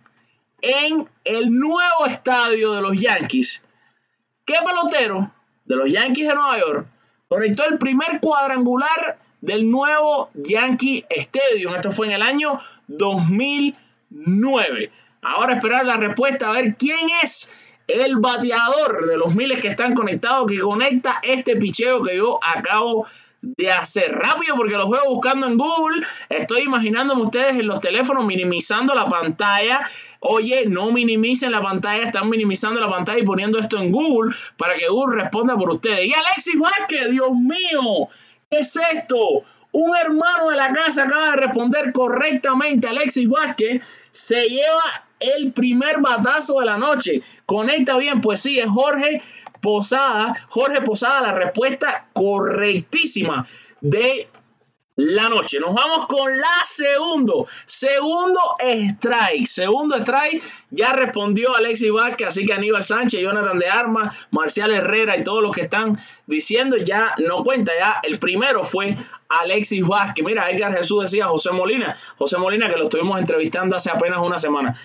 en 0.62 1.08
el 1.24 1.50
nuevo 1.50 2.06
estadio 2.06 2.72
de 2.72 2.82
los 2.82 3.00
Yankees? 3.00 3.64
¿Qué 4.44 4.54
pelotero 4.64 5.32
de 5.64 5.76
los 5.76 5.90
Yankees 5.90 6.28
de 6.28 6.34
Nueva 6.34 6.58
York 6.58 6.86
conectó 7.28 7.64
el 7.68 7.78
primer 7.78 8.20
cuadrangular 8.20 9.18
del 9.40 9.70
nuevo 9.70 10.30
Yankee 10.34 11.06
Stadium. 11.08 11.76
Esto 11.76 11.92
fue 11.92 12.08
en 12.08 12.14
el 12.14 12.22
año 12.22 12.58
2009. 12.88 14.90
Ahora 15.22 15.54
esperar 15.54 15.86
la 15.86 15.96
respuesta 15.96 16.48
a 16.48 16.52
ver 16.52 16.76
quién 16.76 17.08
es 17.22 17.54
el 17.92 18.16
bateador 18.16 19.07
de 19.07 19.16
los 19.16 19.35
miles 19.35 19.61
que 19.61 19.68
están 19.68 19.94
conectados 19.94 20.50
que 20.50 20.59
conecta 20.59 21.20
este 21.22 21.57
picheo 21.57 22.03
que 22.03 22.16
yo 22.16 22.38
acabo 22.42 23.07
de 23.42 23.70
hacer 23.70 24.12
rápido 24.12 24.55
porque 24.55 24.74
los 24.74 24.90
veo 24.90 25.05
buscando 25.07 25.46
en 25.46 25.57
Google. 25.57 26.07
Estoy 26.29 26.62
imaginándome 26.62 27.22
ustedes 27.22 27.55
en 27.55 27.66
los 27.66 27.81
teléfonos 27.81 28.26
minimizando 28.26 28.94
la 28.94 29.07
pantalla 29.07 29.81
Oye, 30.22 30.66
no 30.66 30.92
minimicen 30.92 31.50
la 31.50 31.62
pantalla, 31.62 32.03
están 32.03 32.29
minimizando 32.29 32.79
la 32.79 32.90
pantalla 32.90 33.18
y 33.18 33.24
poniendo 33.24 33.59
esto 33.59 33.79
en 33.79 33.90
Google 33.90 34.37
para 34.59 34.74
que 34.74 34.87
Google 34.88 35.22
responda 35.22 35.57
por 35.57 35.70
ustedes. 35.70 36.07
Y 36.07 36.12
Alexis 36.12 36.61
Vázquez, 36.61 37.11
Dios 37.11 37.31
mío, 37.33 38.09
¿qué 38.50 38.59
es 38.59 38.76
esto? 38.92 39.16
Un 39.72 39.96
hermano 39.96 40.50
de 40.50 40.57
la 40.57 40.72
casa 40.74 41.05
acaba 41.05 41.31
de 41.31 41.37
responder 41.37 41.92
correctamente. 41.92 42.87
Alexis 42.87 43.29
Vázquez 43.31 43.83
se 44.12 44.46
lleva 44.46 45.07
el 45.20 45.52
primer 45.52 46.00
batazo 46.00 46.61
de 46.61 46.66
la 46.66 46.78
noche. 46.78 47.22
Conecta 47.46 47.96
bien, 47.96 48.20
pues 48.20 48.40
sí, 48.40 48.59
es 48.59 48.68
Jorge 48.68 49.22
Posada. 49.61 50.46
Jorge 50.48 50.80
Posada, 50.80 51.20
la 51.20 51.33
respuesta 51.33 52.09
correctísima 52.12 53.46
de 53.80 54.28
la 55.00 55.28
noche. 55.28 55.59
Nos 55.61 55.74
vamos 55.74 56.06
con 56.06 56.37
la 56.37 56.64
segundo. 56.64 57.46
Segundo 57.64 58.40
strike. 58.61 59.46
Segundo 59.46 59.96
strike. 59.96 60.42
Ya 60.70 60.92
respondió 60.92 61.54
Alexis 61.56 61.90
Vázquez, 61.90 62.28
así 62.28 62.46
que 62.46 62.52
Aníbal 62.52 62.85
Sánchez, 62.85 63.20
Jonathan 63.20 63.59
de 63.59 63.68
Armas, 63.68 64.26
Marcial 64.30 64.72
Herrera 64.72 65.16
y 65.16 65.24
todos 65.24 65.42
los 65.42 65.54
que 65.54 65.62
están 65.62 65.98
diciendo 66.26 66.76
ya 66.76 67.14
no 67.18 67.42
cuenta. 67.44 67.72
Ya 67.78 68.00
el 68.02 68.18
primero 68.18 68.64
fue 68.64 68.96
Alexis 69.28 69.87
Vázquez. 69.87 70.24
Mira, 70.24 70.50
Edgar 70.50 70.76
Jesús 70.76 71.02
decía 71.02 71.26
José 71.26 71.50
Molina. 71.52 71.96
José 72.18 72.38
Molina 72.38 72.68
que 72.68 72.76
lo 72.76 72.85
estuvimos 72.85 73.18
entrevistando 73.18 73.76
hace 73.76 73.90
apenas 73.90 74.18
una 74.20 74.38
semana. 74.38 74.76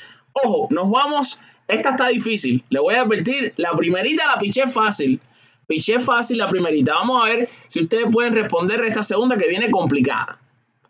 Ojo, 0.43 0.67
nos 0.69 0.89
vamos. 0.89 1.41
Esta 1.67 1.91
está 1.91 2.07
difícil. 2.09 2.63
Le 2.69 2.79
voy 2.79 2.95
a 2.95 3.01
advertir. 3.01 3.53
La 3.57 3.71
primerita 3.71 4.25
la 4.27 4.37
piché 4.37 4.67
fácil. 4.67 5.19
Piché 5.67 5.99
fácil 5.99 6.37
la 6.37 6.47
primerita. 6.47 6.93
Vamos 6.93 7.23
a 7.23 7.27
ver 7.27 7.49
si 7.67 7.83
ustedes 7.83 8.05
pueden 8.11 8.33
responder 8.33 8.83
esta 8.85 9.01
segunda 9.01 9.37
que 9.37 9.47
viene 9.47 9.71
complicada. 9.71 10.39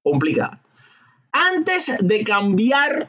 Complicada. 0.03 0.59
Antes 1.31 1.91
de 1.99 2.23
cambiar 2.23 3.07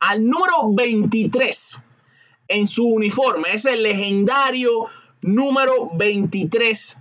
al 0.00 0.26
número 0.26 0.72
23 0.72 1.84
en 2.48 2.66
su 2.66 2.86
uniforme, 2.86 3.52
ese 3.52 3.76
legendario 3.76 4.86
número 5.20 5.90
23. 5.94 7.00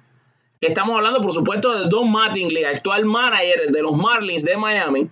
Estamos 0.62 0.95
hablando, 0.95 1.19
por 1.19 1.34
supuesto, 1.34 1.78
de 1.78 1.89
Don 1.89 2.12
Mattingly, 2.12 2.63
actual 2.63 3.06
manager 3.06 3.71
de 3.71 3.82
los 3.82 3.93
Marlins 3.93 4.43
de 4.43 4.56
Miami. 4.56 5.10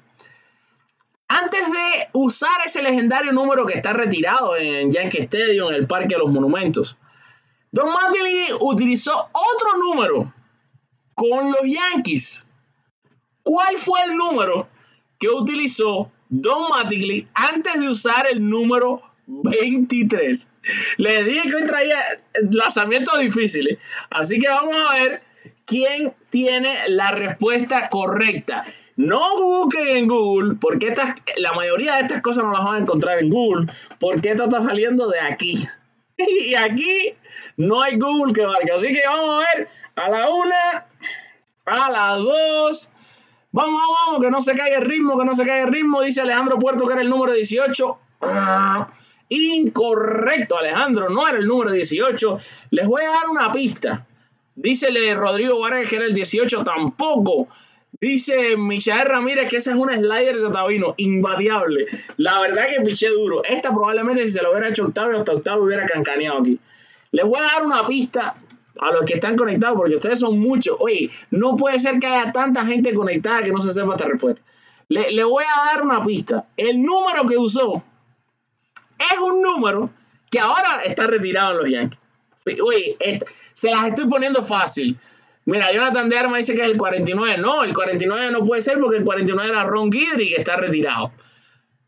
Antes 1.41 1.71
de 1.71 2.09
usar 2.13 2.51
ese 2.65 2.81
legendario 2.81 3.31
número 3.31 3.65
que 3.65 3.75
está 3.75 3.93
retirado 3.93 4.55
en 4.57 4.91
Yankee 4.91 5.19
Stadium, 5.23 5.69
en 5.69 5.75
el 5.75 5.87
Parque 5.87 6.15
de 6.15 6.19
los 6.19 6.31
Monumentos, 6.31 6.97
Don 7.71 7.87
Mattingly 7.87 8.47
utilizó 8.61 9.29
otro 9.31 9.77
número 9.79 10.33
con 11.13 11.51
los 11.51 11.61
Yankees. 11.63 12.47
¿Cuál 13.43 13.77
fue 13.77 13.99
el 14.05 14.15
número 14.15 14.67
que 15.19 15.29
utilizó 15.29 16.11
Don 16.29 16.69
Mattingly 16.69 17.27
antes 17.33 17.79
de 17.79 17.89
usar 17.89 18.27
el 18.31 18.47
número 18.47 19.01
23. 19.29 20.49
Les 20.97 21.25
dije 21.25 21.41
que 21.49 21.55
hoy 21.55 21.65
traía 21.65 21.97
lanzamientos 22.51 23.19
difíciles. 23.19 23.77
Así 24.09 24.39
que 24.39 24.49
vamos 24.49 24.75
a 24.75 24.95
ver 24.95 25.21
quién 25.65 26.13
tiene 26.29 26.89
la 26.89 27.11
respuesta 27.11 27.89
correcta. 27.89 28.65
No 28.99 29.21
busquen 29.41 29.95
en 29.95 30.07
Google, 30.09 30.57
porque 30.59 30.89
estas, 30.89 31.15
la 31.37 31.53
mayoría 31.53 31.95
de 31.95 32.01
estas 32.01 32.21
cosas 32.21 32.43
no 32.43 32.51
las 32.51 32.65
van 32.65 32.75
a 32.75 32.79
encontrar 32.79 33.19
en 33.19 33.29
Google, 33.29 33.71
porque 33.97 34.31
esto 34.31 34.43
está 34.43 34.59
saliendo 34.59 35.07
de 35.07 35.21
aquí. 35.21 35.55
Y 36.17 36.53
aquí 36.53 37.13
no 37.55 37.81
hay 37.81 37.97
Google 37.97 38.33
que 38.33 38.41
valga. 38.41 38.75
Así 38.75 38.87
que 38.87 38.99
vamos 39.07 39.29
a 39.41 39.55
ver 39.55 39.69
a 39.95 40.09
la 40.09 40.29
una, 40.29 40.85
a 41.65 41.91
las 41.91 42.17
dos. 42.17 42.91
Vamos, 43.53 43.79
vamos, 43.79 43.97
vamos, 44.05 44.21
que 44.21 44.31
no 44.31 44.41
se 44.41 44.53
caiga 44.53 44.79
el 44.79 44.85
ritmo, 44.85 45.17
que 45.17 45.23
no 45.23 45.33
se 45.33 45.45
caiga 45.45 45.63
el 45.63 45.71
ritmo. 45.71 46.01
Dice 46.01 46.19
Alejandro 46.19 46.59
Puerto 46.59 46.85
que 46.85 46.91
era 46.91 47.01
el 47.01 47.09
número 47.09 47.31
18. 47.31 47.99
Incorrecto, 49.29 50.57
Alejandro, 50.57 51.07
no 51.07 51.25
era 51.25 51.37
el 51.37 51.47
número 51.47 51.71
18. 51.71 52.37
Les 52.71 52.85
voy 52.85 53.03
a 53.03 53.11
dar 53.11 53.29
una 53.31 53.49
pista. 53.49 54.05
Dícele 54.55 55.15
Rodrigo 55.15 55.57
Vargas 55.57 55.87
que 55.87 55.95
era 55.95 56.05
el 56.05 56.13
18, 56.13 56.65
tampoco. 56.65 57.47
Dice 58.01 58.55
Michael 58.55 59.07
Ramírez 59.07 59.49
que 59.49 59.57
esa 59.57 59.71
es 59.71 59.77
una 59.77 59.97
slider 59.97 60.37
de 60.37 60.45
Otavino, 60.45 60.93
invariable. 60.97 61.85
La 62.15 62.39
verdad 62.39 62.67
que 62.67 62.81
piché 62.85 63.09
duro. 63.09 63.43
Esta 63.43 63.69
probablemente 63.73 64.25
si 64.25 64.31
se 64.31 64.41
lo 64.41 64.51
hubiera 64.51 64.69
hecho 64.69 64.85
Octavio, 64.85 65.17
hasta 65.17 65.33
Octavio 65.33 65.63
hubiera 65.63 65.85
cancaneado 65.85 66.39
aquí. 66.39 66.59
Les 67.11 67.25
voy 67.25 67.39
a 67.39 67.43
dar 67.43 67.65
una 67.65 67.85
pista 67.85 68.37
a 68.79 68.91
los 68.93 69.03
que 69.03 69.15
están 69.15 69.35
conectados, 69.35 69.77
porque 69.77 69.95
ustedes 69.95 70.19
son 70.19 70.39
muchos. 70.39 70.77
Oye, 70.79 71.09
no 71.31 71.57
puede 71.57 71.77
ser 71.79 71.99
que 71.99 72.07
haya 72.07 72.31
tanta 72.31 72.65
gente 72.65 72.93
conectada 72.93 73.41
que 73.41 73.51
no 73.51 73.59
se 73.59 73.73
sepa 73.73 73.95
esta 73.95 74.07
respuesta. 74.07 74.41
Le, 74.87 75.11
le 75.11 75.23
voy 75.25 75.43
a 75.43 75.73
dar 75.73 75.83
una 75.83 75.99
pista. 75.99 76.47
El 76.55 76.81
número 76.81 77.25
que 77.25 77.37
usó 77.37 77.83
es 78.97 79.19
un 79.19 79.41
número 79.41 79.89
que 80.31 80.39
ahora 80.39 80.83
está 80.85 81.07
retirado 81.07 81.51
en 81.51 81.57
los 81.57 81.69
Yankees. 81.69 81.99
Oye, 82.61 82.97
se 83.53 83.69
las 83.69 83.87
estoy 83.87 84.07
poniendo 84.07 84.41
fácil. 84.43 84.97
Mira, 85.49 85.71
Jonathan 85.73 86.07
de 86.09 86.17
Arma 86.17 86.37
dice 86.37 86.53
que 86.53 86.61
es 86.61 86.67
el 86.67 86.77
49. 86.77 87.37
No, 87.39 87.63
el 87.63 87.73
49 87.73 88.31
no 88.31 88.45
puede 88.45 88.61
ser 88.61 88.79
porque 88.79 88.97
el 88.97 89.03
49 89.03 89.49
era 89.49 89.63
Ron 89.63 89.89
Guidry 89.89 90.29
que 90.29 90.35
está 90.35 90.57
retirado. 90.57 91.11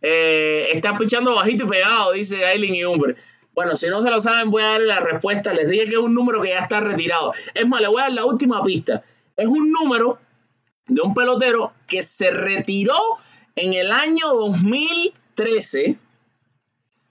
Eh, 0.01 0.69
está 0.71 0.97
pichando 0.97 1.35
bajito 1.35 1.65
y 1.65 1.67
pegado, 1.67 2.11
dice 2.13 2.43
Aileen 2.43 2.73
y 2.73 2.83
Umber. 2.83 3.15
Bueno, 3.53 3.75
si 3.75 3.87
no 3.87 4.01
se 4.01 4.09
lo 4.09 4.19
saben, 4.19 4.49
voy 4.49 4.63
a 4.63 4.71
darle 4.71 4.87
la 4.87 4.99
respuesta. 5.01 5.53
Les 5.53 5.69
dije 5.69 5.85
que 5.85 5.91
es 5.91 5.99
un 5.99 6.15
número 6.15 6.41
que 6.41 6.49
ya 6.49 6.59
está 6.59 6.79
retirado. 6.79 7.33
Es 7.53 7.67
más, 7.67 7.81
le 7.81 7.87
voy 7.87 8.01
a 8.01 8.05
dar 8.05 8.13
la 8.13 8.25
última 8.25 8.63
pista. 8.63 9.03
Es 9.37 9.45
un 9.45 9.71
número 9.71 10.17
de 10.87 11.01
un 11.01 11.13
pelotero 11.13 11.73
que 11.87 12.01
se 12.01 12.31
retiró 12.31 12.97
en 13.55 13.73
el 13.73 13.91
año 13.91 14.27
2013. 14.33 15.97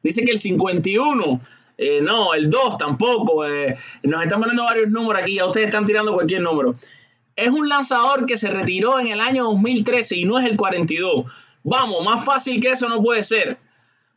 Dice 0.03 0.25
que 0.25 0.33
el 0.33 0.41
51 0.41 1.41
eh, 1.83 2.03
no, 2.03 2.35
el 2.35 2.51
2 2.51 2.77
tampoco. 2.77 3.47
Eh, 3.47 3.75
nos 4.03 4.23
están 4.23 4.39
poniendo 4.39 4.65
varios 4.65 4.91
números 4.91 5.23
aquí. 5.23 5.37
Ya 5.37 5.47
ustedes 5.47 5.69
están 5.69 5.87
tirando 5.87 6.13
cualquier 6.13 6.43
número. 6.43 6.75
Es 7.35 7.49
un 7.49 7.71
lanzador 7.71 8.27
que 8.27 8.37
se 8.37 8.51
retiró 8.51 9.01
en 9.01 9.07
el 9.07 9.19
año 9.19 9.45
2013 9.45 10.19
y 10.19 10.25
no 10.27 10.39
es 10.39 10.45
el 10.45 10.59
42. 10.59 11.25
Vamos, 11.63 12.05
más 12.05 12.23
fácil 12.23 12.61
que 12.61 12.73
eso 12.73 12.87
no 12.87 13.03
puede 13.03 13.23
ser. 13.23 13.57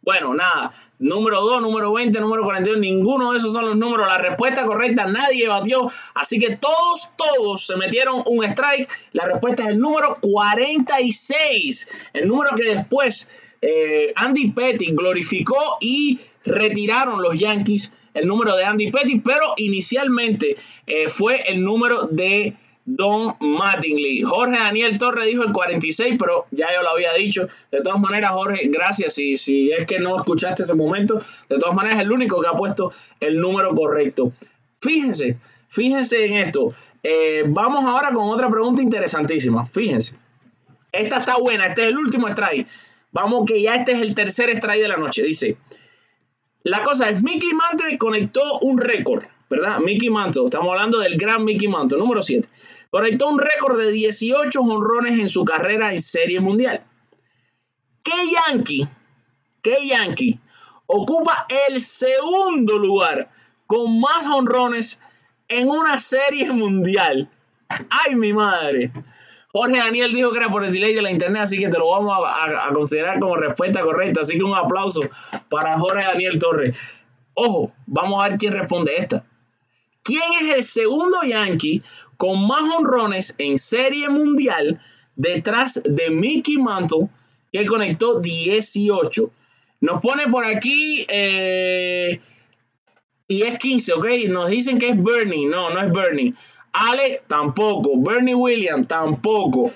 Bueno, 0.01 0.33
nada. 0.33 0.73
Número 0.99 1.39
2, 1.39 1.61
número 1.61 1.93
20, 1.93 2.19
número 2.19 2.43
42. 2.43 2.81
Ninguno 2.81 3.31
de 3.31 3.37
esos 3.37 3.53
son 3.53 3.65
los 3.65 3.77
números. 3.77 4.07
La 4.07 4.17
respuesta 4.17 4.65
correcta 4.65 5.05
nadie 5.05 5.47
batió. 5.47 5.87
Así 6.15 6.39
que 6.39 6.57
todos, 6.57 7.13
todos 7.15 7.65
se 7.65 7.77
metieron 7.77 8.23
un 8.25 8.43
strike. 8.43 8.89
La 9.13 9.23
respuesta 9.23 9.63
es 9.63 9.69
el 9.69 9.79
número 9.79 10.17
46. 10.19 11.89
El 12.11 12.27
número 12.27 12.53
que 12.57 12.75
después 12.75 13.29
eh, 13.61 14.11
Andy 14.17 14.51
Petty 14.51 14.91
glorificó 14.91 15.77
y 15.79 16.19
retiraron 16.45 17.21
los 17.21 17.39
Yankees 17.39 17.93
el 18.13 18.27
número 18.27 18.55
de 18.55 18.63
Andy 18.63 18.91
Petty, 18.91 19.19
pero 19.19 19.53
inicialmente 19.57 20.55
eh, 20.85 21.09
fue 21.09 21.41
el 21.47 21.63
número 21.63 22.03
de 22.03 22.55
Don 22.85 23.35
Mattingly. 23.39 24.23
Jorge 24.23 24.57
Daniel 24.57 24.97
Torres 24.97 25.27
dijo 25.27 25.43
el 25.43 25.51
46, 25.51 26.15
pero 26.19 26.45
ya 26.51 26.67
yo 26.73 26.81
lo 26.81 26.89
había 26.89 27.13
dicho. 27.13 27.47
De 27.71 27.81
todas 27.81 27.99
maneras, 27.99 28.31
Jorge, 28.31 28.67
gracias. 28.67 29.13
Si, 29.13 29.35
si 29.35 29.71
es 29.71 29.85
que 29.85 29.99
no 29.99 30.15
escuchaste 30.17 30.63
ese 30.63 30.75
momento, 30.75 31.21
de 31.49 31.57
todas 31.57 31.75
maneras, 31.75 31.97
es 31.97 32.03
el 32.03 32.11
único 32.11 32.41
que 32.41 32.47
ha 32.47 32.53
puesto 32.53 32.91
el 33.19 33.39
número 33.39 33.73
correcto. 33.73 34.33
Fíjense, 34.81 35.37
fíjense 35.69 36.25
en 36.25 36.33
esto. 36.33 36.73
Eh, 37.01 37.43
vamos 37.47 37.83
ahora 37.85 38.13
con 38.13 38.29
otra 38.29 38.49
pregunta 38.49 38.81
interesantísima. 38.81 39.65
Fíjense. 39.65 40.17
Esta 40.91 41.17
está 41.17 41.37
buena, 41.37 41.65
este 41.65 41.83
es 41.83 41.89
el 41.89 41.97
último 41.97 42.27
strike. 42.27 42.67
Vamos 43.11 43.45
que 43.47 43.61
ya 43.61 43.75
este 43.75 43.93
es 43.93 44.01
el 44.01 44.13
tercer 44.13 44.49
strike 44.51 44.81
de 44.81 44.87
la 44.87 44.97
noche. 44.97 45.23
Dice, 45.23 45.57
la 46.63 46.83
cosa 46.83 47.09
es, 47.09 47.21
Mickey 47.21 47.53
Mantle 47.53 47.97
conectó 47.97 48.59
un 48.59 48.77
récord, 48.77 49.25
¿verdad? 49.49 49.79
Mickey 49.79 50.09
Mantle, 50.09 50.45
estamos 50.45 50.71
hablando 50.71 50.99
del 50.99 51.17
gran 51.17 51.43
Mickey 51.43 51.67
Mantle, 51.67 51.99
número 51.99 52.21
7. 52.21 52.47
Conectó 52.89 53.27
un 53.27 53.39
récord 53.39 53.77
de 53.79 53.91
18 53.91 54.61
honrones 54.61 55.19
en 55.19 55.27
su 55.27 55.43
carrera 55.43 55.93
en 55.93 56.01
Serie 56.01 56.39
Mundial. 56.39 56.83
¿Qué 58.03 58.13
Yankee, 58.31 58.87
qué 59.61 59.87
Yankee 59.87 60.39
ocupa 60.85 61.47
el 61.67 61.81
segundo 61.81 62.77
lugar 62.77 63.29
con 63.67 63.99
más 63.99 64.27
honrones 64.27 65.01
en 65.47 65.69
una 65.69 65.99
Serie 65.99 66.51
Mundial? 66.51 67.29
¡Ay, 67.67 68.15
mi 68.15 68.31
madre! 68.31 68.91
Jorge 69.55 69.77
Daniel 69.77 70.11
dijo 70.11 70.31
que 70.31 70.39
era 70.39 70.49
por 70.49 70.65
el 70.65 70.71
delay 70.71 70.95
de 70.95 71.01
la 71.03 71.11
internet, 71.11 71.43
así 71.43 71.59
que 71.59 71.69
te 71.69 71.77
lo 71.77 71.91
vamos 71.91 72.17
a, 72.25 72.73
considerar 72.73 73.19
como 73.19 73.35
respuesta 73.35 73.81
correcta. 73.81 74.21
Así 74.21 74.35
que 74.35 74.43
un 74.43 74.55
aplauso 74.55 75.01
para 75.47 75.77
Jorge 75.77 76.03
Daniel 76.03 76.39
Torres. 76.39 76.75
Ojo, 77.35 77.71
vamos 77.85 78.25
a 78.25 78.29
ver 78.29 78.39
quién 78.39 78.53
responde 78.53 78.95
esta. 78.97 79.23
¿Quién 80.01 80.23
es 80.41 80.55
el 80.55 80.63
segundo 80.63 81.19
Yankee 81.21 81.83
con 82.17 82.47
más 82.47 82.63
honrones 82.75 83.35
en 83.37 83.59
serie 83.59 84.09
mundial 84.09 84.81
detrás 85.15 85.83
de 85.85 86.09
Mickey 86.09 86.57
Mantle, 86.57 87.09
que 87.51 87.63
conectó 87.67 88.19
18? 88.19 89.31
Nos 89.81 90.01
pone 90.01 90.29
por 90.29 90.47
aquí 90.47 91.05
eh, 91.09 92.19
y 93.27 93.43
es 93.43 93.59
15, 93.59 93.93
¿ok? 93.93 94.05
Nos 94.29 94.49
dicen 94.49 94.79
que 94.79 94.89
es 94.89 95.03
Bernie. 95.03 95.45
No, 95.45 95.69
no 95.69 95.79
es 95.79 95.91
Bernie. 95.91 96.33
Alex 96.73 97.23
tampoco. 97.27 97.91
Bernie 97.97 98.35
Williams 98.35 98.87
tampoco. 98.87 99.71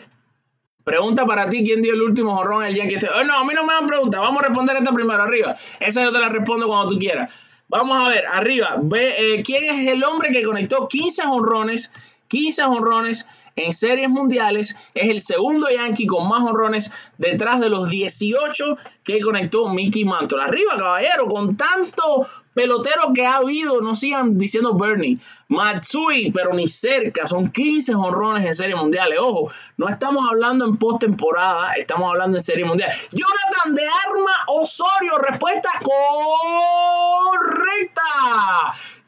Pregunta 0.84 1.26
para 1.26 1.50
ti, 1.50 1.64
¿quién 1.64 1.82
dio 1.82 1.94
el 1.94 2.02
último 2.02 2.36
jorrón 2.36 2.64
el 2.64 2.76
Yankee? 2.76 2.98
Oh, 3.14 3.24
no, 3.24 3.38
a 3.38 3.44
mí 3.44 3.54
no 3.54 3.66
me 3.66 3.74
dan 3.74 3.86
preguntas. 3.86 4.22
Vamos 4.22 4.42
a 4.42 4.48
responder 4.48 4.78
esta 4.78 4.92
primero, 4.92 5.22
arriba. 5.22 5.56
Esa 5.80 6.04
yo 6.04 6.12
te 6.12 6.20
la 6.20 6.30
respondo 6.30 6.68
cuando 6.68 6.88
tú 6.88 6.98
quieras. 6.98 7.32
Vamos 7.68 7.98
a 7.98 8.10
ver, 8.10 8.26
arriba. 8.26 8.82
Eh, 8.96 9.44
¿Quién 9.46 9.66
es 9.66 9.88
el 9.90 10.04
hombre 10.04 10.32
que 10.32 10.44
conectó 10.44 10.88
15 10.88 11.24
honrones 11.24 11.92
15 12.28 12.64
honrones 12.64 13.28
en 13.56 13.74
series 13.74 14.10
mundiales. 14.10 14.78
Es 14.94 15.10
el 15.10 15.20
segundo 15.20 15.68
Yankee 15.70 16.06
con 16.06 16.28
más 16.28 16.44
honrones 16.44 16.92
detrás 17.18 17.60
de 17.60 17.70
los 17.70 17.90
18 17.90 18.78
que 19.04 19.20
conectó 19.20 19.70
Mickey 19.70 20.06
Mantle. 20.06 20.44
Arriba, 20.44 20.72
caballero, 20.78 21.28
con 21.28 21.58
tanto 21.58 22.28
pelotero 22.58 23.14
que 23.14 23.26
ha 23.26 23.36
habido, 23.36 23.80
no 23.82 23.94
sigan 23.94 24.36
diciendo 24.36 24.74
Bernie. 24.74 25.20
Matsui, 25.48 26.32
pero 26.32 26.56
ni 26.56 26.68
cerca, 26.68 27.28
son 27.28 27.52
15 27.52 27.94
honrones 27.94 28.44
en 28.46 28.56
series 28.56 28.76
mundiales. 28.76 29.20
Ojo, 29.22 29.52
no 29.78 29.88
estamos 29.88 30.28
hablando 30.28 30.66
en 30.66 30.78
postemporada, 30.78 31.74
estamos 31.74 32.10
hablando 32.10 32.38
en 32.38 32.44
serie 32.44 32.66
mundial. 32.66 32.92
Jonathan 33.12 33.76
de 33.76 33.86
Arma 33.86 34.32
Osorio, 34.48 35.20
respuesta 35.20 35.70
correcta. 35.84 38.02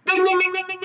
¡Ding, 0.06 0.24
ding, 0.24 0.38
ding, 0.40 0.54
ding, 0.54 0.66
ding! 0.68 0.80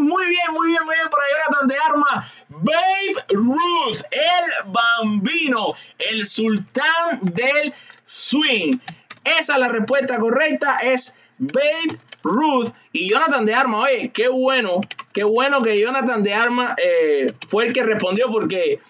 Muy 0.00 0.26
bien, 0.26 0.52
muy 0.52 0.68
bien, 0.68 0.84
muy 0.86 0.94
bien 0.94 1.10
para 1.10 1.26
Jonathan 1.30 1.68
de 1.68 1.76
Arma. 1.86 2.26
Babe 2.48 3.24
Ruth, 3.28 4.00
el 4.10 4.52
bambino, 4.72 5.74
el 5.98 6.24
sultán 6.26 7.20
del 7.20 7.74
swing. 8.06 8.78
Esa 9.24 9.52
es 9.52 9.58
la 9.58 9.68
respuesta 9.68 10.18
correcta, 10.18 10.78
es 10.78 11.18
Babe 11.38 11.98
Ruth 12.22 12.72
y 12.92 13.08
Jonathan 13.08 13.44
de 13.44 13.54
Arma. 13.54 13.80
Oye, 13.82 14.10
qué 14.12 14.28
bueno, 14.28 14.80
qué 15.12 15.24
bueno 15.24 15.62
que 15.62 15.76
Jonathan 15.76 16.22
de 16.22 16.34
Arma 16.34 16.74
eh, 16.82 17.26
fue 17.48 17.66
el 17.66 17.72
que 17.72 17.82
respondió 17.82 18.30
porque, 18.30 18.80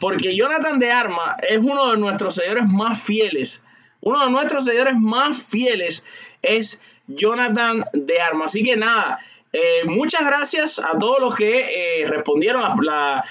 porque 0.00 0.36
Jonathan 0.36 0.78
de 0.78 0.90
Arma 0.90 1.36
es 1.48 1.58
uno 1.58 1.90
de 1.90 1.96
nuestros 1.96 2.34
seguidores 2.34 2.66
más 2.66 3.02
fieles. 3.02 3.62
Uno 4.00 4.24
de 4.24 4.30
nuestros 4.30 4.66
seguidores 4.66 4.94
más 4.98 5.46
fieles 5.46 6.04
es 6.42 6.82
Jonathan 7.06 7.84
de 7.92 8.20
Arma. 8.20 8.44
Así 8.44 8.62
que 8.62 8.76
nada, 8.76 9.18
eh, 9.52 9.84
muchas 9.86 10.26
gracias 10.26 10.80
a 10.80 10.98
todos 10.98 11.20
los 11.20 11.34
que 11.36 12.02
eh, 12.02 12.06
respondieron 12.06 12.62
la, 12.84 13.24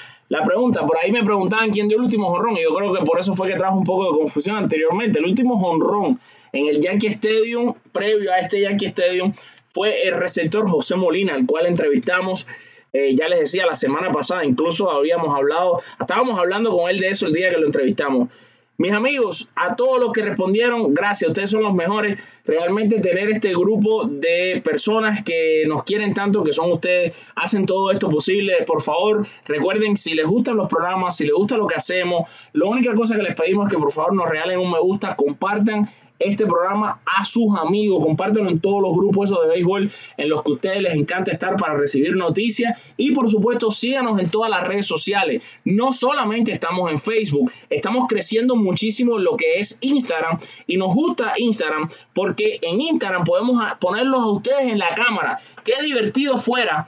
pregunta. 0.45 0.85
Por 0.85 0.97
ahí 0.97 1.11
me 1.11 1.21
preguntaban 1.21 1.69
quién 1.69 1.87
dio 1.87 1.97
el 1.97 2.05
último 2.05 2.29
jonrón. 2.29 2.57
Y 2.57 2.63
yo 2.63 2.73
creo 2.73 2.93
que 2.93 3.03
por 3.03 3.19
eso 3.19 3.33
fue 3.33 3.47
que 3.47 3.55
trajo 3.55 3.77
un 3.77 3.83
poco 3.83 4.11
de 4.11 4.17
confusión 4.17 4.55
anteriormente. 4.57 5.19
El 5.19 5.25
último 5.25 5.59
jonrón 5.59 6.19
en 6.53 6.67
el 6.67 6.79
Yankee 6.79 7.07
Stadium, 7.07 7.73
previo 7.91 8.31
a 8.31 8.39
este 8.39 8.61
Yankee 8.61 8.85
Stadium, 8.85 9.33
fue 9.73 10.07
el 10.07 10.13
receptor 10.13 10.69
José 10.69 10.95
Molina, 10.95 11.33
al 11.33 11.45
cual 11.45 11.65
entrevistamos. 11.65 12.47
Eh, 12.93 13.15
ya 13.15 13.27
les 13.27 13.39
decía, 13.39 13.65
la 13.65 13.75
semana 13.75 14.11
pasada 14.11 14.45
incluso 14.45 14.91
habíamos 14.91 15.35
hablado, 15.35 15.81
estábamos 15.99 16.39
hablando 16.39 16.69
con 16.77 16.91
él 16.91 16.99
de 16.99 17.09
eso 17.09 17.25
el 17.25 17.33
día 17.33 17.49
que 17.49 17.57
lo 17.57 17.65
entrevistamos. 17.65 18.29
Mis 18.77 18.91
amigos, 18.91 19.49
a 19.55 19.75
todos 19.75 19.99
los 19.99 20.11
que 20.11 20.23
respondieron, 20.23 20.95
gracias, 20.95 21.29
ustedes 21.29 21.51
son 21.51 21.61
los 21.61 21.73
mejores. 21.73 22.19
Realmente 22.43 22.99
tener 22.99 23.29
este 23.29 23.51
grupo 23.51 24.05
de 24.05 24.61
personas 24.63 25.23
que 25.23 25.63
nos 25.67 25.83
quieren 25.83 26.13
tanto, 26.15 26.43
que 26.43 26.53
son 26.53 26.71
ustedes, 26.71 27.31
hacen 27.35 27.67
todo 27.67 27.91
esto 27.91 28.09
posible. 28.09 28.63
Por 28.65 28.81
favor, 28.81 29.27
recuerden, 29.45 29.95
si 29.95 30.15
les 30.15 30.25
gustan 30.25 30.57
los 30.57 30.67
programas, 30.67 31.15
si 31.15 31.23
les 31.23 31.33
gusta 31.33 31.55
lo 31.55 31.67
que 31.67 31.75
hacemos, 31.75 32.27
la 32.53 32.65
única 32.65 32.95
cosa 32.95 33.15
que 33.15 33.21
les 33.21 33.35
pedimos 33.35 33.67
es 33.67 33.71
que 33.73 33.79
por 33.79 33.91
favor 33.91 34.15
nos 34.15 34.27
regalen 34.27 34.59
un 34.59 34.71
me 34.71 34.79
gusta, 34.79 35.15
compartan 35.15 35.87
este 36.23 36.45
programa 36.45 37.01
a 37.05 37.25
sus 37.25 37.57
amigos, 37.59 38.03
compártelo 38.03 38.49
en 38.49 38.59
todos 38.59 38.81
los 38.81 38.95
grupos 38.95 39.29
de 39.29 39.47
béisbol 39.47 39.91
en 40.17 40.29
los 40.29 40.43
que 40.43 40.51
a 40.51 40.53
ustedes 40.55 40.81
les 40.81 40.95
encanta 40.95 41.31
estar 41.31 41.55
para 41.57 41.75
recibir 41.75 42.15
noticias 42.15 42.81
y 42.97 43.11
por 43.11 43.29
supuesto 43.29 43.71
síganos 43.71 44.19
en 44.19 44.29
todas 44.29 44.49
las 44.49 44.63
redes 44.67 44.85
sociales. 44.85 45.43
No 45.65 45.93
solamente 45.93 46.51
estamos 46.51 46.91
en 46.91 46.99
Facebook, 46.99 47.51
estamos 47.69 48.05
creciendo 48.07 48.55
muchísimo 48.55 49.17
lo 49.17 49.35
que 49.37 49.59
es 49.59 49.77
Instagram 49.81 50.37
y 50.67 50.77
nos 50.77 50.93
gusta 50.93 51.33
Instagram 51.37 51.89
porque 52.13 52.59
en 52.61 52.81
Instagram 52.81 53.23
podemos 53.23 53.63
ponerlos 53.79 54.19
a 54.19 54.27
ustedes 54.27 54.63
en 54.63 54.79
la 54.79 54.93
cámara. 54.95 55.39
Qué 55.63 55.81
divertido 55.83 56.37
fuera 56.37 56.87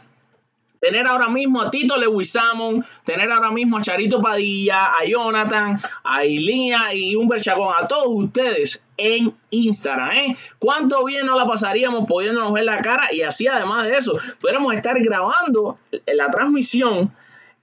Tener 0.85 1.07
ahora 1.07 1.29
mismo 1.29 1.63
a 1.63 1.71
Tito 1.71 1.97
Lewisamon, 1.97 2.85
tener 3.03 3.31
ahora 3.31 3.49
mismo 3.49 3.79
a 3.79 3.81
Charito 3.81 4.21
Padilla, 4.21 4.91
a 4.93 5.03
Jonathan, 5.03 5.81
a 6.03 6.23
Ilía 6.23 6.93
y 6.93 7.15
un 7.15 7.27
Chacón, 7.37 7.73
a 7.75 7.87
todos 7.87 8.05
ustedes 8.07 8.83
en 8.95 9.33
Instagram, 9.49 10.11
¿eh? 10.11 10.37
¿Cuánto 10.59 11.03
bien 11.03 11.25
nos 11.25 11.37
la 11.37 11.47
pasaríamos 11.47 12.05
pudiéndonos 12.07 12.53
ver 12.53 12.65
la 12.65 12.83
cara? 12.83 13.11
Y 13.11 13.23
así, 13.23 13.47
además 13.47 13.87
de 13.87 13.97
eso, 13.97 14.13
pudiéramos 14.39 14.75
estar 14.75 14.95
grabando 15.01 15.79
la 16.05 16.29
transmisión 16.29 17.11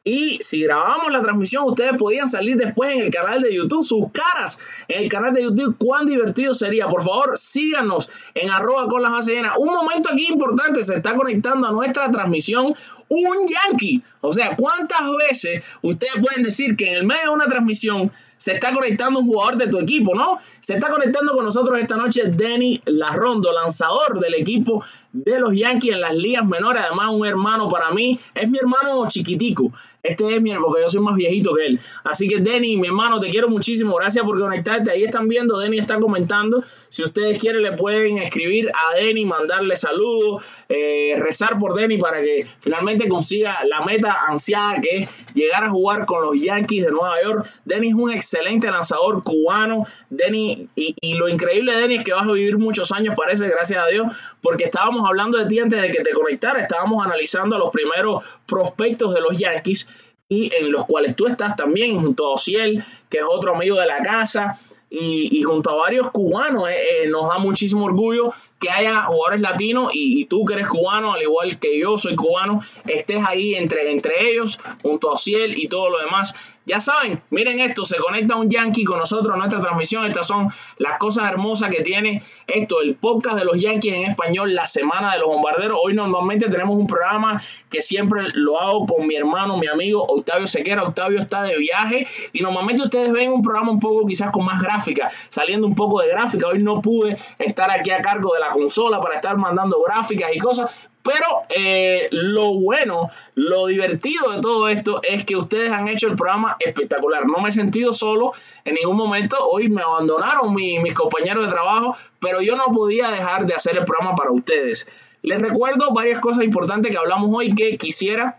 y 0.05 0.39
si 0.41 0.63
grabamos 0.63 1.13
la 1.13 1.21
transmisión, 1.21 1.63
ustedes 1.65 1.97
podían 1.97 2.27
salir 2.27 2.57
después 2.57 2.93
en 2.93 3.03
el 3.03 3.11
canal 3.11 3.41
de 3.41 3.55
YouTube, 3.55 3.85
sus 3.85 4.07
caras 4.11 4.59
en 4.89 5.05
el 5.05 5.09
canal 5.09 5.33
de 5.33 5.45
YouTube. 5.45 5.77
Cuán 5.79 6.07
divertido 6.07 6.53
sería. 6.55 6.89
Por 6.89 7.05
favor, 7.05 7.39
síganos 7.39 8.11
en 8.35 8.51
arroba 8.51 8.89
con 8.89 9.01
las 9.01 9.13
bases 9.13 9.35
llenas. 9.35 9.55
Un 9.57 9.73
momento 9.73 10.11
aquí 10.13 10.27
importante, 10.29 10.83
se 10.83 10.97
está 10.97 11.15
conectando 11.15 11.69
a 11.69 11.71
nuestra 11.71 12.11
transmisión 12.11 12.75
un 13.09 13.37
yankee. 13.47 14.03
O 14.23 14.33
sea, 14.33 14.57
¿cuántas 14.57 15.03
veces 15.29 15.63
ustedes 15.83 16.15
pueden 16.21 16.43
decir 16.43 16.77
que 16.77 16.89
en 16.89 16.95
el 16.95 17.07
medio 17.07 17.23
de 17.23 17.31
una 17.31 17.47
transmisión 17.47 18.11
se 18.43 18.55
está 18.55 18.73
conectando 18.73 19.21
un 19.21 19.27
jugador 19.27 19.57
de 19.57 19.69
tu 19.69 19.79
equipo, 19.79 20.17
¿no? 20.17 20.39
Se 20.61 20.75
está 20.75 20.91
conectando 20.91 21.33
con 21.33 21.45
nosotros 21.45 21.79
esta 21.79 21.97
noche 21.97 22.23
Denny 22.27 22.83
Larrondo, 22.87 23.53
lanzador 23.53 24.19
del 24.19 24.35
equipo 24.35 24.83
de 25.13 25.39
los 25.39 25.55
Yankees 25.55 25.95
en 25.95 26.01
las 26.01 26.15
ligas 26.15 26.47
menores. 26.47 26.83
Además, 26.87 27.13
un 27.13 27.27
hermano 27.27 27.69
para 27.69 27.91
mí, 27.91 28.19
es 28.35 28.51
mi 28.51 28.59
hermano 28.59 29.09
chiquitico. 29.09 29.73
Este 30.03 30.35
es 30.35 30.43
mi 30.43 30.51
hermano, 30.51 30.69
porque 30.69 30.83
yo 30.83 30.89
soy 30.89 31.01
más 31.01 31.15
viejito 31.15 31.55
que 31.55 31.67
él. 31.67 31.81
Así 32.03 32.27
que, 32.27 32.41
Denny, 32.41 32.77
mi 32.77 32.89
hermano, 32.89 33.21
te 33.21 33.31
quiero 33.31 33.49
muchísimo. 33.49 33.95
Gracias 33.95 34.25
por 34.25 34.39
conectarte. 34.39 34.91
Ahí 34.91 35.05
están 35.05 35.29
viendo, 35.29 35.59
Denny 35.61 35.79
está 35.79 36.01
comentando. 36.01 36.61
Si 36.89 37.05
ustedes 37.05 37.39
quieren, 37.39 37.63
le 37.63 37.73
pueden 37.73 38.19
escribir 38.19 38.69
a 38.71 38.97
Denny, 38.97 39.25
mandarle 39.25 39.77
saludos, 39.77 40.43
eh, 40.69 41.15
rezar 41.21 41.57
por 41.57 41.75
Denny 41.75 41.99
para 41.99 42.21
que 42.21 42.45
finalmente 42.59 43.07
consiga 43.07 43.61
la 43.65 43.85
meta 43.85 44.25
ansiada 44.27 44.81
que 44.81 45.03
es 45.03 45.11
llegar 45.35 45.65
a 45.65 45.71
jugar 45.71 46.05
con 46.05 46.23
los 46.23 46.41
Yankees 46.41 46.85
de 46.85 46.91
Nueva 46.91 47.23
York. 47.23 47.49
Denny 47.65 47.91
es 47.91 47.95
un 47.95 48.11
excelente 48.11 48.69
lanzador 48.69 49.23
cubano. 49.23 49.87
Denny, 50.11 50.69
y, 50.75 50.97
y 51.01 51.15
lo 51.15 51.29
increíble 51.29 51.75
de 51.75 51.81
Denny 51.83 51.95
es 51.97 52.05
que 52.05 52.13
vas 52.13 52.27
a 52.27 52.33
vivir 52.33 52.59
muchos 52.59 52.91
años, 52.91 53.15
parece, 53.17 53.47
gracias 53.49 53.85
a 53.85 53.89
Dios, 53.89 54.13
porque 54.41 54.65
estábamos 54.65 55.02
hablando 55.07 55.39
de 55.39 55.47
ti 55.47 55.59
antes 55.59 55.81
de 55.81 55.91
que 55.91 56.03
te 56.03 56.13
conectara. 56.13 56.61
Estábamos 56.61 57.05
analizando 57.05 57.59
los 57.59 57.71
primeros 57.71 58.25
prospectos 58.47 59.15
de 59.15 59.21
los 59.21 59.39
Yankees 59.39 59.89
y 60.29 60.51
en 60.55 60.73
los 60.73 60.87
cuales 60.87 61.15
tú 61.15 61.27
estás 61.27 61.57
también, 61.57 62.01
junto 62.01 62.27
a 62.27 62.35
Ociel, 62.35 62.85
que 63.11 63.19
es 63.19 63.25
otro 63.29 63.55
amigo 63.55 63.79
de 63.79 63.87
la 63.87 64.03
casa, 64.03 64.59
y, 64.95 65.43
junto 65.43 65.71
a 65.71 65.75
varios 65.75 66.11
cubanos. 66.11 66.69
Eh, 66.69 67.05
eh, 67.05 67.09
nos 67.09 67.29
da 67.29 67.39
muchísimo 67.39 67.87
orgullo 67.87 68.33
que 68.61 68.71
haya 68.71 69.03
jugadores 69.05 69.41
latinos 69.41 69.91
y, 69.95 70.25
tú 70.27 70.45
que 70.45 70.55
eres 70.55 70.69
cubano, 70.69 71.15
al 71.15 71.23
igual 71.23 71.59
que 71.59 71.79
yo 71.81 71.99
soy 71.99 72.15
cubano, 72.15 72.61
estés 72.87 73.23
ahí 73.27 73.55
entre, 73.55 73.91
entre 73.91 74.31
ellos, 74.31 74.61
junto 74.83 75.11
a 75.11 75.15
Ociel 75.15 75.57
y 75.57 75.69
todo 75.69 75.91
lo 75.91 75.99
demás. 75.99 76.35
Ya 76.65 76.81
saben, 76.81 77.21
miren 77.31 77.59
esto, 77.59 77.85
se 77.85 77.97
conecta 77.97 78.37
un 78.37 78.49
Yankee 78.49 78.85
con 78.85 78.99
nosotros 78.99 79.33
en 79.33 79.39
nuestra 79.41 79.59
transmisión. 79.59 80.07
Estas 80.07 80.29
son 80.29 80.49
las 80.79 80.97
cosas 80.99 81.29
hermosas 81.29 81.71
que 81.71 81.83
tiene 81.83 82.23
esto, 82.47 82.81
el 82.81 82.95
podcast 82.95 83.37
de 83.37 83.45
los 83.45 83.61
Yankees 83.61 83.93
en 83.95 84.05
español, 84.05 84.55
la 84.55 84.67
semana 84.67 85.13
de 85.13 85.19
los 85.19 85.29
bombarderos. 85.29 85.79
Hoy 85.83 85.95
normalmente 85.95 86.49
tenemos 86.49 86.77
un 86.77 86.87
programa 86.87 87.43
que 87.69 87.83
siempre 87.83 88.29
lo 88.35 88.61
hago 88.61 88.87
con 88.87 89.09
mi 89.09 89.17
hermano, 89.17 89.59
mi 89.59 89.67
amigo 89.67 90.05
Octavio 90.05 90.47
Sequera. 90.47 90.85
Octavio 90.85 91.19
está 91.19 91.43
de 91.43 91.57
viaje 91.57 92.07
y 92.33 92.43
normalmente 92.43 92.85
ustedes 92.85 93.11
ven 93.11 93.33
un 93.33 93.43
programa 93.43 93.73
un 93.73 93.81
poco 93.81 94.07
quizás 94.07 94.31
con 94.31 94.45
más 94.45 94.63
gráfica, 94.63 95.11
saliendo 95.31 95.67
un 95.67 95.75
poco 95.75 96.01
de 96.01 96.09
gráfica. 96.09 96.47
Hoy 96.47 96.59
no 96.61 96.81
pude 96.81 97.17
estar 97.39 97.73
aquí 97.73 97.91
a 97.91 98.01
cargo 98.01 98.35
de 98.35 98.41
la 98.41 98.51
consola 98.51 99.01
para 99.01 99.17
estar 99.17 99.37
mandando 99.37 99.83
gráficas 99.85 100.31
y 100.33 100.39
cosas, 100.39 100.71
pero 101.03 101.27
eh, 101.49 102.09
lo 102.11 102.55
bueno, 102.55 103.11
lo 103.35 103.67
divertido 103.67 104.31
de 104.31 104.41
todo 104.41 104.69
esto 104.69 105.01
es 105.03 105.25
que 105.25 105.37
ustedes 105.37 105.73
han 105.73 105.89
hecho 105.89 106.07
el 106.07 106.17
programa 106.17 106.57
espectacular. 106.61 107.27
No 107.27 107.39
me 107.43 107.49
he 107.49 107.53
sentido 107.53 107.93
solo 107.93 108.33
en 108.65 108.75
ningún 108.75 108.97
momento. 108.97 109.37
Hoy 109.41 109.69
me 109.69 109.83
abandonaron 109.83 110.55
mis 110.55 110.95
compañeros 110.95 111.47
de 111.47 111.53
trabajo, 111.53 111.97
pero 112.21 112.41
yo 112.41 112.57
no 112.57 112.67
podía 112.67 113.11
dejar 113.11 113.47
de 113.47 113.55
hacer 113.55 113.77
el 113.77 113.85
programa 113.85 114.15
para 114.15 114.31
ustedes. 114.31 114.89
Les 115.23 115.41
recuerdo 115.41 115.93
varias 115.93 116.21
cosas 116.21 116.45
importantes 116.45 116.91
que 116.91 116.99
hablamos 116.99 117.31
hoy 117.33 117.55
que 117.55 117.77
quisiera 117.79 118.39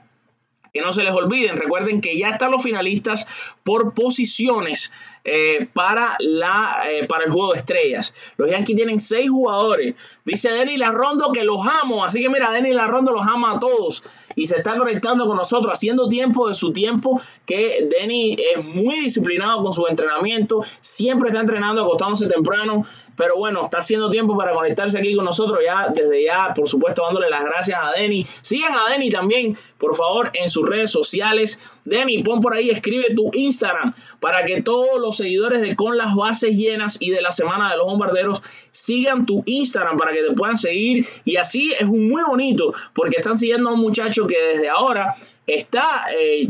que 0.73 0.81
no 0.81 0.91
se 0.91 1.03
les 1.03 1.13
olviden. 1.13 1.57
Recuerden 1.57 2.01
que 2.01 2.17
ya 2.17 2.29
están 2.29 2.51
los 2.51 2.63
finalistas 2.63 3.27
por 3.63 3.93
posiciones 3.93 4.91
eh, 5.25 5.69
para, 5.73 6.17
la, 6.19 6.83
eh, 6.89 7.05
para 7.07 7.23
el 7.23 7.31
juego 7.31 7.53
de 7.53 7.59
estrellas. 7.59 8.13
Los 8.35 8.51
Yankees 8.51 8.75
tienen 8.75 8.99
seis 8.99 9.29
jugadores. 9.29 9.95
Dice 10.25 10.49
Denny 10.51 10.77
Larrondo 10.77 11.31
que 11.31 11.43
los 11.43 11.59
amo. 11.81 12.03
Así 12.03 12.21
que 12.21 12.29
mira, 12.29 12.51
Denny 12.51 12.73
Larrondo 12.73 13.11
los 13.11 13.21
ama 13.21 13.53
a 13.53 13.59
todos. 13.59 14.03
Y 14.35 14.47
se 14.47 14.57
está 14.57 14.77
conectando 14.77 15.25
con 15.27 15.37
nosotros, 15.37 15.71
haciendo 15.71 16.09
tiempo 16.09 16.47
de 16.47 16.53
su 16.53 16.73
tiempo. 16.73 17.21
Que 17.45 17.87
Denny 17.97 18.35
es 18.55 18.63
muy 18.63 18.99
disciplinado 18.99 19.63
con 19.63 19.71
su 19.71 19.87
entrenamiento. 19.87 20.63
Siempre 20.81 21.29
está 21.29 21.39
entrenando, 21.39 21.83
acostándose 21.83 22.27
temprano. 22.27 22.85
Pero 23.15 23.35
bueno, 23.37 23.61
está 23.63 23.77
haciendo 23.77 24.09
tiempo 24.09 24.35
para 24.35 24.53
conectarse 24.53 24.97
aquí 24.97 25.15
con 25.15 25.25
nosotros. 25.25 25.59
Ya, 25.63 25.87
desde 25.93 26.25
ya, 26.25 26.53
por 26.53 26.67
supuesto, 26.67 27.03
dándole 27.05 27.29
las 27.29 27.43
gracias 27.45 27.79
a 27.81 27.97
Denny. 27.97 28.25
Sigan 28.41 28.73
a 28.75 28.91
Denny 28.91 29.09
también, 29.09 29.57
por 29.77 29.95
favor, 29.95 30.31
en 30.33 30.49
sus 30.49 30.67
redes 30.67 30.91
sociales. 30.91 31.61
Denny, 31.85 32.23
pon 32.23 32.39
por 32.39 32.55
ahí, 32.55 32.69
escribe 32.69 33.13
tu 33.13 33.29
Instagram 33.33 33.93
para 34.19 34.43
que 34.45 34.61
todos 34.61 34.99
los 34.99 35.12
seguidores 35.17 35.61
de 35.61 35.75
Con 35.75 35.97
las 35.97 36.15
Bases 36.15 36.55
Llenas 36.55 36.97
y 36.99 37.11
de 37.11 37.21
la 37.21 37.31
Semana 37.31 37.71
de 37.71 37.77
los 37.77 37.85
Bombarderos 37.85 38.41
sigan 38.71 39.25
tu 39.25 39.43
Instagram 39.45 39.97
para 39.97 40.13
que 40.13 40.23
te 40.23 40.33
puedan 40.33 40.57
seguir. 40.57 41.07
Y 41.25 41.37
así 41.37 41.73
es 41.77 41.87
muy 41.87 42.23
bonito 42.23 42.73
porque 42.93 43.17
están 43.17 43.37
siguiendo 43.37 43.69
a 43.69 43.73
un 43.73 43.79
muchacho 43.79 44.25
que 44.27 44.39
desde 44.39 44.69
ahora 44.69 45.15
está 45.45 46.05
eh, 46.17 46.49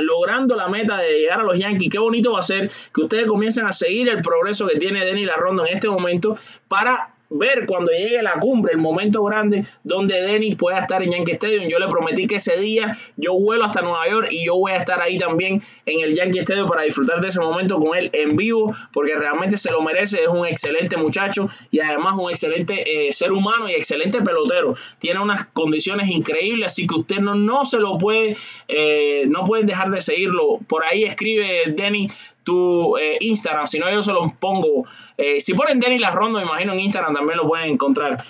logrando 0.00 0.54
la 0.54 0.68
meta 0.68 0.98
de 0.98 1.20
llegar 1.20 1.40
a 1.40 1.44
los 1.44 1.58
Yankees. 1.58 1.90
Qué 1.90 1.98
bonito 1.98 2.32
va 2.32 2.40
a 2.40 2.42
ser 2.42 2.70
que 2.92 3.02
ustedes 3.02 3.26
comiencen 3.26 3.66
a 3.66 3.72
seguir 3.72 4.08
el 4.08 4.20
progreso 4.20 4.66
que 4.66 4.76
tiene 4.76 5.04
Denny 5.04 5.24
Larrondo 5.24 5.66
en 5.66 5.74
este 5.74 5.88
momento 5.88 6.36
para 6.68 7.13
ver 7.34 7.66
cuando 7.66 7.90
llegue 7.90 8.22
la 8.22 8.34
cumbre, 8.34 8.72
el 8.72 8.78
momento 8.78 9.22
grande 9.24 9.64
donde 9.82 10.20
Dennis 10.22 10.56
pueda 10.56 10.78
estar 10.78 11.02
en 11.02 11.10
Yankee 11.10 11.32
Stadium. 11.32 11.68
Yo 11.68 11.78
le 11.78 11.88
prometí 11.88 12.26
que 12.26 12.36
ese 12.36 12.56
día 12.58 12.96
yo 13.16 13.34
vuelo 13.34 13.64
hasta 13.64 13.82
Nueva 13.82 14.08
York 14.08 14.28
y 14.30 14.46
yo 14.46 14.56
voy 14.56 14.72
a 14.72 14.76
estar 14.76 15.00
ahí 15.00 15.18
también 15.18 15.62
en 15.86 16.00
el 16.00 16.14
Yankee 16.14 16.38
Stadium 16.40 16.68
para 16.68 16.82
disfrutar 16.82 17.20
de 17.20 17.28
ese 17.28 17.40
momento 17.40 17.78
con 17.78 17.96
él 17.96 18.10
en 18.12 18.36
vivo, 18.36 18.74
porque 18.92 19.14
realmente 19.14 19.56
se 19.56 19.70
lo 19.72 19.82
merece. 19.82 20.22
Es 20.22 20.28
un 20.28 20.46
excelente 20.46 20.96
muchacho 20.96 21.48
y 21.70 21.80
además 21.80 22.14
un 22.16 22.30
excelente 22.30 23.08
eh, 23.08 23.12
ser 23.12 23.32
humano 23.32 23.68
y 23.68 23.72
excelente 23.72 24.22
pelotero. 24.22 24.74
Tiene 24.98 25.20
unas 25.20 25.46
condiciones 25.46 26.08
increíbles, 26.10 26.66
así 26.66 26.86
que 26.86 26.94
usted 26.94 27.16
no, 27.16 27.34
no 27.34 27.64
se 27.64 27.78
lo 27.78 27.98
puede, 27.98 28.36
eh, 28.68 29.24
no 29.26 29.44
pueden 29.44 29.66
dejar 29.66 29.90
de 29.90 30.00
seguirlo. 30.00 30.60
Por 30.68 30.84
ahí 30.84 31.02
escribe 31.02 31.64
Denny 31.68 32.08
tu 32.44 32.96
eh, 32.96 33.16
Instagram, 33.20 33.66
si 33.66 33.78
no 33.78 33.90
yo 33.90 34.02
se 34.02 34.12
los 34.12 34.32
pongo. 34.34 34.84
Eh, 35.16 35.40
si 35.40 35.54
ponen 35.54 35.80
Denny 35.80 35.98
Larrondo, 35.98 36.38
me 36.38 36.44
imagino 36.44 36.72
en 36.72 36.80
Instagram 36.80 37.14
también 37.14 37.38
lo 37.38 37.48
pueden 37.48 37.70
encontrar. 37.70 38.24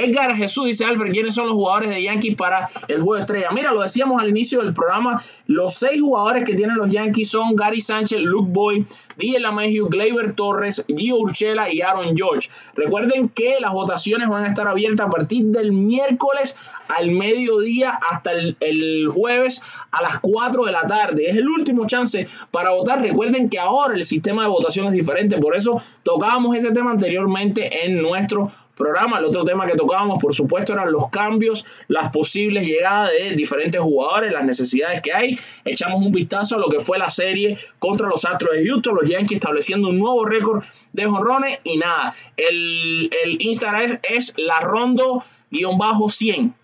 Edgar 0.00 0.34
Jesús 0.34 0.66
dice 0.66 0.84
Alfred, 0.84 1.12
¿quiénes 1.12 1.34
son 1.34 1.46
los 1.46 1.54
jugadores 1.54 1.90
de 1.90 2.02
Yankees 2.02 2.34
para 2.34 2.68
el 2.88 2.96
juego 2.96 3.14
de 3.14 3.20
estrella? 3.20 3.48
Mira, 3.52 3.72
lo 3.72 3.82
decíamos 3.82 4.22
al 4.22 4.30
inicio 4.30 4.60
del 4.62 4.72
programa, 4.72 5.22
los 5.46 5.74
seis 5.74 6.00
jugadores 6.00 6.44
que 6.44 6.54
tienen 6.54 6.76
los 6.76 6.88
Yankees 6.88 7.30
son 7.30 7.54
Gary 7.54 7.80
Sánchez, 7.80 8.20
Luke 8.20 8.48
Boyd, 8.50 8.86
DJ 9.18 9.40
LeMahieu, 9.40 9.88
Gleyber 9.88 10.32
Torres, 10.32 10.84
Gio 10.88 11.16
Urchela 11.16 11.70
y 11.70 11.82
Aaron 11.82 12.16
George. 12.16 12.48
Recuerden 12.74 13.28
que 13.28 13.56
las 13.60 13.72
votaciones 13.72 14.28
van 14.28 14.44
a 14.44 14.48
estar 14.48 14.66
abiertas 14.66 15.06
a 15.06 15.10
partir 15.10 15.44
del 15.46 15.72
miércoles 15.72 16.56
al 16.88 17.10
mediodía 17.10 17.98
hasta 18.10 18.32
el, 18.32 18.56
el 18.60 19.08
jueves 19.12 19.62
a 19.90 20.02
las 20.02 20.20
4 20.20 20.64
de 20.64 20.72
la 20.72 20.86
tarde. 20.86 21.28
Es 21.28 21.36
el 21.36 21.48
último 21.48 21.86
chance 21.86 22.26
para 22.50 22.70
votar. 22.70 23.02
Recuerden 23.02 23.50
que 23.50 23.58
ahora 23.58 23.94
el 23.94 24.04
sistema 24.04 24.42
de 24.42 24.48
votación 24.48 24.86
es 24.86 24.92
diferente, 24.92 25.36
por 25.38 25.54
eso 25.54 25.82
tocábamos 26.02 26.56
ese 26.56 26.70
tema 26.70 26.90
anteriormente 26.90 27.84
en 27.84 28.00
nuestro 28.00 28.50
programa. 28.80 29.18
El 29.18 29.26
otro 29.26 29.44
tema 29.44 29.66
que 29.66 29.76
tocábamos, 29.76 30.20
por 30.20 30.34
supuesto, 30.34 30.72
eran 30.72 30.90
los 30.90 31.08
cambios, 31.10 31.64
las 31.86 32.10
posibles 32.10 32.66
llegadas 32.66 33.12
de 33.12 33.36
diferentes 33.36 33.80
jugadores, 33.80 34.32
las 34.32 34.42
necesidades 34.44 35.00
que 35.02 35.12
hay. 35.12 35.38
Echamos 35.64 36.00
un 36.00 36.10
vistazo 36.10 36.56
a 36.56 36.58
lo 36.58 36.68
que 36.68 36.80
fue 36.80 36.98
la 36.98 37.10
serie 37.10 37.56
contra 37.78 38.08
los 38.08 38.24
Astros 38.24 38.56
de 38.56 38.66
Houston, 38.66 38.94
los 38.94 39.06
Yankees 39.08 39.36
estableciendo 39.36 39.90
un 39.90 39.98
nuevo 39.98 40.24
récord 40.24 40.64
de 40.92 41.06
jonrones 41.06 41.60
y 41.62 41.76
nada. 41.76 42.12
El, 42.36 43.10
el 43.24 43.40
Instagram 43.40 44.00
es, 44.02 44.34
la 44.38 44.58
rondo-100. 44.60 46.54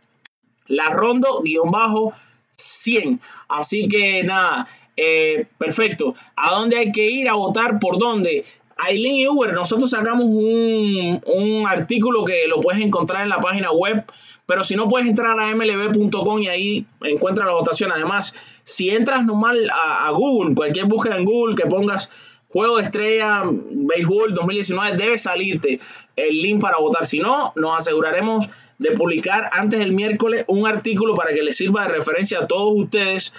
La 0.69 0.91
rondo-100. 0.91 3.21
Así 3.49 3.87
que 3.89 4.25
nada, 4.25 4.67
eh, 4.97 5.47
perfecto. 5.59 6.15
¿A 6.37 6.55
dónde 6.55 6.79
hay 6.79 6.91
que 6.91 7.05
ir 7.05 7.29
a 7.29 7.35
votar? 7.35 7.79
¿Por 7.79 7.99
dónde? 7.99 8.47
Aileen 8.77 9.15
y 9.15 9.29
Uber, 9.29 9.53
nosotros 9.55 9.91
sacamos 9.91 10.27
un, 10.27 11.23
un, 11.25 11.67
artículo 11.67 12.25
que 12.25 12.47
lo 12.47 12.61
puedes 12.61 12.83
encontrar 12.83 13.23
en 13.23 13.31
la 13.31 13.39
página 13.39 13.73
web, 13.73 14.05
pero 14.45 14.65
si 14.65 14.77
no 14.77 14.87
puedes 14.87 15.09
entrar 15.09 15.39
a 15.41 15.55
mlb.com 15.55 16.43
y 16.43 16.49
ahí 16.49 16.87
encuentras 17.03 17.47
la 17.47 17.55
votación. 17.55 17.91
Además, 17.91 18.37
si 18.65 18.91
entras 18.91 19.25
normal 19.25 19.71
a, 19.71 20.07
a, 20.07 20.11
Google, 20.11 20.55
cualquier 20.55 20.87
búsqueda 20.87 21.17
en 21.17 21.25
Google 21.25 21.57
que 21.57 21.67
pongas 21.67 22.11
Juego 22.49 22.77
de 22.77 22.85
Estrella 22.85 23.43
Béisbol 23.45 24.35
2019, 24.35 24.97
debe 24.97 25.19
salirte 25.19 25.81
el 26.15 26.41
link 26.43 26.61
para 26.61 26.79
votar. 26.79 27.07
Si 27.07 27.19
no, 27.19 27.53
nos 27.57 27.79
aseguraremos 27.79 28.49
de 28.79 28.93
publicar 28.93 29.51
antes 29.53 29.79
del 29.79 29.93
miércoles 29.93 30.45
un 30.49 30.67
artículo 30.67 31.15
para 31.15 31.33
que 31.33 31.43
les 31.43 31.57
sirva 31.57 31.83
de 31.83 31.95
referencia 31.95 32.41
a 32.41 32.47
todos 32.47 32.73
ustedes 32.77 33.35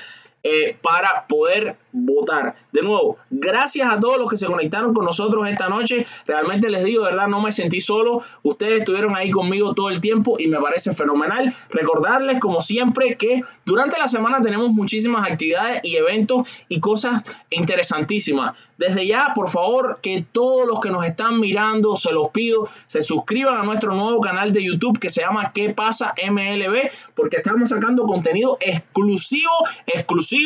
eh, 0.50 0.78
para 0.82 1.28
poder 1.28 1.76
votar. 1.92 2.56
De 2.72 2.82
nuevo, 2.82 3.18
gracias 3.30 3.92
a 3.92 4.00
todos 4.00 4.18
los 4.18 4.30
que 4.30 4.38
se 4.38 4.46
conectaron 4.46 4.94
con 4.94 5.04
nosotros 5.04 5.46
esta 5.50 5.68
noche. 5.68 6.06
Realmente 6.26 6.70
les 6.70 6.86
digo, 6.86 7.04
verdad, 7.04 7.28
no 7.28 7.42
me 7.42 7.52
sentí 7.52 7.82
solo. 7.82 8.22
Ustedes 8.44 8.80
estuvieron 8.80 9.14
ahí 9.18 9.30
conmigo 9.30 9.74
todo 9.74 9.90
el 9.90 10.00
tiempo 10.00 10.38
y 10.40 10.48
me 10.48 10.62
parece 10.62 10.94
fenomenal. 10.94 11.54
Recordarles, 11.70 12.40
como 12.40 12.62
siempre, 12.62 13.18
que 13.18 13.42
durante 13.66 14.00
la 14.00 14.08
semana 14.08 14.40
tenemos 14.40 14.70
muchísimas 14.70 15.30
actividades 15.30 15.82
y 15.84 15.98
eventos 15.98 16.48
y 16.70 16.80
cosas 16.80 17.24
interesantísimas. 17.50 18.56
Desde 18.78 19.08
ya, 19.08 19.32
por 19.34 19.50
favor, 19.50 20.00
que 20.02 20.24
todos 20.32 20.68
los 20.68 20.80
que 20.80 20.92
nos 20.92 21.04
están 21.04 21.40
mirando, 21.40 21.98
se 21.98 22.14
los 22.14 22.30
pido, 22.30 22.70
se 22.86 23.02
suscriban 23.02 23.58
a 23.58 23.64
nuestro 23.64 23.96
nuevo 23.96 24.22
canal 24.22 24.54
de 24.54 24.64
YouTube 24.64 25.00
que 25.00 25.10
se 25.10 25.22
llama 25.22 25.52
¿Qué 25.52 25.72
pasa 25.72 26.14
MLB? 26.30 26.92
Porque 27.16 27.38
estamos 27.38 27.70
sacando 27.70 28.04
contenido 28.04 28.58
exclusivo, 28.62 29.52
exclusivo 29.88 30.37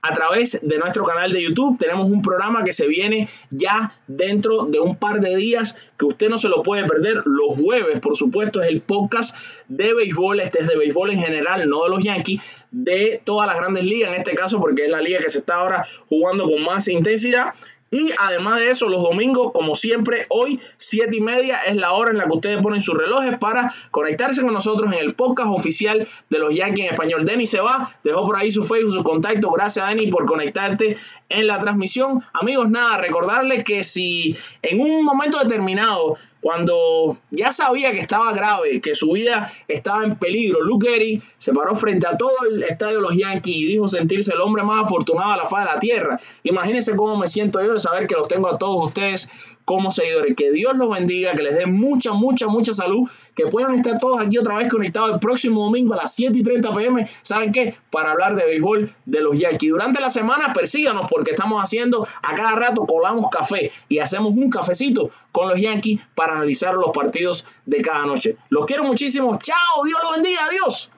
a 0.00 0.14
través 0.14 0.60
de 0.62 0.78
nuestro 0.78 1.04
canal 1.04 1.32
de 1.32 1.42
YouTube. 1.42 1.78
Tenemos 1.78 2.08
un 2.10 2.22
programa 2.22 2.64
que 2.64 2.72
se 2.72 2.86
viene 2.86 3.28
ya 3.50 3.92
dentro 4.06 4.66
de 4.66 4.80
un 4.80 4.96
par 4.96 5.20
de 5.20 5.36
días 5.36 5.76
que 5.98 6.06
usted 6.06 6.28
no 6.28 6.38
se 6.38 6.48
lo 6.48 6.62
puede 6.62 6.84
perder. 6.86 7.22
Los 7.24 7.56
jueves, 7.56 8.00
por 8.00 8.16
supuesto, 8.16 8.60
es 8.60 8.68
el 8.68 8.80
podcast 8.80 9.36
de 9.68 9.94
béisbol. 9.94 10.40
Este 10.40 10.60
es 10.60 10.68
de 10.68 10.76
béisbol 10.76 11.10
en 11.10 11.20
general, 11.20 11.68
no 11.68 11.84
de 11.84 11.90
los 11.90 12.04
Yankees, 12.04 12.40
de 12.70 13.20
todas 13.24 13.46
las 13.46 13.56
grandes 13.56 13.84
ligas 13.84 14.10
en 14.10 14.16
este 14.18 14.34
caso, 14.34 14.60
porque 14.60 14.84
es 14.84 14.90
la 14.90 15.00
liga 15.00 15.18
que 15.18 15.30
se 15.30 15.38
está 15.38 15.56
ahora 15.56 15.86
jugando 16.08 16.44
con 16.44 16.62
más 16.62 16.88
intensidad. 16.88 17.54
Y 17.90 18.12
además 18.18 18.60
de 18.60 18.70
eso, 18.70 18.88
los 18.88 19.02
domingos, 19.02 19.52
como 19.52 19.74
siempre, 19.74 20.26
hoy, 20.28 20.60
7 20.78 21.16
y 21.16 21.20
media 21.20 21.60
es 21.66 21.76
la 21.76 21.92
hora 21.92 22.10
en 22.10 22.18
la 22.18 22.24
que 22.24 22.32
ustedes 22.32 22.62
ponen 22.62 22.82
sus 22.82 22.96
relojes 22.96 23.38
para 23.38 23.72
conectarse 23.90 24.42
con 24.42 24.52
nosotros 24.52 24.92
en 24.92 24.98
el 24.98 25.14
podcast 25.14 25.48
oficial 25.50 26.06
de 26.28 26.38
los 26.38 26.54
Yankees 26.54 26.86
en 26.86 26.92
español. 26.92 27.24
Denny 27.24 27.46
se 27.46 27.60
va, 27.60 27.90
dejó 28.04 28.26
por 28.26 28.36
ahí 28.36 28.50
su 28.50 28.62
Facebook, 28.62 28.92
su 28.92 29.02
contacto. 29.02 29.50
Gracias, 29.50 29.86
Denny, 29.88 30.08
por 30.08 30.26
conectarte 30.26 30.96
en 31.28 31.46
la 31.46 31.58
transmisión. 31.58 32.22
Amigos, 32.34 32.68
nada, 32.70 32.98
recordarles 32.98 33.64
que 33.64 33.82
si 33.82 34.36
en 34.62 34.80
un 34.80 35.04
momento 35.04 35.38
determinado 35.38 36.18
cuando 36.40 37.18
ya 37.30 37.52
sabía 37.52 37.90
que 37.90 37.98
estaba 37.98 38.32
grave, 38.32 38.80
que 38.80 38.94
su 38.94 39.12
vida 39.12 39.50
estaba 39.66 40.04
en 40.04 40.16
peligro, 40.16 40.62
Luke 40.62 40.88
Gehrig 40.88 41.22
se 41.38 41.52
paró 41.52 41.74
frente 41.74 42.06
a 42.06 42.16
todo 42.16 42.32
el 42.48 42.62
estadio 42.62 42.96
de 42.96 43.02
los 43.02 43.16
Yankees 43.16 43.56
y 43.56 43.66
dijo 43.66 43.88
sentirse 43.88 44.32
el 44.32 44.40
hombre 44.40 44.62
más 44.62 44.84
afortunado 44.84 45.32
a 45.32 45.36
la 45.36 45.46
faz 45.46 45.66
de 45.66 45.74
la 45.74 45.80
tierra. 45.80 46.20
Imagínense 46.44 46.94
cómo 46.94 47.16
me 47.16 47.26
siento 47.26 47.60
yo 47.60 47.74
de 47.74 47.80
saber 47.80 48.06
que 48.06 48.14
los 48.14 48.28
tengo 48.28 48.48
a 48.48 48.56
todos 48.56 48.86
ustedes 48.86 49.30
como 49.68 49.90
seguidores. 49.90 50.34
Que 50.34 50.50
Dios 50.50 50.72
los 50.76 50.88
bendiga, 50.88 51.34
que 51.34 51.42
les 51.42 51.54
dé 51.54 51.66
mucha, 51.66 52.12
mucha, 52.12 52.46
mucha 52.46 52.72
salud, 52.72 53.06
que 53.34 53.46
puedan 53.48 53.74
estar 53.74 53.98
todos 53.98 54.18
aquí 54.18 54.38
otra 54.38 54.56
vez 54.56 54.72
conectados 54.72 55.12
el 55.12 55.20
próximo 55.20 55.62
domingo 55.62 55.92
a 55.92 55.98
las 55.98 56.14
7 56.14 56.38
y 56.38 56.42
30 56.42 56.72
pm. 56.72 57.06
¿Saben 57.20 57.52
qué? 57.52 57.74
Para 57.90 58.12
hablar 58.12 58.34
de 58.34 58.46
béisbol 58.46 58.90
de 59.04 59.20
los 59.20 59.38
Yankees. 59.38 59.70
Durante 59.70 60.00
la 60.00 60.08
semana 60.08 60.54
persíganos 60.54 61.04
porque 61.10 61.32
estamos 61.32 61.62
haciendo 61.62 62.08
a 62.22 62.34
cada 62.34 62.52
rato, 62.52 62.86
colamos 62.86 63.26
café 63.30 63.70
y 63.90 63.98
hacemos 63.98 64.34
un 64.34 64.48
cafecito 64.48 65.10
con 65.32 65.50
los 65.50 65.60
Yankees 65.60 66.00
para 66.14 66.32
analizar 66.32 66.72
los 66.72 66.90
partidos 66.90 67.46
de 67.66 67.82
cada 67.82 68.06
noche. 68.06 68.36
Los 68.48 68.64
quiero 68.64 68.84
muchísimo. 68.84 69.38
Chao, 69.42 69.84
Dios 69.84 70.00
los 70.02 70.12
bendiga, 70.14 70.46
adiós. 70.46 70.92